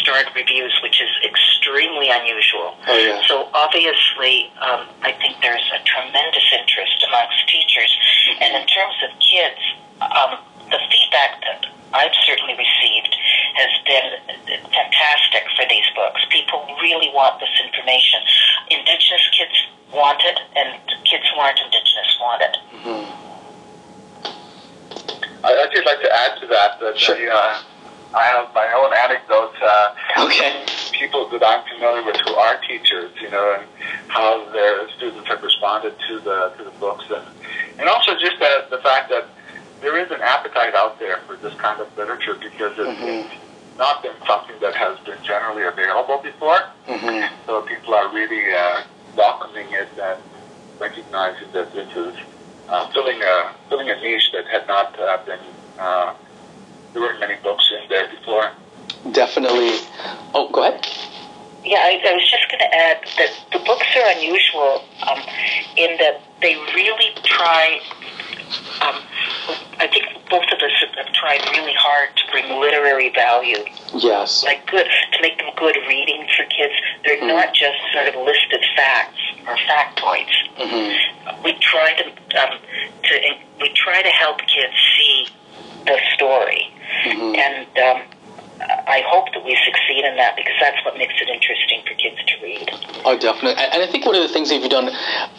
starred 0.00 0.26
reviews, 0.34 0.78
which 0.82 1.00
is 1.00 1.10
extremely 1.24 2.10
unusual. 2.10 2.74
Oh, 2.86 2.96
yeah. 2.96 3.22
So 3.26 3.48
obviously, 3.54 4.50
um, 4.60 4.88
I 5.02 5.12
think 5.12 5.36
there's 5.42 5.64
a 5.74 5.82
tremendous 5.84 6.46
interest 6.52 7.04
amongst 7.06 7.48
teachers, 7.48 7.90
mm-hmm. 7.90 8.42
and 8.42 8.62
in 8.62 8.66
terms 8.66 8.96
of 9.04 9.10
kids, 9.20 9.60
um, 10.00 10.38
the 10.70 10.78
feedback 10.90 11.40
that 11.42 11.66
I've 11.92 12.14
certainly 12.24 12.54
received 12.54 13.16
has 13.54 13.72
been 13.82 14.62
fantastic 14.70 15.42
for 15.58 15.66
these 15.68 15.84
books. 15.94 16.22
People 16.30 16.64
really 16.80 17.10
want 17.12 17.40
this 17.40 17.50
information. 17.58 18.22
Indigenous 18.70 19.26
kids 19.34 19.66
want 19.92 20.22
it, 20.22 20.38
and 20.54 20.78
kids 21.04 21.26
who 21.34 21.40
aren't 21.40 21.58
Indigenous 21.58 21.79
want 22.30 22.42
it. 22.42 22.56
Mm-hmm. 22.74 23.04
I'd 25.44 25.70
just 25.74 25.86
like 25.86 26.00
to 26.02 26.12
add 26.12 26.38
to 26.40 26.46
that 26.48 26.80
that 26.80 26.98
sure. 26.98 27.16
I, 27.16 27.26
uh, 27.28 27.62
I 28.12 28.24
have 28.24 28.54
my 28.54 28.66
own 28.74 28.92
anecdotes. 28.92 29.56
Uh, 29.62 30.26
okay. 30.26 30.64
People 30.92 31.28
that 31.30 31.42
I'm 31.42 31.64
familiar 31.72 32.04
with 32.04 32.20
who 32.20 32.34
are 32.34 32.60
teachers, 32.68 33.10
you 33.22 33.30
know, 33.30 33.56
and 33.58 33.64
how 34.08 34.44
their 34.52 34.88
students 34.96 35.26
have 35.28 35.42
responded 35.42 35.94
to 36.08 36.20
the 36.20 36.52
to 36.58 36.64
the 36.64 36.74
books, 36.78 37.04
and 37.08 37.24
and 37.78 37.88
also 37.88 38.12
just 38.18 38.38
that 38.40 38.70
the 38.70 38.78
fact 38.78 39.08
that 39.10 39.26
there 39.80 39.98
is 39.98 40.10
an 40.10 40.20
appetite 40.20 40.74
out 40.74 40.98
there 40.98 41.20
for 41.26 41.36
this 41.36 41.54
kind 41.54 41.80
of 41.80 41.88
literature 41.96 42.34
because 42.34 42.76
it's, 42.76 43.00
mm-hmm. 43.00 43.32
it's 43.32 43.78
not 43.78 44.02
been 44.02 44.12
something 44.26 44.56
that 44.60 44.74
has 44.74 44.98
been 45.06 45.16
generally 45.24 45.62
available 45.62 46.18
before. 46.22 46.60
Mm-hmm. 46.86 47.34
So 47.46 47.62
people 47.62 47.94
are 47.94 48.12
really 48.12 48.52
uh, 48.52 48.82
welcoming 49.16 49.72
it 49.72 49.88
and 49.96 50.20
recognizing 50.80 51.52
that 51.52 51.72
this 51.72 51.94
is 51.94 52.16
uh, 52.68 52.90
filling 52.92 53.22
a 53.22 53.54
filling 53.68 53.90
a 53.90 54.00
niche 54.00 54.30
that 54.32 54.46
had 54.46 54.66
not 54.66 54.98
uh, 54.98 55.24
been. 55.24 55.38
Uh, 55.78 56.14
there 56.92 57.02
weren't 57.02 57.20
many 57.20 57.36
books 57.42 57.70
in 57.80 57.88
there 57.88 58.08
before. 58.08 58.50
Definitely. 59.12 59.78
Oh, 60.34 60.48
go 60.52 60.64
ahead. 60.64 60.86
Yeah, 61.64 61.78
I, 61.78 62.00
I 62.04 62.14
was 62.14 62.28
just 62.28 62.48
going 62.50 62.58
to 62.58 62.74
add 62.74 63.04
that 63.18 63.30
the 63.52 63.58
books 63.60 63.86
are 63.96 64.10
unusual 64.16 64.82
um, 65.08 65.18
in 65.76 65.96
that 65.98 66.22
they 66.40 66.56
really 66.74 67.12
try 67.22 67.80
um, 68.82 68.96
I 69.78 69.88
think 69.88 70.06
both 70.28 70.44
of 70.52 70.58
us 70.60 70.72
have 70.96 71.12
tried 71.12 71.40
really 71.56 71.74
hard 71.74 72.10
to 72.16 72.22
bring 72.30 72.60
literary 72.60 73.10
value. 73.10 73.64
Yes. 73.94 74.44
Like 74.44 74.66
good, 74.70 74.86
to 74.86 75.22
make 75.22 75.38
them 75.38 75.50
good 75.56 75.76
reading 75.88 76.26
for 76.36 76.44
kids. 76.44 76.74
They're 77.04 77.20
mm. 77.20 77.28
not 77.28 77.54
just 77.54 77.78
sort 77.92 78.08
of 78.08 78.14
listed 78.14 78.64
facts. 78.76 79.18
or 79.46 79.56
factoids. 79.56 80.36
Mm-hmm. 80.58 81.42
We 81.44 81.52
try 81.60 81.94
to 81.94 82.04
um, 82.40 82.58
to 83.04 83.14
we 83.60 83.72
try 83.74 84.02
to 84.02 84.08
help 84.08 84.38
kids 84.38 84.74
see 84.96 85.26
the 85.86 85.98
story, 86.14 86.68
mm-hmm. 87.04 87.34
and 87.36 87.78
um, 87.78 88.02
I 88.60 89.02
hope 89.06 89.32
that 89.32 89.44
we 89.44 89.56
succeed 89.64 90.04
in 90.04 90.16
that 90.16 90.36
because 90.36 90.54
that's 90.60 90.84
what 90.84 90.96
makes 90.96 91.14
it 91.20 91.28
interesting 91.28 91.82
for 91.86 91.94
kids 91.94 92.16
to 92.26 92.42
read. 92.42 92.70
Oh, 93.04 93.16
definitely. 93.18 93.62
And 93.62 93.82
I 93.82 93.86
think 93.86 94.04
one 94.04 94.14
of 94.14 94.22
the 94.22 94.28
things 94.28 94.50
that 94.50 94.56
you've 94.60 94.70
done 94.70 94.90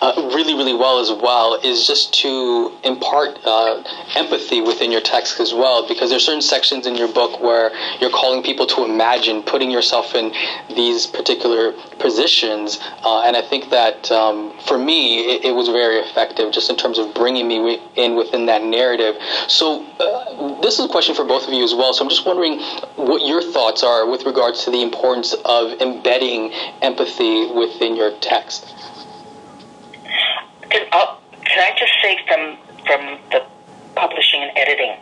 uh, 0.01 0.31
really, 0.33 0.53
really 0.53 0.73
well 0.73 0.99
as 0.99 1.11
well 1.11 1.59
is 1.63 1.85
just 1.85 2.13
to 2.21 2.71
impart 2.83 3.37
uh, 3.45 3.83
empathy 4.15 4.61
within 4.61 4.91
your 4.91 5.01
text 5.01 5.39
as 5.39 5.53
well, 5.53 5.87
because 5.87 6.09
there's 6.09 6.25
certain 6.25 6.41
sections 6.41 6.87
in 6.87 6.95
your 6.95 7.07
book 7.07 7.41
where 7.41 7.71
you're 7.99 8.09
calling 8.09 8.41
people 8.41 8.65
to 8.67 8.83
imagine 8.83 9.43
putting 9.43 9.69
yourself 9.69 10.15
in 10.15 10.33
these 10.75 11.05
particular 11.05 11.73
positions. 11.99 12.79
Uh, 13.03 13.21
and 13.21 13.37
I 13.37 13.41
think 13.41 13.69
that 13.69 14.11
um, 14.11 14.57
for 14.67 14.77
me, 14.77 15.35
it, 15.35 15.45
it, 15.45 15.51
was 15.51 15.67
very 15.67 15.97
effective 15.97 16.51
just 16.51 16.69
in 16.69 16.77
terms 16.77 16.97
of 16.97 17.13
bringing 17.13 17.47
me 17.47 17.79
in 17.95 18.15
within 18.15 18.47
that 18.47 18.63
narrative. 18.63 19.15
So 19.47 19.85
uh, 19.99 20.50
this 20.61 20.79
is 20.79 20.85
a 20.85 20.89
question 20.89 21.15
for 21.15 21.25
both 21.25 21.47
of 21.47 21.53
you 21.53 21.63
as 21.63 21.73
well. 21.73 21.93
So 21.93 22.03
I'm 22.03 22.09
just 22.09 22.25
wondering 22.25 22.59
what 22.95 23.25
your 23.25 23.41
thoughts 23.41 23.83
are 23.83 24.09
with 24.09 24.25
regards 24.25 24.63
to 24.65 24.71
the 24.71 24.81
importance 24.81 25.33
of 25.45 25.81
embedding 25.81 26.53
empathy 26.81 27.47
within 27.47 27.95
your 27.95 28.11
text. 28.19 28.73
Can, 30.69 30.87
uh, 30.91 31.15
can 31.45 31.59
I 31.59 31.77
just 31.77 31.93
say 32.01 32.17
from 32.27 32.57
from 32.85 33.19
the 33.31 33.43
publishing 33.95 34.41
and 34.41 34.51
editing 34.57 34.95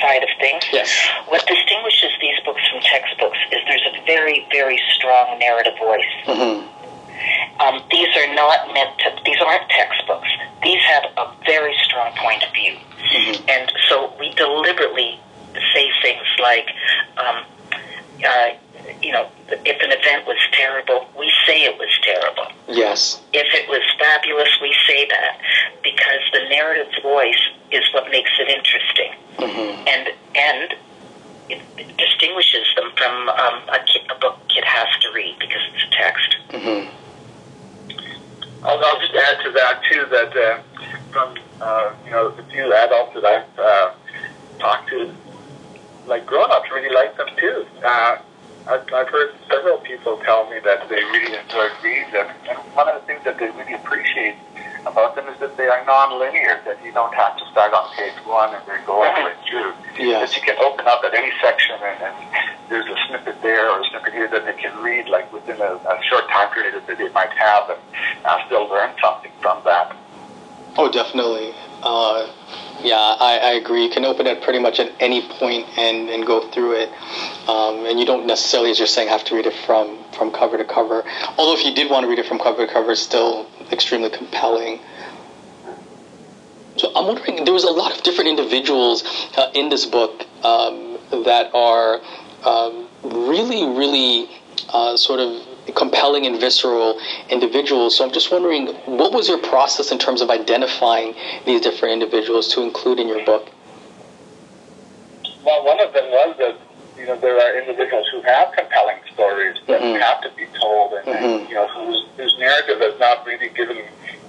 side 0.00 0.22
of 0.22 0.28
things? 0.38 0.64
Yes. 0.72 0.92
What 1.28 1.46
distinguishes 1.46 2.10
these 2.20 2.38
books 2.44 2.60
from 2.70 2.80
textbooks 2.82 3.38
is 3.52 3.60
there's 3.66 3.86
a 3.86 4.04
very, 4.04 4.46
very 4.52 4.80
strong 4.94 5.38
narrative 5.38 5.74
voice. 5.78 6.04
Mm-hmm. 6.26 6.75
Um, 7.60 7.82
these 7.90 8.14
are 8.16 8.34
not 8.34 8.72
meant 8.72 8.98
to. 9.00 9.16
These 9.24 9.40
aren't 9.40 9.68
textbooks. 9.70 10.28
These 10.62 10.82
have 10.82 11.04
a 11.16 11.32
very 11.46 11.74
strong 11.84 12.12
point 12.16 12.42
of 12.42 12.52
view, 12.52 12.74
mm-hmm. 12.74 13.48
and 13.48 13.72
so 13.88 14.12
we 14.18 14.30
deliberately 14.30 15.20
say 15.74 15.90
things 16.02 16.26
like, 16.40 16.68
um, 17.16 17.44
uh, 18.26 18.48
you 19.02 19.12
know, 19.12 19.28
if 19.48 19.80
an 19.82 19.92
event 19.92 20.26
was 20.26 20.38
terrible, 20.52 21.08
we 21.18 21.32
say 21.46 21.64
it 21.64 21.78
was 21.78 21.88
terrible. 22.02 22.52
Yes. 22.68 23.20
If 23.32 23.46
it 23.54 23.68
was 23.68 23.82
fabulous, 23.98 24.48
we 24.60 24.74
say 24.86 25.06
that 25.08 25.40
because 25.82 26.20
the 26.32 26.48
narrative 26.48 26.92
voice 27.02 27.40
is 27.70 27.84
what 27.92 28.10
makes 28.10 28.30
it 28.38 28.48
interesting, 28.48 29.12
mm-hmm. 29.38 29.88
and 29.88 30.08
and 30.34 30.74
it, 31.48 31.62
it 31.78 31.96
distinguishes 31.96 32.66
them 32.74 32.90
from 32.96 33.28
um, 33.28 33.62
a, 33.68 33.78
kid, 33.86 34.02
a 34.10 34.18
book 34.18 34.38
kid 34.48 34.64
has 34.64 34.88
to 35.02 35.12
read 35.12 35.36
because 35.38 35.60
it's 35.74 35.84
a 35.84 35.90
text. 35.96 36.36
Mm-hmm. 36.50 37.05
I'll, 38.62 38.84
I'll 38.84 39.00
just 39.00 39.14
add 39.14 39.42
to 39.44 39.50
that 39.52 39.82
too 39.90 40.06
that 40.10 40.36
uh, 40.36 40.62
from 41.10 41.36
uh, 41.60 41.92
you 42.04 42.10
know 42.10 42.30
the 42.30 42.42
few 42.44 42.72
adults 42.72 43.14
that 43.14 43.24
I've 43.24 43.58
uh, 43.58 43.92
talked 44.58 44.88
to 44.90 45.14
like 46.06 46.26
grown-ups 46.26 46.70
really 46.70 46.94
like 46.94 47.16
them 47.16 47.28
too. 47.36 47.66
Uh, 47.84 48.18
I've, 48.68 48.92
I've 48.92 49.08
heard 49.08 49.34
several 49.48 49.78
people 49.78 50.18
tell 50.24 50.50
me 50.50 50.58
that 50.64 50.88
they 50.88 50.96
really 50.96 51.36
enjoyed 51.36 51.70
reading 51.82 52.10
them, 52.12 52.26
and 52.48 52.58
one 52.74 52.88
of 52.88 53.00
the 53.00 53.06
things 53.06 53.22
that 53.24 53.38
they 53.38 53.50
really 53.50 53.74
appreciate 53.74 54.34
about 54.86 55.14
them 55.14 55.26
is 55.28 55.38
that 55.40 55.56
they 55.56 55.66
are 55.66 55.84
non-linear. 55.84 56.60
That 56.64 56.82
you 56.84 56.92
don't 56.92 57.14
have 57.14 57.36
to 57.38 57.44
start 57.50 57.72
on 57.72 57.90
page 57.94 58.14
one 58.24 58.54
and 58.54 58.62
then 58.66 58.80
go 58.86 59.02
all 59.02 59.14
the 59.14 59.24
way 59.24 59.34
through. 59.48 59.72
Yes. 59.98 60.34
That 60.34 60.36
you 60.36 60.42
can 60.42 60.56
open 60.64 60.86
up 60.86 61.02
at 61.04 61.14
any 61.14 61.32
section 61.42 61.76
and, 61.82 62.02
and 62.02 62.46
there's 62.68 62.86
a 62.86 62.96
snippet 63.08 63.40
there 63.42 63.70
or 63.70 63.80
a 63.80 63.84
snippet 63.90 64.12
here 64.12 64.28
that 64.28 64.44
they 64.44 64.54
can 64.54 64.76
read 64.82 65.08
like 65.08 65.32
within 65.32 65.60
a, 65.60 65.74
a 65.74 66.00
short 66.08 66.28
time 66.28 66.52
period 66.52 66.74
that 66.74 66.98
they 66.98 67.08
might 67.10 67.30
have 67.30 67.70
and 67.70 67.80
uh, 68.24 68.44
still 68.46 68.68
learn 68.68 68.90
something 69.02 69.32
from 69.40 69.62
that. 69.64 69.94
Oh, 70.76 70.90
definitely. 70.90 71.54
Uh, 71.86 72.26
yeah, 72.82 72.96
I, 72.98 73.38
I, 73.38 73.50
agree. 73.52 73.84
You 73.84 73.90
can 73.90 74.04
open 74.04 74.26
it 74.26 74.42
pretty 74.42 74.58
much 74.58 74.80
at 74.80 74.90
any 74.98 75.22
point 75.22 75.66
and, 75.78 76.10
and 76.10 76.26
go 76.26 76.50
through 76.50 76.72
it. 76.72 76.88
Um, 77.48 77.86
and 77.86 78.00
you 78.00 78.04
don't 78.04 78.26
necessarily, 78.26 78.72
as 78.72 78.78
you're 78.80 78.88
saying, 78.88 79.08
have 79.08 79.22
to 79.26 79.36
read 79.36 79.46
it 79.46 79.54
from, 79.54 80.02
from 80.12 80.32
cover 80.32 80.58
to 80.58 80.64
cover. 80.64 81.04
Although 81.38 81.54
if 81.54 81.64
you 81.64 81.72
did 81.72 81.88
want 81.88 82.02
to 82.02 82.08
read 82.10 82.18
it 82.18 82.26
from 82.26 82.40
cover 82.40 82.66
to 82.66 82.72
cover, 82.72 82.90
it's 82.90 83.00
still 83.00 83.46
extremely 83.70 84.10
compelling. 84.10 84.80
So 86.76 86.90
I'm 86.96 87.06
wondering, 87.06 87.44
there 87.44 87.54
was 87.54 87.62
a 87.62 87.70
lot 87.70 87.96
of 87.96 88.02
different 88.02 88.30
individuals 88.30 89.04
uh, 89.36 89.52
in 89.54 89.68
this 89.68 89.86
book 89.86 90.26
um, 90.42 90.98
that 91.24 91.54
are 91.54 92.00
um, 92.44 92.88
really, 93.04 93.64
really 93.64 94.28
uh, 94.70 94.96
sort 94.96 95.20
of 95.20 95.40
compelling 95.74 96.26
and 96.26 96.38
visceral 96.40 97.00
individuals. 97.30 97.96
So 97.96 98.04
I'm 98.04 98.12
just 98.12 98.30
wondering, 98.30 98.68
what 98.86 99.12
was 99.12 99.28
your 99.28 99.38
process 99.38 99.90
in 99.90 99.98
terms 99.98 100.20
of 100.20 100.30
identifying 100.30 101.14
these 101.44 101.60
different 101.60 101.92
individuals 101.92 102.52
to 102.54 102.62
include 102.62 102.98
in 102.98 103.08
your 103.08 103.24
book? 103.24 103.48
Well, 105.44 105.64
one 105.64 105.80
of 105.80 105.92
them 105.92 106.10
was 106.10 106.36
that 106.38 106.58
you 106.98 107.06
know 107.06 107.18
there 107.20 107.38
are 107.38 107.58
individuals 107.58 108.06
who 108.12 108.20
have 108.22 108.52
compelling 108.56 108.96
stories 109.12 109.56
that 109.66 109.80
mm-hmm. 109.80 110.00
have 110.00 110.20
to 110.22 110.30
be 110.36 110.46
told, 110.60 110.94
and, 110.94 111.06
mm-hmm. 111.06 111.24
and 111.24 111.48
you 111.48 111.54
know 111.54 111.68
whose, 111.68 112.04
whose 112.16 112.36
narrative 112.38 112.80
has 112.80 112.98
not 112.98 113.24
really 113.26 113.48
given 113.50 113.78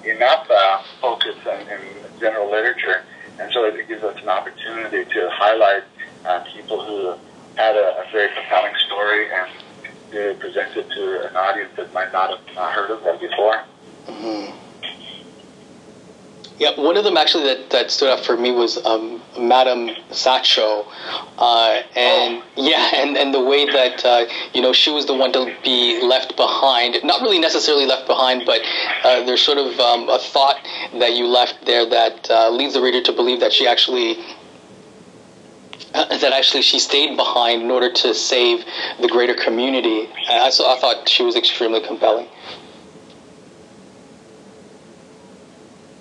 enough 0.05 0.47
uh, 0.49 0.83
focus 1.01 1.35
in, 1.45 1.67
in 1.69 2.19
general 2.19 2.51
literature, 2.51 3.03
and 3.39 3.51
so 3.51 3.63
it 3.65 3.87
gives 3.87 4.03
us 4.03 4.15
an 4.21 4.29
opportunity 4.29 5.05
to 5.05 5.29
highlight 5.31 5.83
uh, 6.25 6.43
people 6.53 6.85
who 6.85 7.17
had 7.55 7.75
a, 7.75 8.05
a 8.05 8.11
very 8.11 8.29
compelling 8.35 8.73
story 8.85 9.31
and 9.33 9.49
uh, 10.09 10.33
presented 10.39 10.89
to 10.89 11.27
an 11.29 11.35
audience 11.35 11.71
that 11.75 11.93
might 11.93 12.11
not 12.13 12.37
have 12.37 12.57
uh, 12.57 12.71
heard 12.71 12.91
of 12.91 13.03
them 13.03 13.19
before. 13.19 13.63
Mm-hmm. 14.07 14.57
Yeah, 16.59 16.79
one 16.79 16.97
of 16.97 17.03
them 17.03 17.17
actually 17.17 17.43
that, 17.43 17.69
that 17.69 17.91
stood 17.91 18.09
out 18.09 18.25
for 18.25 18.35
me 18.35 18.49
was 18.51 18.83
um, 18.83 19.21
Madame 19.37 19.89
Satcho, 20.09 20.87
uh, 21.37 21.81
and 21.95 22.41
oh. 22.41 22.43
yeah, 22.55 22.89
and, 22.95 23.15
and 23.15 23.31
the 23.33 23.43
way 23.43 23.65
that 23.67 24.03
uh, 24.03 24.25
you 24.53 24.61
know 24.61 24.73
she 24.73 24.89
was 24.89 25.05
the 25.05 25.13
one 25.13 25.31
to 25.33 25.53
be 25.63 26.01
left 26.01 26.35
behind. 26.35 26.97
Not 27.03 27.21
really 27.21 27.37
necessarily 27.37 27.85
left 27.85 28.07
behind, 28.07 28.43
but 28.45 28.61
uh, 29.03 29.23
there's 29.25 29.41
sort 29.41 29.59
of 29.59 29.79
um, 29.79 30.09
a 30.09 30.17
thought 30.17 30.57
that 30.93 31.13
you 31.13 31.27
left 31.27 31.65
there 31.65 31.87
that 31.87 32.27
uh, 32.31 32.49
leads 32.49 32.73
the 32.73 32.81
reader 32.81 33.03
to 33.03 33.11
believe 33.11 33.39
that 33.39 33.53
she 33.53 33.67
actually 33.67 34.17
that 35.93 36.33
actually 36.33 36.61
she 36.61 36.79
stayed 36.79 37.15
behind 37.15 37.61
in 37.61 37.71
order 37.71 37.91
to 37.91 38.13
save 38.13 38.65
the 38.99 39.07
greater 39.07 39.33
community. 39.33 40.09
I, 40.29 40.49
so 40.49 40.69
I 40.69 40.79
thought 40.79 41.07
she 41.07 41.23
was 41.23 41.35
extremely 41.35 41.81
compelling. 41.81 42.27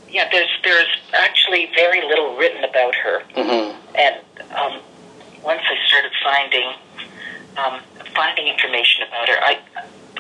Yeah, 0.09 0.29
there's 0.33 0.49
there's 0.65 0.87
actually 1.13 1.71
very 1.75 2.01
little 2.07 2.37
written 2.37 2.65
about 2.65 2.95
her, 2.95 3.23
mm-hmm. 3.35 3.77
and 3.97 4.17
um, 4.57 4.81
once 5.45 5.61
I 5.63 5.77
started 5.87 6.13
finding 6.25 6.73
um, 7.59 7.81
finding 8.15 8.47
information 8.47 9.07
about 9.09 9.29
her, 9.29 9.37
I 9.41 9.59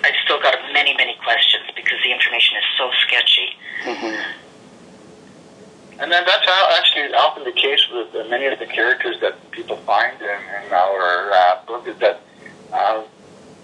I 0.05 0.13
still 0.25 0.41
got 0.41 0.55
many 0.75 0.95
many 0.97 1.17
questions 1.25 1.65
because 1.75 1.99
the 2.05 2.13
information 2.13 2.59
is 2.59 2.65
so 2.77 2.91
sketchy. 3.07 3.49
Mm-hmm. 3.85 4.46
And 5.99 6.13
then 6.13 6.25
that's 6.27 6.45
how 6.45 6.77
actually 6.77 7.15
often 7.15 7.45
the 7.45 7.53
case 7.53 7.81
with 7.91 8.15
uh, 8.15 8.29
many 8.29 8.47
of 8.47 8.59
the 8.59 8.67
characters 8.67 9.17
that 9.23 9.51
people 9.51 9.77
find 9.79 10.21
in, 10.21 10.67
in 10.67 10.73
our 10.73 11.33
uh, 11.33 11.65
book 11.67 11.89
is 11.89 11.97
that 11.99 12.21
uh, 12.73 13.03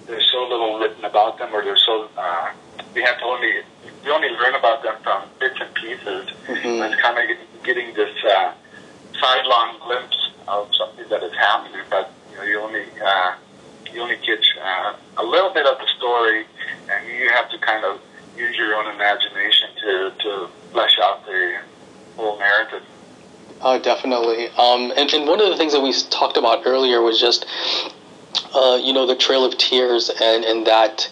there's 0.07 0.29
so 0.33 0.43
little 0.49 0.79
written 0.79 1.05
about 1.05 1.39
them, 1.39 1.55
or 1.55 1.63
there's 1.63 1.85
so 1.85 2.09
uh, 2.17 2.53
we 2.95 3.03
have 3.03 3.19
to 3.19 3.25
only 3.25 3.61
we 4.05 4.11
only 4.11 4.31
learn 4.31 4.55
about 4.55 4.83
them 4.83 4.97
from 5.03 5.29
bits 5.39 5.57
and 5.61 5.75
pieces. 5.75 6.31
Mm-hmm. 6.47 6.83
And 6.83 6.93
it's 6.93 7.03
kind 7.03 7.19
of 7.19 7.65
getting 7.65 7.95
this 7.95 8.13
uh, 8.25 8.53
sidelong 9.21 9.79
glimpse 9.85 10.31
of 10.49 10.75
something 10.75 11.05
that 11.11 11.23
is 11.23 11.33
happening, 11.35 11.83
but 11.91 12.11
you 12.31 12.37
know 12.39 12.45
you 12.45 12.61
only 12.61 12.85
uh, 13.05 13.35
you 13.93 14.01
only 14.01 14.17
get 14.25 14.41
uh, 14.63 14.95
a 15.19 15.25
little 15.25 15.53
bit 15.53 15.67
of 15.67 15.79
the 15.79 15.87
story, 15.99 16.47
and 16.91 17.07
you 17.07 17.29
have 17.29 17.51
to 17.51 17.59
kind 17.59 17.85
of 17.85 18.01
use 18.37 18.57
your 18.57 18.75
own 18.75 18.93
imagination 18.95 19.69
to 19.83 20.13
to 20.19 20.49
flesh 20.73 20.99
out 21.03 21.25
the 21.27 21.59
Oh, 23.65 23.79
definitely. 23.79 24.49
Um, 24.49 24.93
and, 24.97 25.13
and 25.13 25.27
one 25.27 25.41
of 25.41 25.49
the 25.49 25.57
things 25.57 25.73
that 25.73 25.81
we 25.81 25.93
talked 26.11 26.37
about 26.37 26.67
earlier 26.67 27.01
was 27.01 27.21
just, 27.21 27.47
uh, 28.55 28.79
you 28.83 28.93
know, 28.93 29.07
the 29.07 29.15
Trail 29.15 29.45
of 29.45 29.57
Tears 29.57 30.11
and, 30.21 30.45
and 30.45 30.67
that, 30.67 31.09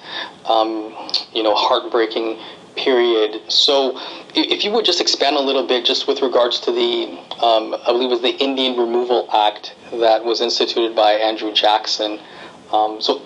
um, 0.47 0.95
you 1.33 1.45
know, 1.45 1.55
heartbreaking 1.55 2.39
period. 2.77 3.41
So, 3.49 4.01
if 4.35 4.65
you 4.65 4.71
would 4.73 4.85
just 4.85 5.01
expand 5.01 5.37
a 5.37 5.41
little 5.41 5.67
bit, 5.67 5.85
just 5.85 6.07
with 6.07 6.23
regards 6.23 6.61
to 6.61 6.73
the, 6.73 7.19
um, 7.41 7.75
I 7.75 7.87
believe 7.87 8.11
it 8.11 8.15
was 8.15 8.23
the 8.23 8.37
Indian 8.37 8.79
Removal 8.79 9.29
Act 9.33 9.75
that 9.93 10.25
was 10.25 10.41
instituted 10.41 10.95
by 10.97 11.13
Andrew 11.13 11.53
Jackson. 11.53 12.19
Um, 12.73 13.01
so, 13.01 13.23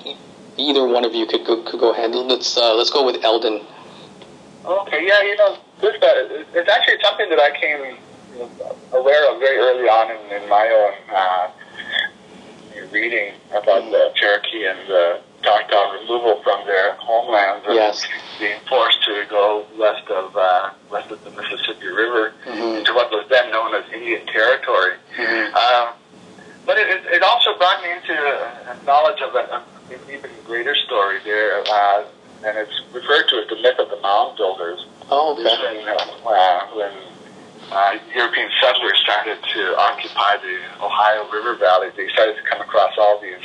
either 0.56 0.86
one 0.86 1.04
of 1.04 1.14
you 1.14 1.26
could 1.26 1.44
go, 1.46 1.62
could 1.62 1.80
go 1.80 1.92
ahead. 1.92 2.14
Let's 2.14 2.56
uh, 2.56 2.74
let's 2.74 2.90
go 2.90 3.04
with 3.04 3.24
Eldon. 3.24 3.60
Okay. 4.64 5.06
Yeah. 5.06 5.22
You 5.22 5.36
know, 5.36 5.58
this 5.84 6.02
uh, 6.02 6.44
it's 6.54 6.70
actually 6.70 6.98
something 7.02 7.28
that 7.30 7.38
I 7.38 7.50
came 7.60 7.98
aware 8.92 9.30
of 9.30 9.38
very 9.38 9.58
early 9.58 9.88
on 9.88 10.10
in, 10.10 10.42
in 10.42 10.48
my 10.48 10.66
own 10.68 10.94
uh, 11.14 11.50
reading 12.90 13.34
about 13.50 13.90
the 13.90 14.10
Cherokee 14.14 14.66
and 14.66 14.78
the 14.88 15.20
Choctaw 15.42 15.92
removal 15.92 16.42
from 16.42 16.66
their 16.66 16.94
homelands 16.94 17.64
and 17.66 17.74
yes. 17.74 18.06
being 18.38 18.58
forced 18.68 19.04
to 19.04 19.24
go 19.28 19.66
west 19.78 20.08
of 20.08 20.34
uh, 20.36 20.70
west 20.90 21.10
of 21.10 21.22
the 21.24 21.30
Mississippi 21.30 21.86
River 21.86 22.32
mm-hmm. 22.46 22.78
into 22.78 22.94
what 22.94 23.10
was 23.10 23.26
then 23.28 23.50
known 23.50 23.74
as 23.74 23.84
Indian 23.92 24.26
Territory. 24.26 24.94
Mm-hmm. 25.16 25.54
Um, 25.54 25.94
but 26.64 26.78
it, 26.78 27.04
it 27.12 27.22
also 27.22 27.56
brought 27.58 27.82
me 27.82 27.92
into 27.92 28.14
a 28.14 28.84
knowledge 28.86 29.20
of 29.20 29.34
an, 29.34 29.62
an 29.92 30.00
even 30.10 30.30
greater 30.46 30.74
story 30.74 31.18
there, 31.24 31.62
uh, 31.68 32.04
and 32.44 32.58
it's 32.58 32.82
referred 32.92 33.26
to 33.28 33.36
as 33.40 33.48
the 33.48 33.56
myth 33.56 33.78
of 33.78 33.88
the 33.88 34.00
mound 34.00 34.36
builders. 34.36 34.84
Oh, 35.10 35.32
okay. 35.32 35.44
When, 35.44 35.88
uh, 35.88 36.66
when 36.76 36.92
uh, 37.72 37.98
European 38.14 38.50
settlers 38.60 38.98
started 39.02 39.38
to 39.42 39.76
occupy 39.78 40.36
the 40.36 40.84
Ohio 40.84 41.28
River 41.32 41.56
Valley, 41.56 41.88
they 41.96 42.08
started 42.10 42.36
to 42.36 42.42
come 42.42 42.60
across 42.60 42.92
all 42.98 43.20
these 43.20 43.40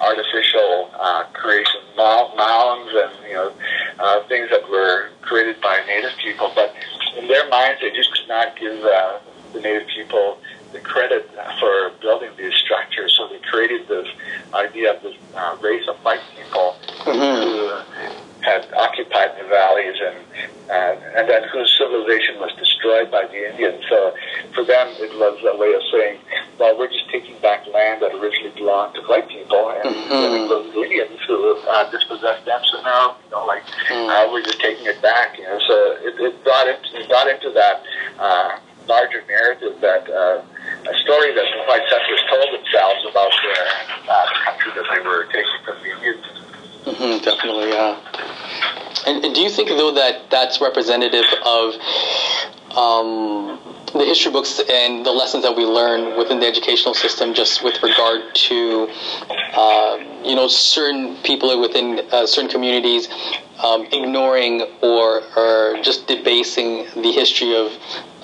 artificial 0.00 0.90
uh, 0.94 1.24
creations, 1.32 1.84
mounds, 1.96 2.90
and 2.94 3.12
you 3.28 3.34
know 3.34 3.52
uh, 3.98 4.26
things 4.28 4.48
that 4.50 4.68
were 4.70 5.10
created 5.22 5.60
by 5.60 5.82
native 5.86 6.16
people. 6.22 6.50
But 6.54 6.74
in 7.16 7.28
their 7.28 7.48
minds, 7.48 7.80
they 7.80 7.90
just 7.90 8.12
could 8.12 8.28
not 8.28 8.56
give 8.58 8.82
uh, 8.84 9.18
the 9.52 9.60
native 9.60 9.88
people 9.88 10.38
the 10.72 10.80
credit 10.80 11.28
for 11.58 11.90
building 12.00 12.30
these 12.36 12.54
structures. 12.54 13.14
So 13.16 13.28
they 13.28 13.38
created 13.50 13.88
this 13.88 14.06
idea 14.54 14.94
of 14.94 15.02
this 15.02 15.16
uh, 15.34 15.56
race 15.60 15.88
of 15.88 15.96
white 16.04 16.20
people 16.36 16.76
mm-hmm. 17.04 17.48
who 17.48 18.27
had 18.42 18.66
occupied 18.74 19.34
the 19.38 19.48
valleys 19.48 19.96
and 20.00 20.16
uh, 20.68 20.94
and 21.16 21.28
then 21.28 21.42
whose 21.48 21.72
civilization 21.78 22.36
was 22.38 22.52
destroyed 22.60 23.10
by 23.10 23.24
the 23.26 23.50
Indians. 23.50 23.82
So 23.88 24.14
for 24.54 24.64
them, 24.64 24.88
it 25.00 25.16
was 25.16 25.40
a 25.40 25.56
way 25.56 25.72
of 25.72 25.80
saying, 25.90 26.20
well, 26.58 26.76
we're 26.76 26.92
just 26.92 27.08
taking 27.08 27.40
back 27.40 27.66
land 27.72 28.02
that 28.02 28.12
originally 28.12 28.52
belonged 28.52 28.94
to 28.96 29.02
white 29.08 29.28
people 29.28 29.70
and 29.70 29.88
mm-hmm. 29.88 30.48
those 30.48 30.68
Indians 30.76 31.18
who 31.26 31.56
uh, 31.56 31.90
dispossessed 31.90 32.44
them. 32.44 32.60
So 32.70 32.82
now, 32.82 33.16
you 33.24 33.30
know, 33.30 33.46
like 33.46 33.64
mm-hmm. 33.64 34.10
uh, 34.12 34.30
we're 34.30 34.44
just 34.44 34.60
taking 34.60 34.84
it 34.84 35.00
back. 35.00 35.38
You 35.38 35.44
know, 35.44 35.58
so 35.66 35.96
it, 36.04 36.20
it 36.20 36.44
got 36.44 36.68
into 36.68 37.00
it 37.00 37.08
got 37.08 37.28
into 37.28 37.50
that 37.50 37.82
uh, 38.18 38.58
larger 38.86 39.24
narrative 39.26 39.80
that. 39.80 40.08
Uh, 40.08 40.42
a 40.86 40.94
story 41.00 41.34
that 41.34 41.44
the 41.44 41.64
white 41.66 41.82
settlers 41.90 42.22
told 42.30 42.48
themselves 42.54 43.04
about 43.10 43.32
their, 43.42 43.64
uh, 44.08 44.26
the 44.26 44.38
country 44.44 44.70
that 44.76 44.86
they 44.92 45.00
were 45.00 45.24
taking 45.32 45.60
from 45.64 45.76
the 45.82 45.90
Indians. 45.90 46.24
Mm-hmm, 46.84 47.24
definitely, 47.24 47.70
yeah. 47.70 48.00
Do 49.34 49.40
you 49.42 49.50
think, 49.50 49.68
though, 49.68 49.92
that 49.92 50.30
that's 50.30 50.60
representative 50.60 51.24
of 51.44 51.74
um, 52.76 53.58
the 53.92 54.04
history 54.04 54.32
books 54.32 54.60
and 54.70 55.04
the 55.04 55.10
lessons 55.10 55.42
that 55.42 55.54
we 55.56 55.64
learn 55.64 56.16
within 56.16 56.40
the 56.40 56.46
educational 56.46 56.94
system, 56.94 57.34
just 57.34 57.62
with 57.62 57.82
regard 57.82 58.34
to, 58.34 58.88
uh, 59.54 59.98
you 60.24 60.34
know, 60.34 60.48
certain 60.48 61.16
people 61.22 61.60
within 61.60 62.00
uh, 62.10 62.26
certain 62.26 62.50
communities 62.50 63.08
um, 63.62 63.86
ignoring 63.86 64.62
or, 64.82 65.22
or 65.36 65.78
just 65.82 66.06
debasing 66.06 66.86
the 66.94 67.12
history 67.12 67.54
of 67.54 67.72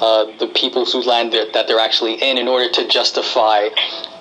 uh, 0.01 0.27
the 0.39 0.47
peoples 0.55 0.93
whose 0.93 1.07
land 1.07 1.33
that 1.33 1.67
they're 1.67 1.81
actually 1.81 2.15
in 2.15 2.39
in 2.39 2.49
order 2.49 2.71
to 2.71 2.87
justify 2.89 3.69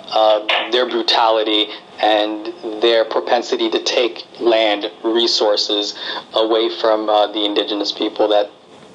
uh, 0.10 0.72
their 0.72 0.90
brutality 0.90 1.68
and 2.04 2.82
their 2.82 3.06
propensity 3.06 3.70
to 3.70 3.82
take 3.82 4.28
land 4.42 4.92
resources 5.04 5.98
away 6.34 6.70
from 6.82 7.10
uh, 7.10 7.28
the 7.28 7.46
indigenous 7.46 7.92
people 7.94 8.28
that 8.28 8.52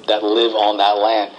that 0.07 0.23
live 0.23 0.53
on 0.53 0.77
that 0.77 0.97
land. 0.97 1.31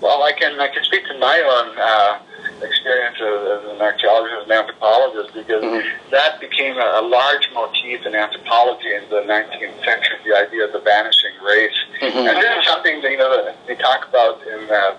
Well, 0.00 0.22
I 0.22 0.32
can 0.32 0.58
I 0.60 0.68
can 0.68 0.82
speak 0.84 1.06
to 1.06 1.18
my 1.18 1.38
own 1.38 1.78
uh, 1.78 2.18
experience 2.66 3.16
as, 3.16 3.74
an 3.74 3.80
archaeologist 3.80 4.42
and 4.42 4.52
anthropologist 4.52 5.34
because 5.34 5.62
mm-hmm. 5.62 6.10
that 6.10 6.40
became 6.40 6.76
a, 6.76 7.00
a, 7.00 7.02
large 7.02 7.48
motif 7.54 8.04
in 8.04 8.14
anthropology 8.14 8.92
in 8.94 9.02
the 9.10 9.22
19th 9.22 9.84
century. 9.84 10.18
The 10.26 10.36
idea 10.36 10.66
of 10.66 10.72
the 10.72 10.80
vanishing 10.80 11.34
race, 11.46 11.78
mm-hmm. 12.00 12.26
and 12.26 12.36
this 12.36 12.58
is 12.58 12.66
something 12.66 13.00
that, 13.02 13.10
you 13.10 13.18
know 13.18 13.44
that 13.44 13.56
they 13.66 13.76
talk 13.76 14.08
about 14.08 14.42
in 14.46 14.70
uh, 14.70 14.96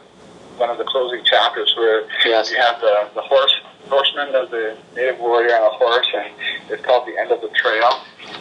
one 0.58 0.70
of 0.70 0.78
the 0.78 0.84
closing 0.86 1.24
chapters 1.24 1.74
where 1.78 2.08
yes. 2.26 2.52
you 2.52 2.58
have 2.58 2.80
the 2.82 3.10
the 3.16 3.22
horse 3.22 3.54
horseman 3.90 4.34
of 4.36 4.50
the 4.50 4.78
native 4.96 5.20
warrior 5.20 5.56
on 5.56 5.64
a 5.64 5.76
horse, 5.78 6.08
and 6.16 6.34
it's 6.70 6.84
called 6.84 7.08
the 7.08 7.18
end 7.20 7.32
of 7.32 7.42
the 7.42 7.50
trail. 7.50 7.90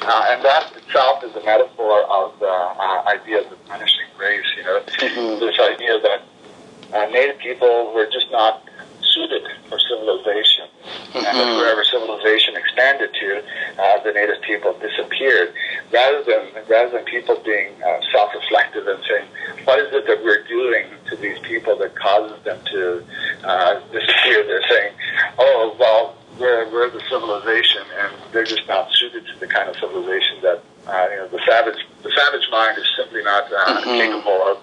Uh, 0.03 0.27
and 0.31 0.45
that 0.45 0.73
itself 0.77 1.23
is 1.25 1.35
a 1.37 1.45
metaphor 1.45 2.03
of 2.05 2.39
the 2.41 2.47
uh, 2.47 3.05
idea 3.07 3.41
of 3.41 3.51
the 3.51 3.57
vanishing 3.69 4.09
race. 4.19 4.45
You 4.57 4.63
know, 4.65 4.81
mm-hmm. 4.81 5.41
this 5.41 5.59
idea 5.61 6.01
that 6.01 6.23
uh, 6.93 7.11
native 7.11 7.39
people 7.39 7.93
were 7.95 8.07
just 8.07 8.31
not 8.31 8.63
suited 9.15 9.47
for 9.69 9.79
civilization. 9.79 10.67
Mm-hmm. 11.15 11.25
And 11.25 11.57
wherever 11.57 11.85
civilization 11.85 12.57
expanded 12.57 13.15
to, 13.15 13.43
uh, 13.79 14.03
the 14.03 14.13
native 14.13 14.43
people 14.43 14.75
disappeared. 14.79 15.55
Rather 15.93 16.23
than 16.25 16.67
rather 16.69 16.91
than 16.91 17.05
people 17.05 17.41
being 17.45 17.71
uh, 17.83 18.01
self-reflective 18.13 18.87
and 18.87 19.01
saying, 19.09 19.29
"What 19.65 19.79
is 19.79 19.95
it 19.95 20.07
that 20.07 20.23
we're 20.25 20.43
doing 20.45 20.87
to 21.11 21.17
these 21.17 21.39
people 21.41 21.77
that 21.79 21.95
causes 21.95 22.43
them 22.43 22.59
to 22.73 23.05
uh, 23.45 23.81
disappear?" 23.93 24.45
They're 24.45 24.69
saying, 24.69 24.93
"Oh, 25.39 25.77
well, 25.79 26.17
we're 26.39 26.69
we're 26.71 26.91
the 26.91 27.03
civilization, 27.09 27.83
and 27.99 28.13
they're 28.33 28.45
just 28.45 28.67
not 28.67 28.91
suited 28.93 29.27
to 29.27 29.39
the 29.39 29.47
kind 29.47 29.69
of 29.69 29.77
civilization 29.77 30.43
that 30.43 30.63
uh, 30.89 31.07
you 31.11 31.17
know 31.17 31.29
the 31.29 31.41
savage 31.47 31.79
the 32.03 32.11
savage 32.17 32.49
mind 32.51 32.79
is 32.79 32.87
simply 32.97 33.23
not 33.23 33.45
uh, 33.45 33.81
mm-hmm. 33.81 33.91
capable 33.91 34.43
of." 34.51 34.59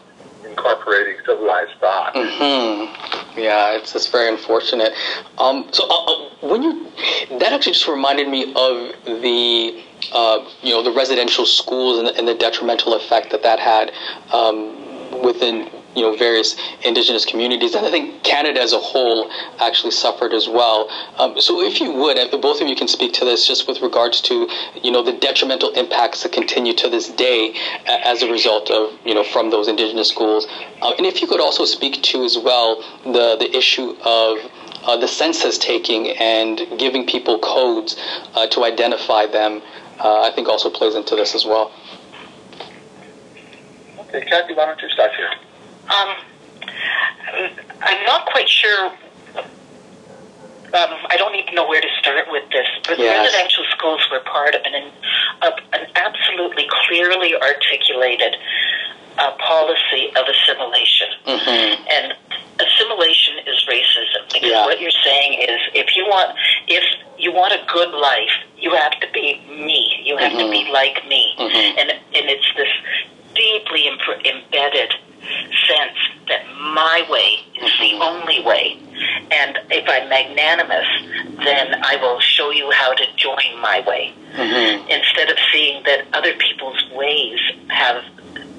Incorporating 0.45 1.15
civilized 1.25 1.71
thought. 1.79 2.13
Mm-hmm. 2.13 3.39
Yeah, 3.39 3.77
it's 3.77 3.95
it's 3.95 4.07
very 4.07 4.29
unfortunate. 4.29 4.93
Um, 5.37 5.67
so 5.71 5.87
uh, 5.89 6.05
uh, 6.05 6.29
when 6.47 6.63
you 6.63 6.91
that 7.39 7.53
actually 7.53 7.73
just 7.73 7.87
reminded 7.87 8.27
me 8.27 8.53
of 8.55 8.93
the 9.05 9.83
uh, 10.11 10.45
you 10.61 10.71
know 10.71 10.83
the 10.83 10.91
residential 10.91 11.45
schools 11.45 11.99
and 11.99 12.07
the, 12.07 12.17
and 12.17 12.27
the 12.27 12.35
detrimental 12.35 12.93
effect 12.93 13.31
that 13.31 13.43
that 13.43 13.59
had 13.59 13.91
um, 14.33 15.21
within 15.23 15.69
you 15.95 16.01
know 16.01 16.15
various 16.15 16.55
indigenous 16.85 17.25
communities 17.25 17.75
and 17.75 17.85
i 17.85 17.91
think 17.91 18.23
canada 18.23 18.61
as 18.61 18.73
a 18.73 18.79
whole 18.79 19.29
actually 19.59 19.91
suffered 19.91 20.33
as 20.33 20.47
well 20.47 20.89
um, 21.17 21.39
so 21.39 21.61
if 21.61 21.81
you 21.81 21.91
would 21.91 22.17
if 22.17 22.31
both 22.41 22.61
of 22.61 22.67
you 22.67 22.75
can 22.75 22.87
speak 22.87 23.13
to 23.13 23.25
this 23.25 23.47
just 23.47 23.67
with 23.67 23.81
regards 23.81 24.21
to 24.21 24.47
you 24.81 24.91
know 24.91 25.03
the 25.03 25.13
detrimental 25.13 25.71
impacts 25.71 26.23
that 26.23 26.31
continue 26.31 26.73
to 26.73 26.89
this 26.89 27.09
day 27.09 27.53
as 27.87 28.23
a 28.23 28.31
result 28.31 28.69
of 28.71 28.91
you 29.05 29.13
know 29.13 29.23
from 29.23 29.49
those 29.49 29.67
indigenous 29.67 30.09
schools 30.09 30.47
uh, 30.81 30.93
and 30.97 31.05
if 31.05 31.21
you 31.21 31.27
could 31.27 31.41
also 31.41 31.65
speak 31.65 32.01
to 32.01 32.23
as 32.23 32.37
well 32.37 32.81
the 33.03 33.35
the 33.37 33.55
issue 33.55 33.95
of 34.03 34.37
uh, 34.83 34.97
the 34.97 35.07
census 35.07 35.57
taking 35.57 36.09
and 36.09 36.61
giving 36.77 37.05
people 37.05 37.39
codes 37.39 37.95
uh, 38.33 38.47
to 38.47 38.63
identify 38.63 39.25
them, 39.27 39.61
uh, 39.99 40.21
I 40.21 40.31
think 40.31 40.47
also 40.47 40.69
plays 40.69 40.95
into 40.95 41.15
this 41.15 41.35
as 41.35 41.45
well. 41.45 41.71
Okay, 43.99 44.25
Kathy, 44.25 44.53
why 44.53 44.65
don't 44.65 44.81
you 44.81 44.89
start 44.89 45.11
here? 45.15 45.29
Um, 45.91 46.15
I'm 47.81 48.05
not 48.05 48.25
quite 48.27 48.49
sure. 48.49 48.91
Um, 50.73 50.95
I 51.11 51.17
don't 51.17 51.35
even 51.35 51.53
know 51.53 51.67
where 51.67 51.81
to 51.81 51.87
start 51.99 52.27
with 52.31 52.49
this, 52.51 52.67
but 52.87 52.97
yes. 52.97 53.27
residential 53.27 53.65
schools 53.75 53.99
were 54.09 54.21
part 54.21 54.55
of 54.55 54.61
an, 54.63 54.89
of 55.41 55.53
an 55.73 55.87
absolutely 55.95 56.65
clearly 56.87 57.35
articulated 57.35 58.37
uh, 59.17 59.35
policy 59.37 60.15
of 60.15 60.23
assimilation. 60.31 61.07
Mm-hmm. 61.27 61.87
And 61.91 62.13
assimilation 62.59 63.35
is 63.47 63.65
racism 63.67 64.31
because 64.31 64.49
yeah. 64.49 64.65
what 64.65 64.79
you're 64.79 64.95
saying 65.03 65.41
is 65.41 65.59
if 65.73 65.95
you 65.95 66.05
want 66.05 66.37
if 66.67 66.83
you 67.17 67.33
want 67.33 67.53
a 67.53 67.61
good 67.71 67.91
life, 67.91 68.31
you 68.57 68.73
have 68.73 68.97
to 69.01 69.07
be 69.13 69.43
me. 69.49 70.01
You 70.05 70.15
have 70.17 70.31
mm-hmm. 70.31 70.47
to 70.47 70.51
be 70.51 70.71
like 70.71 71.05
me, 71.07 71.35
mm-hmm. 71.37 71.79
and 71.79 71.91
and 71.91 72.29
it's 72.29 72.47
this 72.55 72.71
deeply 73.35 73.87
imp- 73.87 74.25
embedded 74.25 74.93
sense 75.67 75.97
that 76.27 76.45
my 76.73 77.05
way 77.09 77.39
is 77.63 77.71
the 77.79 77.97
only 78.03 78.43
way. 78.43 78.79
And 79.31 79.59
if 79.69 79.87
I'm 79.87 80.09
magnanimous, 80.09 80.87
then 81.43 81.83
I 81.83 81.97
will 82.01 82.19
show 82.19 82.51
you 82.51 82.71
how 82.71 82.93
to 82.93 83.05
join 83.17 83.59
my 83.61 83.83
way. 83.87 84.13
Mm-hmm. 84.33 84.89
Instead 84.89 85.29
of 85.29 85.37
seeing 85.51 85.83
that 85.83 86.07
other 86.13 86.33
people's 86.35 86.83
ways 86.93 87.39
have 87.69 88.03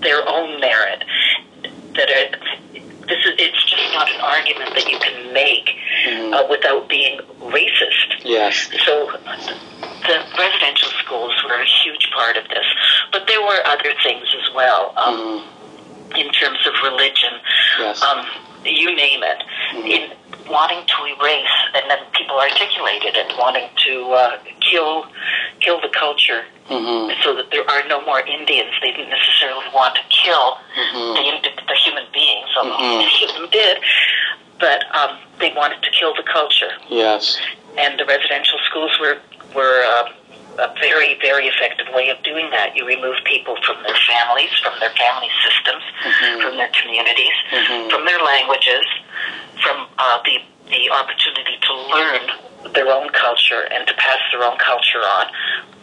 their 0.00 0.28
own 0.28 0.60
merit, 0.60 1.04
that 1.94 2.10
are, 2.10 2.38
this 2.72 3.24
is 3.26 3.34
it's 3.38 3.70
just 3.70 3.92
not 3.92 4.10
an 4.10 4.20
argument 4.20 4.74
that 4.74 4.90
you 4.90 4.98
can 4.98 5.32
make 5.32 5.70
mm-hmm. 6.06 6.34
uh, 6.34 6.48
without 6.48 6.88
being 6.88 7.18
racist. 7.40 8.24
Yes. 8.24 8.68
So 8.84 9.12
the 9.80 10.24
residential 10.38 10.88
schools 11.04 11.32
were 11.44 11.60
a 11.60 11.66
huge 11.84 12.10
part 12.14 12.36
of 12.36 12.48
this, 12.48 12.66
but 13.12 13.26
there 13.28 13.42
were 13.42 13.60
other 13.66 13.92
things 14.02 14.26
as 14.34 14.54
well. 14.54 14.94
Um, 14.96 15.16
mm-hmm 15.16 15.61
in 16.16 16.30
terms 16.32 16.66
of 16.66 16.74
religion, 16.82 17.32
yes. 17.78 18.02
um, 18.02 18.26
you 18.64 18.94
name 18.94 19.22
it, 19.22 19.42
mm-hmm. 19.72 19.86
in 19.86 20.10
wanting 20.50 20.84
to 20.86 20.98
erase, 21.04 21.56
and 21.74 21.90
then 21.90 21.98
people 22.12 22.38
articulated 22.38 23.16
it, 23.16 23.32
wanting 23.38 23.68
to 23.86 24.10
uh, 24.12 24.38
kill 24.60 25.06
kill 25.60 25.80
the 25.80 25.88
culture, 25.88 26.42
mm-hmm. 26.68 27.12
so 27.22 27.34
that 27.36 27.50
there 27.50 27.68
are 27.70 27.86
no 27.86 28.04
more 28.04 28.20
Indians. 28.20 28.72
They 28.82 28.90
didn't 28.90 29.10
necessarily 29.10 29.64
want 29.74 29.94
to 29.94 30.02
kill 30.10 30.58
mm-hmm. 30.74 31.42
the, 31.42 31.50
the 31.68 31.76
human 31.84 32.04
beings, 32.12 32.48
although 32.56 32.76
mm-hmm. 32.76 33.50
did, 33.50 33.78
but 34.58 34.84
um, 34.94 35.18
they 35.38 35.52
wanted 35.54 35.82
to 35.82 35.90
kill 35.90 36.14
the 36.14 36.24
culture. 36.24 36.70
Yes. 36.88 37.38
And 37.78 37.98
the 37.98 38.04
residential 38.04 38.58
schools 38.68 38.92
were 39.00 39.18
were 39.54 39.84
uh, 39.86 40.12
a 40.58 40.74
very, 40.80 41.18
very 41.20 41.46
effective 41.46 41.86
way 41.94 42.10
of 42.10 42.22
doing 42.22 42.50
that. 42.50 42.76
You 42.76 42.86
remove 42.86 43.16
people 43.24 43.56
from 43.64 43.82
their 43.82 43.96
families, 44.08 44.50
from 44.62 44.78
their 44.80 44.90
family 44.90 45.28
systems, 45.44 45.82
mm-hmm. 46.04 46.42
from 46.42 46.56
their 46.56 46.70
communities, 46.82 47.36
mm-hmm. 47.50 47.90
from 47.90 48.04
their 48.04 48.20
languages, 48.20 48.84
from 49.62 49.86
uh, 49.98 50.18
the 50.24 50.38
the 50.68 50.90
opportunity 50.90 51.58
to 51.60 51.72
learn 51.92 52.72
their 52.72 52.88
own 52.88 53.08
culture 53.10 53.68
and 53.72 53.86
to 53.86 53.94
pass 53.94 54.18
their 54.32 54.44
own 54.44 54.56
culture 54.58 54.98
on. 54.98 55.26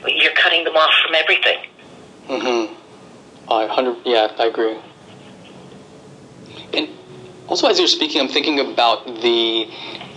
You're 0.08 0.34
cutting 0.34 0.64
them 0.64 0.76
off 0.76 0.92
from 1.06 1.16
everything. 1.16 1.60
Mm-hmm. 2.28 3.52
I 3.52 3.68
hundred. 3.68 3.98
Yeah, 4.06 4.32
I 4.38 4.46
agree. 4.46 4.78
And 6.74 6.90
also, 7.48 7.68
as 7.68 7.80
you're 7.80 7.88
speaking, 7.88 8.22
I'm 8.22 8.28
thinking 8.28 8.60
about 8.60 9.06
the 9.06 9.68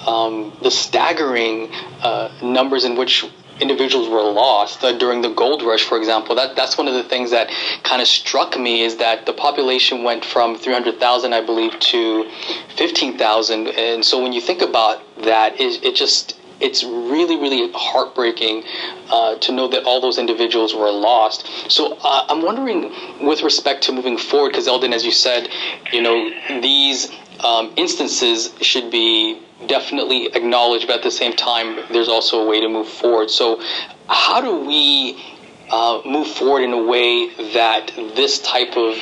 um, 0.07 0.53
the 0.63 0.71
staggering 0.71 1.71
uh, 2.03 2.31
numbers 2.43 2.85
in 2.85 2.97
which 2.97 3.25
individuals 3.63 4.09
were 4.09 4.23
lost 4.23 4.85
uh, 4.85 4.93
during 4.99 5.23
the 5.23 5.31
gold 5.31 5.63
rush, 5.63 5.85
for 5.85 5.97
example. 5.97 6.35
That 6.35 6.57
that's 6.57 6.77
one 6.77 6.89
of 6.89 6.95
the 6.95 7.05
things 7.05 7.31
that 7.31 7.49
kind 7.85 8.03
of 8.03 8.09
struck 8.09 8.59
me 8.59 8.83
is 8.83 8.97
that 8.97 9.25
the 9.25 9.33
population 9.33 10.03
went 10.03 10.25
from 10.25 10.59
300,000, 10.59 11.33
I 11.33 11.41
believe, 11.41 11.79
to 11.79 12.29
15,000. 12.77 13.69
And 13.69 14.05
so 14.05 14.23
when 14.23 14.33
you 14.33 14.41
think 14.41 14.61
about 14.61 15.01
that, 15.23 15.61
it, 15.61 15.85
it 15.85 15.95
just 15.95 16.37
it's 16.61 16.85
really, 16.85 17.37
really 17.37 17.71
heartbreaking 17.75 18.63
uh, 19.11 19.35
to 19.37 19.53
know 19.53 19.69
that 19.69 19.83
all 19.85 20.01
those 20.01 20.17
individuals 20.17 20.75
were 20.75 20.91
lost. 20.91 21.47
So 21.71 21.99
uh, 22.03 22.27
I'm 22.29 22.43
wondering, 22.43 22.93
with 23.21 23.43
respect 23.43 23.83
to 23.85 23.93
moving 23.93 24.17
forward, 24.17 24.51
because 24.51 24.69
Eldon, 24.69 24.93
as 24.93 25.05
you 25.05 25.11
said, 25.11 25.49
you 25.93 26.01
know, 26.01 26.31
these 26.61 27.11
um, 27.41 27.73
instances 27.77 28.53
should 28.61 28.91
be 28.93 29.41
definitely 29.67 30.27
acknowledge, 30.27 30.87
but 30.87 30.97
at 30.97 31.03
the 31.03 31.11
same 31.11 31.33
time, 31.33 31.79
there's 31.93 32.09
also 32.09 32.43
a 32.43 32.47
way 32.47 32.61
to 32.61 32.69
move 32.69 32.89
forward. 32.89 33.31
So, 33.31 33.61
how 34.09 34.41
do 34.41 34.67
we 34.67 35.23
uh, 35.71 36.03
move 36.05 36.29
forward 36.29 36.63
in 36.63 36.73
a 36.73 36.83
way 36.83 37.29
that 37.53 37.93
this 38.17 38.41
type 38.41 38.77
of 38.77 38.97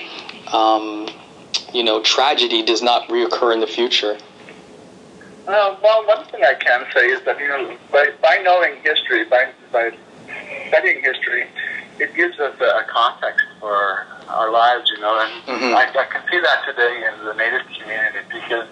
um, 0.53 1.09
you 1.73 1.83
know 1.83 2.01
tragedy 2.03 2.63
does 2.63 2.83
not 2.83 3.09
reoccur 3.09 3.53
in 3.53 3.61
the 3.61 3.67
future? 3.67 4.19
Uh, 5.47 5.77
well, 5.83 6.07
one 6.07 6.25
thing 6.27 6.45
I 6.45 6.55
can 6.55 6.87
say 6.95 7.09
is 7.09 7.23
that 7.25 7.39
you 7.41 7.49
know, 7.49 7.77
by, 7.91 8.11
by 8.23 8.41
knowing 8.45 8.77
history, 8.83 9.25
by 9.25 9.51
by 9.73 9.93
studying 10.69 11.03
history, 11.03 11.47
it 11.99 12.15
gives 12.15 12.39
us 12.39 12.55
a 12.61 12.85
context 12.89 13.45
for 13.59 14.07
our 14.29 14.51
lives, 14.51 14.89
you 14.95 15.01
know, 15.01 15.19
and 15.19 15.43
mm-hmm. 15.45 15.75
I, 15.75 15.91
I 15.91 16.05
can 16.07 16.23
see 16.31 16.41
that 16.41 16.65
today 16.65 17.05
in 17.05 17.25
the 17.25 17.35
Native 17.35 17.67
community 17.67 18.19
because 18.33 18.69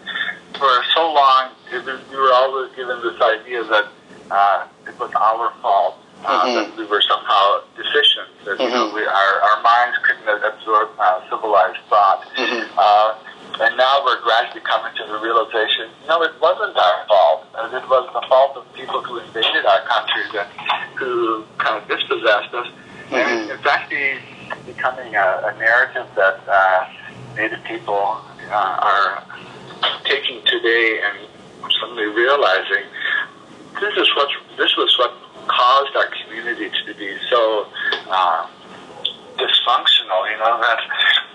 for 0.54 0.84
so 0.94 1.12
long 1.12 1.50
it 1.72 1.84
was, 1.84 2.00
we 2.10 2.16
were 2.16 2.32
always 2.32 2.74
given 2.74 3.00
this 3.02 3.20
idea 3.20 3.64
that 3.64 3.88
uh, 4.30 4.66
it 4.86 4.98
was 4.98 5.12
our 5.14 5.52
fault. 5.62 5.96
Uh, 6.18 6.26
mm-hmm. 6.26 6.54
That 6.58 6.76
we 6.76 6.84
were 6.90 7.00
somehow 7.00 7.62
deficient. 7.76 8.26
That 8.44 8.58
mm-hmm. 8.58 8.62
you 8.62 8.70
know, 8.70 8.90
mm-hmm. 8.90 8.96
we, 8.96 9.06
our 9.06 9.34
our 9.38 9.62
minds 9.62 9.98
couldn't 10.02 10.26
absorb 10.26 10.90
uh, 10.98 11.22
civilized 11.30 11.78
thought. 11.88 12.26
Mm-hmm. 12.34 12.74
Uh, 12.74 13.14
and 13.60 13.76
now 13.76 14.04
we're 14.04 14.20
gradually 14.22 14.60
coming 14.60 14.94
to 14.98 15.04
the 15.06 15.18
realization, 15.18 15.90
no, 16.06 16.22
it 16.22 16.32
wasn't 16.40 16.76
our 16.76 17.06
fault. 17.06 17.46
And 17.58 17.74
it 17.74 17.88
was 17.88 18.08
the 18.14 18.22
fault 18.28 18.56
of 18.56 18.72
people 18.74 19.02
who 19.02 19.18
invaded 19.18 19.66
our 19.66 19.82
country 19.86 20.22
that 20.34 20.46
who 20.94 21.44
kind 21.58 21.82
of 21.82 21.88
dispossessed 21.88 22.54
us. 22.54 22.66
Mm-hmm. 22.66 23.14
And 23.14 23.50
it's 23.50 23.66
actually 23.66 24.18
becoming 24.66 25.16
a, 25.16 25.54
a 25.54 25.58
narrative 25.58 26.06
that 26.14 26.40
uh, 26.46 26.86
Native 27.34 27.62
people 27.64 28.18
uh, 28.50 28.78
are 28.82 29.24
taking 30.04 30.42
today 30.44 31.00
and 31.02 31.28
suddenly 31.80 32.06
realizing 32.06 32.84
this 33.80 33.94
is 33.96 34.08
what 34.16 34.28
this 34.56 34.76
was 34.76 34.94
what 34.98 35.12
caused 35.46 35.96
our 35.96 36.08
community 36.22 36.70
to 36.86 36.94
be 36.94 37.16
so 37.30 37.66
uh, 38.10 38.46
dysfunctional. 39.36 40.30
You 40.30 40.38
know 40.38 40.58
that 40.60 40.80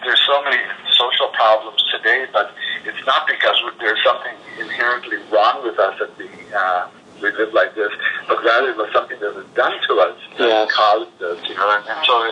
there's 0.03 0.21
so 0.27 0.43
many 0.43 0.57
social 0.97 1.27
problems 1.33 1.83
today, 1.91 2.25
but 2.31 2.53
it's 2.85 3.05
not 3.05 3.27
because 3.27 3.55
there's 3.79 3.99
something 4.03 4.35
inherently 4.59 5.17
wrong 5.31 5.63
with 5.63 5.79
us 5.79 5.97
that 5.99 6.17
we 6.17 6.29
uh, 6.55 6.87
we 7.21 7.31
live 7.31 7.53
like 7.53 7.73
this, 7.75 7.91
but 8.27 8.43
rather 8.43 8.69
it 8.69 8.77
was 8.77 8.91
something 8.93 9.19
that 9.19 9.33
was 9.33 9.45
done 9.55 9.73
to 9.87 9.93
us 9.99 10.17
that 10.37 10.47
yes. 10.47 10.71
caused 10.71 11.09
this. 11.19 11.39
You 11.47 11.55
know, 11.55 11.69
and, 11.77 11.87
and 11.87 12.05
so 12.05 12.31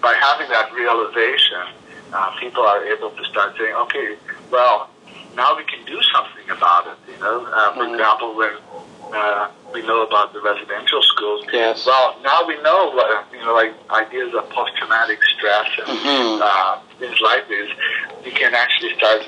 by 0.00 0.14
having 0.14 0.48
that 0.48 0.72
realization, 0.72 1.76
uh, 2.12 2.30
people 2.40 2.62
are 2.62 2.84
able 2.84 3.10
to 3.10 3.24
start 3.24 3.54
saying, 3.58 3.74
okay, 3.74 4.16
well, 4.50 4.88
now 5.40 5.56
we 5.56 5.64
can 5.64 5.82
do 5.86 5.98
something 6.12 6.50
about 6.50 6.86
it. 6.86 6.98
You 7.08 7.18
know, 7.20 7.46
uh, 7.46 7.72
for 7.72 7.84
mm-hmm. 7.84 7.94
example, 7.94 8.36
when 8.36 8.52
uh, 9.12 9.48
we 9.72 9.80
know 9.82 10.02
about 10.06 10.34
the 10.34 10.40
residential 10.40 11.02
schools. 11.02 11.46
Yes. 11.50 11.86
Well, 11.86 12.16
now 12.22 12.46
we 12.46 12.60
know, 12.62 12.92
what, 12.92 13.32
you 13.32 13.40
know, 13.40 13.54
like 13.54 13.72
ideas 13.90 14.34
of 14.34 14.48
post-traumatic 14.50 15.18
stress 15.24 15.68
and 15.78 15.98
mm-hmm. 15.98 16.42
uh, 16.42 16.80
things 16.98 17.18
like 17.22 17.48
this. 17.48 17.70
We 18.24 18.32
can 18.32 18.54
actually 18.54 18.94
start 18.96 19.26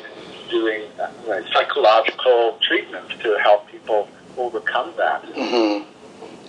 doing 0.51 0.83
uh, 1.01 1.11
like 1.27 1.45
psychological 1.53 2.59
treatments 2.61 3.15
to 3.23 3.39
help 3.43 3.67
people 3.69 4.09
overcome 4.37 4.93
that. 4.99 5.23
Mm-hmm. 5.25 5.89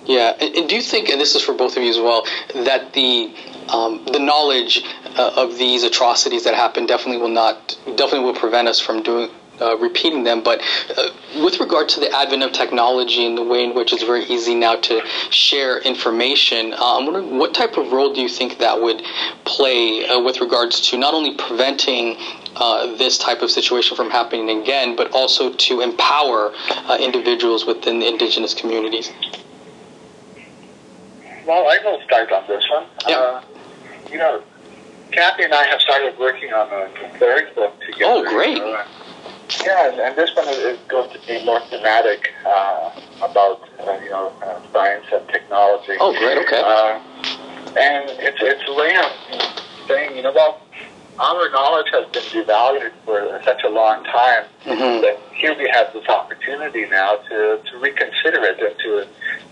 Yeah, 0.06 0.36
and, 0.42 0.56
and, 0.58 0.68
do 0.68 0.76
you 0.76 0.82
think, 0.82 1.08
and 1.08 1.22
this 1.22 1.34
is 1.34 1.42
for 1.42 1.54
both 1.54 1.78
of 1.78 1.84
you 1.84 1.90
as 1.90 1.98
well, 1.98 2.26
that 2.66 2.92
the 2.92 3.34
um, 3.70 4.04
the 4.12 4.20
knowledge 4.20 4.84
uh, 5.18 5.32
of 5.38 5.58
these 5.58 5.84
atrocities 5.84 6.44
that 6.44 6.54
happen 6.54 6.86
definitely 6.86 7.22
will 7.22 7.30
not 7.30 7.78
definitely 7.96 8.26
will 8.26 8.36
prevent 8.36 8.68
us 8.68 8.82
from 8.82 9.02
doing 9.02 9.30
uh, 9.62 9.78
repeating 9.78 10.24
them. 10.24 10.44
But 10.44 10.62
uh, 10.98 11.10
with 11.44 11.60
regard 11.60 11.90
to 11.90 12.00
the 12.00 12.12
advent 12.16 12.44
of 12.44 12.52
technology 12.52 13.26
and 13.26 13.38
the 13.38 13.44
way 13.44 13.64
in 13.64 13.74
which 13.76 13.94
it's 13.94 14.04
very 14.04 14.24
easy 14.26 14.56
now 14.56 14.76
to 14.76 15.02
share 15.30 15.80
information, 15.80 16.74
uh, 16.74 16.98
I'm 16.98 17.06
wondering 17.06 17.38
what 17.38 17.54
type 17.54 17.78
of 17.78 17.92
role 17.92 18.14
do 18.14 18.22
you 18.22 18.30
think 18.30 18.60
that 18.60 18.82
would 18.82 19.04
play 19.46 20.06
uh, 20.08 20.20
with 20.20 20.42
regards 20.42 20.82
to 20.90 20.98
not 20.98 21.14
only 21.14 21.36
preventing 21.36 22.18
uh, 22.56 22.96
this 22.98 23.18
type 23.18 23.42
of 23.42 23.50
situation 23.50 23.96
from 23.98 24.10
happening 24.10 24.62
again, 24.62 24.96
but 24.96 25.12
also 25.12 25.54
to 25.54 25.82
empower 25.82 26.54
uh, 26.70 26.98
individuals 27.00 27.66
within 27.66 28.00
the 28.00 28.08
indigenous 28.08 28.54
communities? 28.54 29.12
Well, 31.46 31.68
I 31.68 31.78
will 31.84 32.02
start 32.04 32.32
on 32.32 32.48
this 32.48 32.64
one. 32.70 32.86
Yeah. 33.08 33.44
you 34.10 34.18
know, 34.18 34.42
Kathy 35.12 35.44
and 35.44 35.54
I 35.54 35.68
have 35.68 35.82
started 35.82 36.18
working 36.18 36.54
on 36.54 36.68
a 36.72 37.20
third 37.20 37.54
book 37.54 37.80
together. 37.82 38.06
Oh, 38.06 38.24
great. 38.24 38.58
You 38.58 38.64
know, 38.64 38.84
yeah, 39.64 40.08
and, 40.08 40.16
this 40.16 40.36
one 40.36 40.48
is 40.48 40.80
going 40.88 41.10
to 41.10 41.20
be 41.28 41.44
more 41.46 41.60
thematic 41.70 42.32
uh, 42.46 42.92
about 43.22 43.68
uh, 43.80 44.00
you 44.04 44.10
know 44.10 44.34
uh, 44.42 44.60
science 44.72 45.06
and 45.12 45.28
technology. 45.30 45.94
Oh, 46.00 46.14
great. 46.18 46.38
Okay. 46.40 46.62
Uh, 46.64 47.00
and 47.78 48.10
it's 48.20 48.38
it's 48.42 48.68
way 48.78 48.94
saying, 49.88 50.16
you 50.16 50.24
know, 50.24 50.32
well, 50.34 50.62
our 51.20 51.50
knowledge 51.52 51.88
has 51.92 52.06
been 52.12 52.24
devalued 52.24 52.92
for 53.06 53.40
such 53.44 53.64
a 53.64 53.70
long 53.70 54.04
time 54.06 54.46
mm-hmm. 54.66 55.02
that 55.02 55.20
here 55.34 55.56
we 55.58 55.70
have 55.72 55.94
this 55.94 56.08
opportunity 56.08 56.86
now 56.88 57.18
to 57.30 57.62
to 57.70 57.78
reconsider 57.78 58.44
it 58.44 58.60
and 58.60 58.78
to 58.80 59.08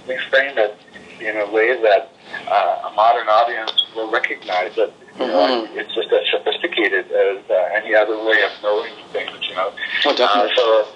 reframe 0.08 0.58
it 0.58 0.78
in 1.20 1.38
a 1.38 1.52
way 1.52 1.80
that 1.82 2.12
uh, 2.47 2.89
a 2.89 2.93
modern 2.95 3.28
audience 3.28 3.86
will 3.95 4.10
recognize 4.10 4.76
that 4.76 4.91
you 5.20 5.28
know, 5.28 5.66
mm-hmm. 5.68 5.80
it's 5.80 5.93
just 5.93 6.12
as 6.12 6.22
sophisticated 6.32 7.12
as 7.12 7.38
uh, 7.49 7.70
any 7.74 7.93
other 7.95 8.18
way 8.24 8.43
of 8.43 8.51
knowing 8.64 8.93
things. 9.12 9.32
You 9.49 9.55
know, 9.55 9.72
oh, 10.05 10.16
uh, 10.18 10.49
so 10.55 10.88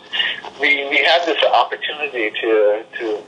we 0.59 0.87
we 0.89 0.97
had 1.03 1.25
this 1.25 1.41
opportunity 1.43 2.31
to 2.41 2.85
to 2.99 3.23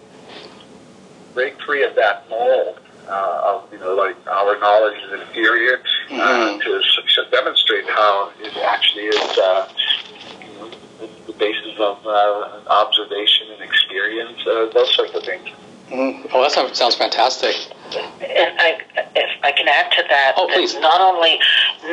break 1.33 1.59
free 1.61 1.83
of 1.83 1.95
that 1.95 2.29
mold 2.29 2.79
uh, 3.07 3.41
of 3.45 3.71
you 3.71 3.79
know 3.79 3.95
like 3.95 4.15
our 4.27 4.59
knowledge 4.59 4.97
is 5.05 5.21
inferior 5.21 5.79
uh, 6.09 6.13
mm-hmm. 6.13 6.59
to, 6.59 7.23
to 7.23 7.29
demonstrate 7.31 7.85
how 7.89 8.31
it 8.39 8.55
actually 8.57 9.05
is. 9.05 9.37
Uh, 9.37 9.69
the 11.27 11.33
basis 11.33 11.77
of 11.77 11.99
uh, 12.07 12.61
observation 12.67 13.47
and 13.51 13.61
experience, 13.61 14.39
uh, 14.47 14.67
those 14.73 14.95
sorts 14.95 15.13
of 15.13 15.23
things. 15.23 15.47
Mm-hmm. 15.89 16.27
Oh, 16.33 16.41
that 16.41 16.75
sounds 16.75 16.95
fantastic. 16.95 17.55
And 17.95 18.59
I, 18.59 18.81
if 19.15 19.29
I 19.43 19.51
can 19.51 19.67
add 19.67 19.91
to 19.91 20.03
that, 20.09 20.33
oh, 20.37 20.47
please. 20.47 20.73
not 20.75 20.99
only 21.01 21.39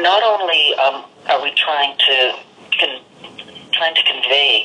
not 0.02 0.22
only 0.22 0.74
um, 0.74 1.04
are 1.28 1.42
we 1.42 1.52
trying 1.54 1.96
to 1.98 2.36
con- 2.78 3.02
trying 3.72 3.94
to 3.94 4.02
convey 4.02 4.64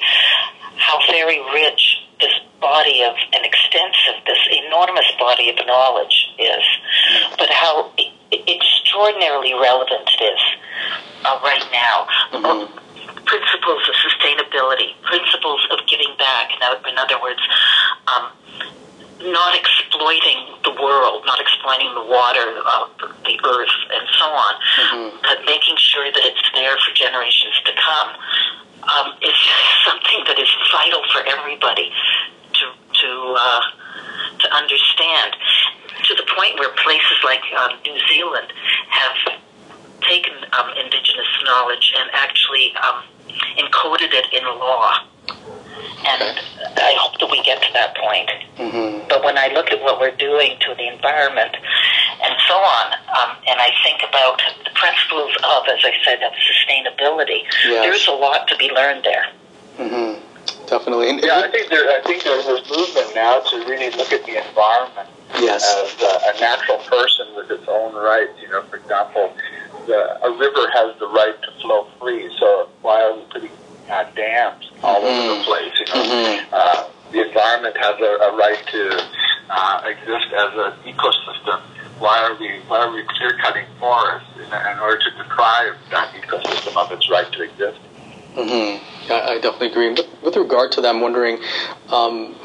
how 0.77 0.99
very 1.11 1.39
rich 1.53 2.01
this 2.19 2.34
body 2.59 3.03
of 3.03 3.15
an 3.34 3.45
extensive, 3.45 4.19
this 4.25 4.39
enormous 4.65 5.05
body 5.19 5.49
of 5.49 5.55
knowledge 5.65 6.30
is, 6.38 6.63
mm. 7.13 7.38
but 7.38 7.49
how 7.49 7.91
extraordinarily 8.32 9.53
relevant 9.53 10.09
it 10.19 10.23
is 10.23 10.41
uh, 11.25 11.39
right 11.43 11.65
now. 11.71 12.07
Mm-hmm. 12.32 12.77
Principles 13.25 13.84
of 13.88 13.95
sustainability, 14.01 14.99
principles 15.03 15.61
of 15.71 15.80
giving 15.88 16.15
back. 16.17 16.49
Now, 16.59 16.73
in 16.88 16.97
other 16.97 17.21
words, 17.21 17.39
um, 18.07 18.32
not 19.22 19.55
exploiting 19.55 20.55
the 20.63 20.72
world, 20.80 21.24
not 21.26 21.39
exploiting 21.39 21.93
the 21.93 22.05
water, 22.05 22.55
uh, 22.63 22.88
the 23.28 23.36
earth, 23.43 23.76
and 23.91 24.05
so 24.17 24.26
on, 24.26 24.53
mm-hmm. 24.55 25.17
but 25.24 25.43
making 25.45 25.76
sure 25.78 26.11
that 26.11 26.24
it's 26.24 26.43
there 26.55 26.78
for 26.80 26.93
generations 26.95 27.55
to 27.65 27.72
come 27.76 28.09
um, 28.88 29.13
is 29.22 29.36
something 29.86 30.24
that 30.28 30.39
is 30.39 30.49
vital 30.72 31.03
for 31.11 31.22
everybody 31.28 31.91
to 32.53 32.65
to 32.72 33.09
uh, 33.38 33.61
to 34.39 34.47
understand. 34.55 35.36
To 36.07 36.15
the 36.15 36.24
point 36.34 36.57
where 36.57 36.72
places 36.82 37.20
like 37.26 37.41
New 37.86 37.99
Zealand 38.07 38.51
have 38.88 39.39
taken 40.01 40.34
um, 40.57 40.72
indigenous 40.78 41.28
knowledge 41.43 41.93
and 41.97 42.09
actually 42.13 42.74
um, 42.82 43.03
encoded 43.57 44.13
it 44.13 44.26
in 44.34 44.43
law. 44.45 45.05
And 46.00 46.39
I 46.80 46.95
hope 46.97 47.20
that 47.20 47.30
we 47.30 47.43
get 47.43 47.62
to 47.62 47.74
that 47.74 47.95
point. 47.97 48.30
Mm-hmm. 48.58 49.08
But 49.10 49.24
when 49.24 49.38
I 49.38 49.47
look 49.54 49.72
at 49.72 49.82
what 49.82 50.00
we're 50.00 50.16
doing 50.16 50.56
to 50.60 50.76
the 50.76 50.88
environment 50.88 51.56
and 52.24 52.36
so 52.47 52.56
on, 52.56 52.93
um, 53.20 53.36
and 53.47 53.60
I 53.60 53.72
think 53.84 54.00
about 54.08 54.39
the 54.64 54.72
principles 54.76 55.36
of, 55.43 55.68
as 55.68 55.84
I 55.84 55.93
said, 56.06 56.24
of 56.24 56.32
sustainability, 56.39 57.43
yes. 57.68 57.84
there's 57.84 58.08
a 58.08 58.16
lot 58.16 58.47
to 58.47 58.56
be 58.58 58.72
learned 58.72 59.04
there. 59.04 59.28
Mm-hmm. 59.78 60.68
Definitely. 60.68 61.10
And 61.10 61.20
yeah, 61.24 61.41
I 61.43 61.50
think 61.50 61.70
there. 61.70 61.89
I 61.89 62.02
think 62.04 62.24
there's 62.24 62.45
this 62.45 62.62
movement 62.70 63.16
now 63.16 63.39
to 63.39 63.58
really 63.66 63.89
look 63.97 64.14
at 64.14 64.24
the 64.26 64.38
environment 64.38 65.10
yes. 65.39 65.66
as 65.66 66.00
a, 66.02 66.38
a 66.38 66.39
natural 66.39 66.78
person 66.86 67.26
with 67.36 67.50
its 67.50 67.68
own 67.68 67.95
rights. 67.95 68.34
You 68.39 68.50
know, 68.50 68.62
for 68.64 68.78
example, 68.78 69.34
the, 69.88 70.24
a 70.24 70.32
river 70.38 70.70
has 70.74 70.97
the 71.00 71.08
right 71.08 71.36
to 71.41 71.52
flow 71.62 71.88
free. 72.00 72.30
So 72.38 72.70
why 72.84 73.02
are 73.02 73.16
we 73.16 73.24
putting 73.32 73.50
uh, 73.89 74.03
dams 74.15 74.71
all 74.83 75.01
mm-hmm. 75.01 75.07
over 75.07 75.27
the 75.27 75.33
mm-hmm. 75.33 75.43
place? 75.43 75.73
You 75.79 75.85
know, 75.87 76.03
mm-hmm. 76.03 76.53
uh, 76.53 76.89
the 77.11 77.27
environment 77.27 77.77
has 77.77 77.99
a, 77.99 78.11
a 78.29 78.37
right 78.37 78.61
to 78.67 79.07
uh, 79.49 79.81
exist 79.85 80.33
as 80.33 80.51
an 80.53 80.93
ecosystem. 80.93 81.61
Why 81.99 82.19
are 82.23 82.35
we 82.39 82.59
why 82.67 82.79
are 82.79 82.91
we 82.91 83.03
clear 83.03 83.37
cutting 83.41 83.65
forests 83.79 84.29
in, 84.37 84.45
in 84.45 84.79
order 84.79 84.99
to 84.99 85.11
deprive 85.17 85.75
that 85.91 86.13
ecosystem 86.13 86.77
of 86.77 86.91
its 86.91 87.09
right 87.09 87.29
to 87.33 87.43
exist? 87.43 87.79
Mm-hmm. 88.35 89.11
I, 89.11 89.21
I, 89.21 89.39
definitely 89.39 89.71
agree. 89.71 89.89
With, 89.89 90.23
with 90.23 90.35
regard 90.35 90.71
to 90.73 90.81
that, 90.81 90.95
I'm 90.95 91.01
wondering 91.01 91.39
um, 91.89 92.35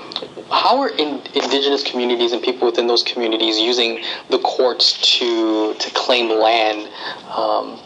how 0.51 0.81
are 0.81 0.89
in, 0.89 1.21
indigenous 1.35 1.83
communities 1.83 2.33
and 2.33 2.43
people 2.43 2.67
within 2.67 2.87
those 2.87 3.03
communities 3.03 3.59
using 3.59 4.03
the 4.31 4.39
courts 4.39 5.19
to 5.19 5.75
to 5.75 5.91
claim 5.93 6.31
land? 6.31 6.89
Um, 7.29 7.79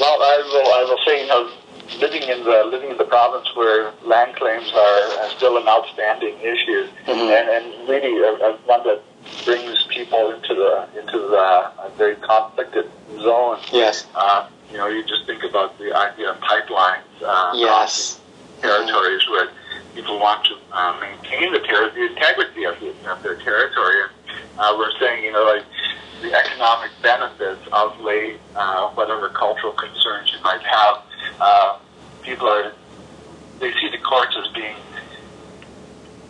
well, 0.00 0.22
I 0.22 0.36
will 0.52 0.72
I 0.72 0.82
will 0.84 0.98
say 1.06 1.22
you 1.22 1.28
know 1.28 1.50
living 2.00 2.22
in 2.22 2.44
the 2.44 2.64
living 2.70 2.90
in 2.90 2.98
the 2.98 3.04
province 3.04 3.48
where 3.54 3.92
land 4.04 4.36
claims 4.36 4.70
are 4.74 5.30
still 5.30 5.56
an 5.56 5.66
outstanding 5.68 6.38
issue, 6.40 6.86
mm-hmm. 7.06 7.10
and, 7.10 7.48
and 7.48 7.88
really 7.88 8.16
a, 8.22 8.32
a 8.46 8.56
one 8.66 8.84
that 8.84 9.02
brings 9.44 9.84
people 9.90 10.30
into 10.30 10.54
the 10.54 10.88
into 10.98 11.18
the 11.18 11.36
a 11.38 11.90
very 11.96 12.16
conflicted 12.16 12.90
zone. 13.20 13.58
Yes. 13.72 14.06
Uh, 14.14 14.48
you 14.70 14.76
know, 14.76 14.86
you 14.86 15.02
just 15.04 15.26
think 15.26 15.42
about 15.44 15.78
the 15.78 15.94
idea 15.94 16.32
of 16.32 16.38
pipelines. 16.40 17.02
Uh, 17.24 17.52
yes. 17.54 18.20
Territories 18.60 19.22
mm-hmm. 19.22 19.32
where 19.32 19.48
people 19.94 20.18
want 20.18 20.44
to 20.44 20.54
uh, 20.72 20.98
maintain 21.00 21.52
the, 21.52 21.60
ter- 21.60 21.90
the 21.94 22.06
integrity 22.06 22.64
of, 22.64 22.78
the, 22.80 22.92
of 23.10 23.22
their 23.22 23.36
territory. 23.36 24.10
Uh, 24.58 24.74
we're 24.76 24.92
saying, 25.00 25.24
you 25.24 25.32
know, 25.32 25.44
like 25.44 25.64
the 26.22 26.34
economic 26.34 26.90
benefits 27.02 27.60
outweigh 27.72 28.36
uh, 28.58 28.90
whatever 28.90 29.28
cultural 29.30 29.72
concerns 29.72 30.32
you 30.32 30.42
might 30.42 30.62
have. 30.62 30.96
Uh, 31.40 31.78
people 32.22 32.48
are, 32.48 32.72
they 33.60 33.70
see 33.72 33.88
the 33.90 33.98
courts 33.98 34.36
as 34.36 34.52
being 34.52 34.76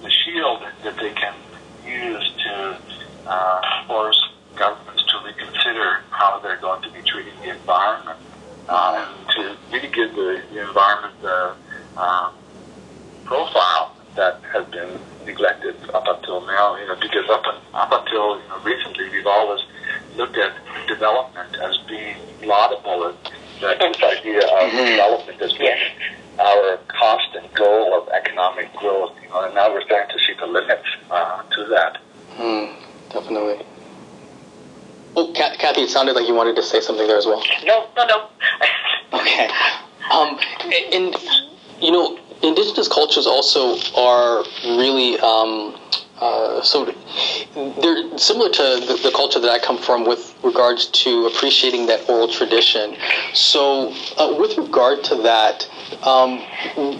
the 0.02 0.10
shield 0.10 0.62
that 0.84 0.96
they 0.96 1.12
can 1.14 1.34
use 1.84 2.32
to 2.44 2.78
uh, 3.26 3.86
force 3.86 4.20
governments 4.56 5.02
to 5.04 5.18
reconsider 5.24 6.02
how 6.10 6.38
they're 6.40 6.60
going 6.60 6.82
to 6.82 6.90
be 6.90 7.00
treating 7.02 7.32
the 7.40 7.50
environment 7.56 8.18
uh, 8.68 9.06
and 9.06 9.28
to 9.30 9.56
really 9.72 9.88
give 9.88 10.14
the, 10.14 10.42
the 10.52 10.68
environment 10.68 11.14
the 11.22 11.54
uh, 11.96 12.30
profile 13.24 13.96
that 14.16 14.40
has 14.52 14.66
been 14.68 15.00
neglected 15.24 15.76
up 15.94 16.04
until 16.06 16.44
now. 16.46 16.76
You 16.76 16.88
know, 16.88 16.96
because 17.00 17.24
up, 17.30 17.44
up 17.72 17.92
until 17.92 18.40
you 18.40 18.48
know, 18.48 18.60
recently, 18.64 19.08
we've 19.10 19.26
always 19.26 19.60
looked 20.16 20.36
at 20.36 20.52
development 20.88 21.56
as 21.56 21.78
being 21.88 22.16
laudable, 22.42 23.06
and 23.06 23.16
that 23.60 23.80
idea 23.80 24.40
of 24.40 24.70
mm-hmm. 24.70 24.76
development 24.76 25.40
as 25.40 25.52
being 25.54 25.76
our 26.40 26.78
constant 26.88 27.52
goal 27.54 28.00
of 28.00 28.08
economic 28.08 28.72
growth. 28.74 29.12
You 29.22 29.28
know, 29.28 29.44
and 29.44 29.54
now 29.54 29.72
we're 29.72 29.82
starting 29.82 30.16
to 30.16 30.24
see 30.24 30.34
the 30.38 30.46
limits 30.46 30.88
uh, 31.10 31.42
to 31.42 31.64
that. 31.66 31.98
Mm, 32.36 32.74
definitely. 33.10 33.64
Oh, 35.16 35.32
Kathy, 35.34 35.82
it 35.82 35.90
sounded 35.90 36.14
like 36.14 36.28
you 36.28 36.34
wanted 36.34 36.54
to 36.56 36.62
say 36.62 36.80
something 36.80 37.06
there 37.06 37.18
as 37.18 37.26
well. 37.26 37.42
No, 37.64 37.88
no, 37.96 38.06
no. 38.06 38.28
okay. 39.12 39.48
Um, 40.12 40.38
and, 40.92 41.14
you 41.80 41.90
know, 41.90 42.18
indigenous 42.42 42.88
cultures 42.88 43.26
also 43.26 43.76
are 43.96 44.44
really 44.78 45.18
um, 45.20 45.74
uh, 46.20 46.62
so 46.62 46.84
they're 47.54 48.18
similar 48.18 48.50
to 48.50 48.62
the, 48.86 49.00
the, 49.02 49.12
culture 49.14 49.38
that 49.38 49.50
I 49.50 49.58
come 49.58 49.78
from 49.78 50.04
with 50.04 50.36
regards 50.42 50.86
to 50.86 51.26
appreciating 51.26 51.86
that 51.86 52.08
oral 52.08 52.28
tradition. 52.28 52.96
So, 53.34 53.94
uh, 54.16 54.34
with 54.38 54.58
regard 54.58 55.04
to 55.04 55.16
that, 55.22 55.68
um, 56.02 56.40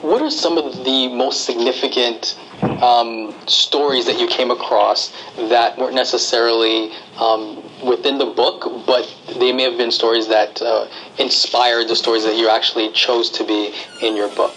what 0.03 0.23
are 0.23 0.31
some 0.31 0.57
of 0.57 0.85
the 0.85 1.09
most 1.09 1.45
significant 1.45 2.39
um, 2.63 3.35
stories 3.47 4.07
that 4.07 4.21
you 4.21 4.27
came 4.29 4.51
across 4.51 5.13
that 5.49 5.77
weren't 5.79 5.95
necessarily 5.95 6.93
um, 7.17 7.63
within 7.85 8.19
the 8.19 8.27
book, 8.27 8.87
but 8.87 9.13
they 9.39 9.53
may 9.53 9.65
have 9.65 9.77
been 9.77 9.91
stories 9.91 10.29
that 10.29 10.61
uh, 10.63 10.89
inspired 11.19 11.89
the 11.89 11.97
stories 11.97 12.25
that 12.25 12.37
you 12.37 12.49
actually 12.49 12.91
chose 12.93 13.31
to 13.31 13.45
be 13.45 13.75
in 14.03 14.17
your 14.17 14.29
book. 14.29 14.53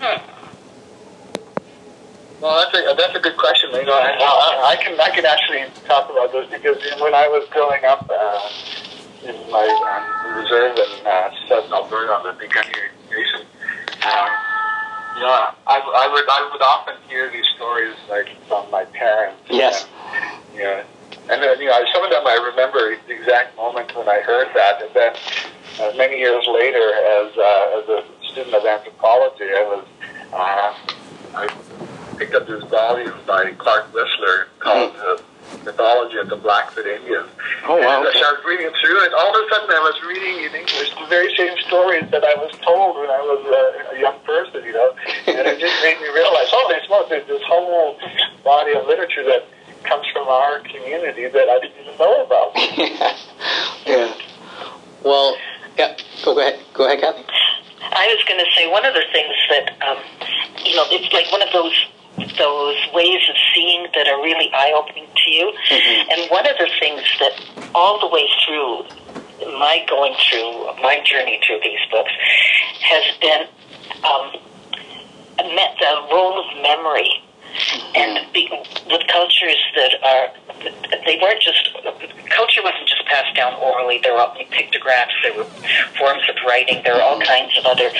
Hmm. 0.00 0.29
Well, 2.40 2.56
that's 2.56 2.72
a 2.72 2.94
that's 2.96 3.14
a 3.14 3.20
good 3.20 3.36
question. 3.36 3.70
You 3.72 3.84
know, 3.84 3.92
I, 3.92 4.72
I 4.72 4.76
can 4.76 4.98
I 4.98 5.10
can 5.10 5.26
actually 5.26 5.64
talk 5.84 6.08
about 6.10 6.32
those 6.32 6.48
because 6.48 6.80
when 7.00 7.14
I 7.14 7.28
was 7.28 7.46
growing 7.50 7.84
up 7.84 8.08
uh, 8.08 9.28
in 9.28 9.36
my 9.52 9.68
um, 9.68 10.36
reserve 10.40 10.72
in 10.72 11.06
uh, 11.06 11.30
Southern 11.48 11.72
Alberta 11.72 12.12
on 12.12 12.24
the 12.24 12.32
Piikani 12.40 12.72
Nation, 13.12 13.44
um, 14.08 14.30
you 15.16 15.20
know, 15.20 15.52
I, 15.68 15.76
I 15.84 16.08
would 16.08 16.24
I 16.24 16.48
would 16.50 16.62
often 16.62 16.94
hear 17.08 17.30
these 17.30 17.44
stories 17.56 17.94
like 18.08 18.28
from 18.48 18.70
my 18.70 18.84
parents. 18.86 19.42
Yes. 19.50 19.86
And, 20.14 20.56
you 20.56 20.62
know, 20.64 20.82
and 21.28 21.42
then 21.42 21.60
you 21.60 21.68
know 21.68 21.84
some 21.92 22.04
of 22.04 22.10
them 22.10 22.26
I 22.26 22.40
remember 22.40 22.96
the 23.06 23.12
exact 23.12 23.54
moment 23.56 23.94
when 23.94 24.08
I 24.08 24.20
heard 24.20 24.48
that, 24.54 24.80
and 24.80 24.94
then 24.94 25.12
uh, 25.78 25.92
many 25.96 26.16
years 26.16 26.46
later, 26.48 26.88
as 26.88 27.36
uh, 27.36 27.78
as 27.78 27.88
a 27.88 28.04
student 28.32 28.54
of 28.54 28.64
anthropology, 28.64 29.44
I 29.44 29.64
was 29.68 29.84
uh, 30.32 30.74
I 31.36 31.89
picked 32.20 32.34
up 32.34 32.46
this 32.46 32.62
volume 32.64 33.16
by 33.26 33.50
Clark 33.52 33.92
Wissler 33.92 34.44
called. 34.60 34.92
Mm-hmm 34.94 35.24
mythology 35.64 36.16
of 36.16 36.28
the 36.28 36.36
Blackfoot 36.36 36.86
Indians. 36.86 37.28
Oh, 37.66 37.76
wow. 37.76 37.98
And 37.98 38.06
as 38.06 38.14
I 38.22 38.32
was 38.32 38.44
reading 38.46 38.70
through 38.80 39.02
it, 39.02 39.12
all 39.12 39.34
of 39.34 39.34
a 39.34 39.44
sudden 39.50 39.68
I 39.68 39.82
was 39.82 39.98
reading 40.06 40.46
in 40.46 40.54
English 40.54 40.94
the 40.94 41.06
very 41.10 41.34
same 41.34 41.58
stories 41.66 42.06
that 42.10 42.22
I 42.22 42.34
was 42.38 42.54
told 42.62 42.96
when 42.96 43.10
I 43.10 43.18
was 43.18 43.42
a, 43.44 43.96
a 43.96 44.00
young 44.00 44.14
person, 44.22 44.62
you 44.64 44.72
know. 44.72 44.94
And 45.26 45.48
it 45.48 45.58
just 45.58 45.74
made 45.82 45.98
me 46.00 46.08
realize, 46.14 46.48
oh, 46.52 46.66
there's, 46.70 46.88
well, 46.88 47.04
there's 47.08 47.26
this 47.26 47.42
whole 47.44 47.98
body 48.44 48.72
of 48.78 48.86
literature 48.86 49.24
that 49.24 49.42
comes 49.82 50.06
from 50.14 50.28
our 50.28 50.60
community 50.60 51.26
that 51.26 51.48
I 51.50 51.58
didn't 51.60 51.82
even 51.82 51.98
know 51.98 52.24
about. 52.24 52.54
yeah. 53.86 54.14
Well, 55.02 55.36
yeah. 55.76 55.96
Go 56.24 56.38
ahead. 56.38 56.60
Go 56.74 56.86
ahead, 56.86 57.00
Kathy. 57.00 57.26
I 57.82 58.06
was 58.14 58.22
going 58.28 58.38
to 58.38 58.50
say 58.54 58.70
one 58.70 58.86
of 58.86 58.94
the 58.94 59.04
things 59.12 59.34
that, 59.50 59.74
um, 59.82 59.98
you 60.64 60.76
know, 60.76 60.84
it's 60.90 61.12
like 61.12 61.30
one 61.32 61.42
of 61.42 61.50
those 61.52 61.74
those 62.16 62.76
ways 62.94 63.20
of 63.28 63.36
seeing 63.54 63.86
that 63.94 64.06
are 64.08 64.22
really 64.22 64.50
eye 64.52 64.72
opening 64.74 65.06
to 65.06 65.30
you. 65.30 65.52
Mm-hmm. 65.68 66.10
And 66.10 66.30
one 66.30 66.46
of 66.48 66.56
the 66.58 66.68
things 66.78 67.02
that 67.20 67.32
all 67.74 68.00
the 68.00 68.08
way 68.08 68.28
through 68.44 68.84
my 69.58 69.84
going 69.88 70.14
through 70.28 70.82
my 70.82 71.00
journey 71.04 71.40
through 71.46 71.60
these 71.62 71.80
books 71.90 72.12
has 72.82 73.02
been 73.20 73.46
um, 74.04 74.32
met 75.54 75.76
the 75.78 76.06
role 76.12 76.38
of 76.38 76.62
memory 76.62 77.22
and 77.94 78.32
be, 78.32 78.48
with 78.90 79.06
cultures 79.08 79.58
that 79.76 79.94
are 80.02 80.28
they 81.06 81.18
weren't 81.22 81.40
just 81.40 81.70
culture 82.30 82.62
wasn't 82.62 82.86
just 82.86 83.04
passed 83.06 83.34
down 83.34 83.54
orally. 83.54 84.00
There 84.02 84.14
were 84.14 84.28
pictographs 84.50 85.12
there 85.22 85.34
were 85.34 85.44
forms 85.98 86.22
of 86.28 86.36
writing 86.46 86.82
there 86.84 86.94
were 86.94 87.02
all 87.02 87.20
kinds 87.20 87.56
of 87.58 87.64
other 87.66 87.90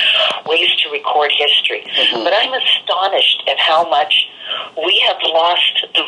ways 0.46 0.68
to 0.82 0.90
record 0.90 1.32
history. 1.32 1.84
Mm-hmm. 1.90 2.24
but 2.24 2.32
i'm 2.32 2.52
astonished 2.52 3.42
at 3.48 3.58
how 3.58 3.88
much 3.88 4.28
we 4.76 5.02
have 5.06 5.16
lost 5.22 5.86
the 5.94 6.04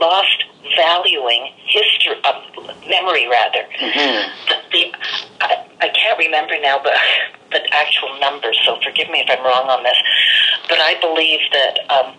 lost 0.00 0.44
valuing 0.76 1.52
history 1.66 2.16
uh, 2.24 2.40
memory 2.88 3.26
rather 3.28 3.64
mm-hmm. 3.78 4.30
the, 4.48 4.56
the 4.72 4.92
I, 5.40 5.66
I 5.80 5.88
can't 5.88 6.18
remember 6.18 6.54
now 6.60 6.80
but 6.82 6.94
the 7.50 7.62
actual 7.74 8.18
numbers 8.20 8.58
so 8.64 8.78
forgive 8.82 9.10
me 9.10 9.20
if 9.20 9.30
i'm 9.30 9.44
wrong 9.44 9.68
on 9.68 9.82
this 9.82 9.96
but 10.68 10.78
i 10.78 10.94
believe 11.00 11.40
that 11.52 11.78
um, 11.90 12.14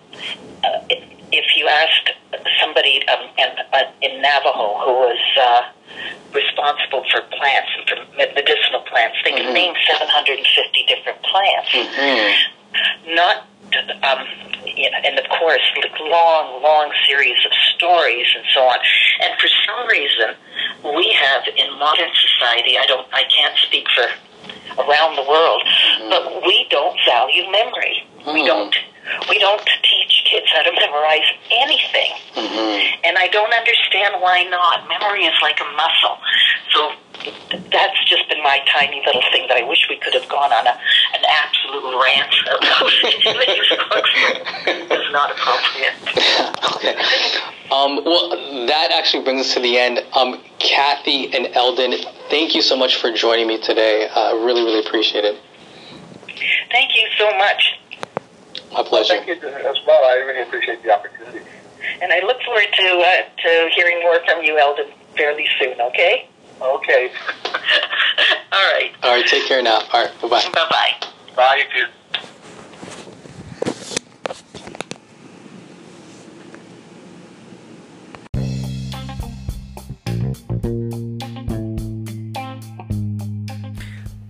uh, 0.63 0.95
if 1.31 1.45
you 1.55 1.67
asked 1.67 2.11
somebody 2.59 3.07
um, 3.07 3.29
in, 3.37 3.47
uh, 3.73 3.91
in 4.01 4.21
Navajo 4.21 4.77
who 4.83 4.93
was 5.07 5.21
uh, 5.39 5.61
responsible 6.33 7.03
for 7.11 7.21
plants 7.37 7.69
and 7.77 7.87
for 7.87 7.95
medicinal 8.17 8.81
plants, 8.87 9.17
they 9.23 9.31
mm-hmm. 9.31 9.47
could 9.47 9.53
name 9.53 9.75
750 9.87 10.85
different 10.87 11.21
plants. 11.23 11.71
Mm-hmm. 11.71 12.60
Not, 13.07 13.47
um, 14.03 14.25
you 14.65 14.89
know, 14.91 14.97
and 15.03 15.19
of 15.19 15.25
course, 15.29 15.61
like 15.81 15.99
long, 15.99 16.61
long 16.61 16.91
series 17.07 17.37
of 17.45 17.51
stories 17.75 18.27
and 18.35 18.45
so 18.53 18.61
on. 18.61 18.77
And 19.23 19.39
for 19.39 19.47
some 19.65 19.87
reason, 19.87 20.35
we 20.95 21.11
have 21.13 21.43
in 21.55 21.77
modern 21.79 22.09
society, 22.15 22.77
I 22.77 22.85
don't, 22.87 23.07
I 23.13 23.23
can't 23.23 23.57
speak 23.57 23.87
for 23.95 24.07
around 24.79 25.15
the 25.15 25.27
world, 25.27 25.63
mm-hmm. 25.65 26.09
but 26.09 26.43
we 26.45 26.67
don't 26.69 26.97
value 27.05 27.43
memory. 27.51 28.03
Mm-hmm. 28.19 28.33
We 28.33 28.45
don't. 28.45 28.75
We 29.29 29.39
don't 29.39 29.65
teach 29.81 30.00
kids 30.31 30.47
how 30.55 30.63
to 30.63 30.71
memorize 30.71 31.27
anything, 31.51 32.15
mm-hmm. 32.39 33.03
and 33.03 33.17
I 33.17 33.27
don't 33.27 33.53
understand 33.53 34.23
why 34.23 34.43
not. 34.47 34.87
Memory 34.87 35.27
is 35.27 35.35
like 35.43 35.59
a 35.59 35.67
muscle, 35.75 36.17
so 36.71 36.95
that's 37.71 37.99
just 38.07 38.27
been 38.29 38.41
my 38.41 38.59
tiny 38.71 39.03
little 39.05 39.21
thing 39.31 39.47
that 39.47 39.57
I 39.57 39.67
wish 39.67 39.85
we 39.89 39.97
could 39.97 40.13
have 40.13 40.27
gone 40.29 40.51
on 40.51 40.65
a, 40.65 40.71
an 40.71 41.23
absolute 41.27 41.99
rant 41.99 42.33
about 42.47 42.87
these 43.03 43.69
books. 43.91 44.11
It's 44.65 45.11
not 45.11 45.31
appropriate. 45.35 45.99
okay. 46.75 46.95
Um, 47.71 48.03
well, 48.03 48.29
that 48.67 48.91
actually 48.91 49.23
brings 49.23 49.47
us 49.47 49.53
to 49.53 49.59
the 49.59 49.77
end. 49.77 49.99
Um, 50.13 50.41
Kathy 50.59 51.33
and 51.33 51.47
Eldon, 51.55 51.93
thank 52.29 52.55
you 52.55 52.61
so 52.61 52.75
much 52.75 52.97
for 52.97 53.11
joining 53.11 53.47
me 53.47 53.61
today. 53.61 54.09
I 54.09 54.31
uh, 54.31 54.35
really, 54.45 54.63
really 54.63 54.85
appreciate 54.85 55.25
it. 55.25 55.37
Thank 56.71 56.95
you 56.95 57.07
so 57.17 57.37
much. 57.37 57.80
My 58.73 58.83
pleasure. 58.83 59.15
Well, 59.15 59.25
thank 59.25 59.41
you 59.43 59.49
as 59.49 59.77
well. 59.85 60.03
I 60.05 60.15
really 60.25 60.41
appreciate 60.43 60.83
the 60.83 60.93
opportunity. 60.93 61.39
And 62.01 62.11
I 62.13 62.21
look 62.21 62.41
forward 62.43 62.67
to 62.71 62.83
uh, 62.83 63.41
to 63.43 63.69
hearing 63.75 64.01
more 64.01 64.19
from 64.25 64.43
you, 64.43 64.57
Eldon, 64.57 64.87
fairly 65.17 65.47
soon. 65.59 65.79
Okay. 65.81 66.27
Okay. 66.61 67.11
All 68.51 68.73
right. 68.73 68.91
All 69.03 69.15
right. 69.15 69.25
Take 69.25 69.47
care 69.47 69.61
now. 69.61 69.81
All 69.91 70.05
right. 70.05 70.21
Bye-bye. 70.21 70.51
Bye-bye. 70.53 71.07
Bye, 71.35 71.63
you 71.73 71.85
too. 71.85 71.91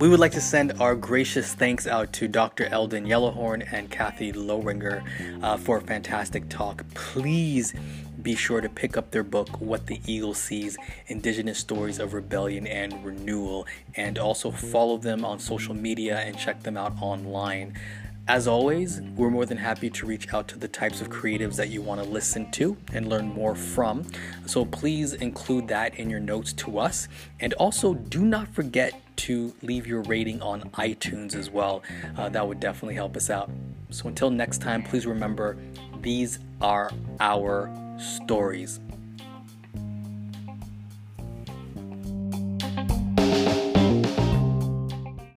We 0.01 0.09
would 0.09 0.19
like 0.19 0.31
to 0.31 0.41
send 0.41 0.73
our 0.81 0.95
gracious 0.95 1.53
thanks 1.53 1.85
out 1.85 2.11
to 2.13 2.27
Dr. 2.27 2.65
Eldon 2.65 3.05
Yellowhorn 3.05 3.71
and 3.71 3.87
Kathy 3.91 4.31
Lowinger 4.31 5.03
uh, 5.43 5.57
for 5.57 5.77
a 5.77 5.81
fantastic 5.81 6.49
talk. 6.49 6.83
Please 6.95 7.75
be 8.19 8.33
sure 8.33 8.61
to 8.61 8.69
pick 8.69 8.97
up 8.97 9.11
their 9.11 9.21
book, 9.21 9.61
What 9.61 9.85
the 9.85 10.01
Eagle 10.07 10.33
Sees 10.33 10.75
Indigenous 11.05 11.59
Stories 11.59 11.99
of 11.99 12.15
Rebellion 12.15 12.65
and 12.65 13.05
Renewal, 13.05 13.67
and 13.95 14.17
also 14.17 14.49
follow 14.49 14.97
them 14.97 15.23
on 15.23 15.37
social 15.37 15.75
media 15.75 16.17
and 16.17 16.35
check 16.35 16.63
them 16.63 16.77
out 16.77 16.93
online. 16.99 17.77
As 18.27 18.47
always, 18.47 19.01
we're 19.15 19.31
more 19.31 19.45
than 19.45 19.57
happy 19.57 19.89
to 19.89 20.05
reach 20.05 20.31
out 20.33 20.47
to 20.49 20.59
the 20.59 20.67
types 20.67 21.01
of 21.01 21.09
creatives 21.09 21.55
that 21.55 21.69
you 21.69 21.81
want 21.81 22.01
to 22.03 22.07
listen 22.07 22.49
to 22.51 22.77
and 22.93 23.09
learn 23.09 23.27
more 23.27 23.55
from. 23.55 24.05
So 24.45 24.63
please 24.63 25.13
include 25.13 25.67
that 25.69 25.95
in 25.95 26.09
your 26.09 26.19
notes 26.19 26.53
to 26.53 26.77
us. 26.77 27.07
And 27.39 27.53
also, 27.53 27.95
do 27.95 28.23
not 28.23 28.47
forget 28.53 28.93
to 29.17 29.53
leave 29.63 29.87
your 29.87 30.01
rating 30.03 30.41
on 30.41 30.61
iTunes 30.71 31.35
as 31.35 31.49
well. 31.49 31.83
Uh, 32.15 32.29
that 32.29 32.47
would 32.47 32.59
definitely 32.59 32.95
help 32.95 33.17
us 33.17 33.29
out. 33.29 33.49
So 33.89 34.07
until 34.07 34.29
next 34.29 34.59
time, 34.61 34.83
please 34.83 35.05
remember 35.05 35.57
these 36.01 36.39
are 36.61 36.91
our 37.19 37.71
stories. 37.99 38.79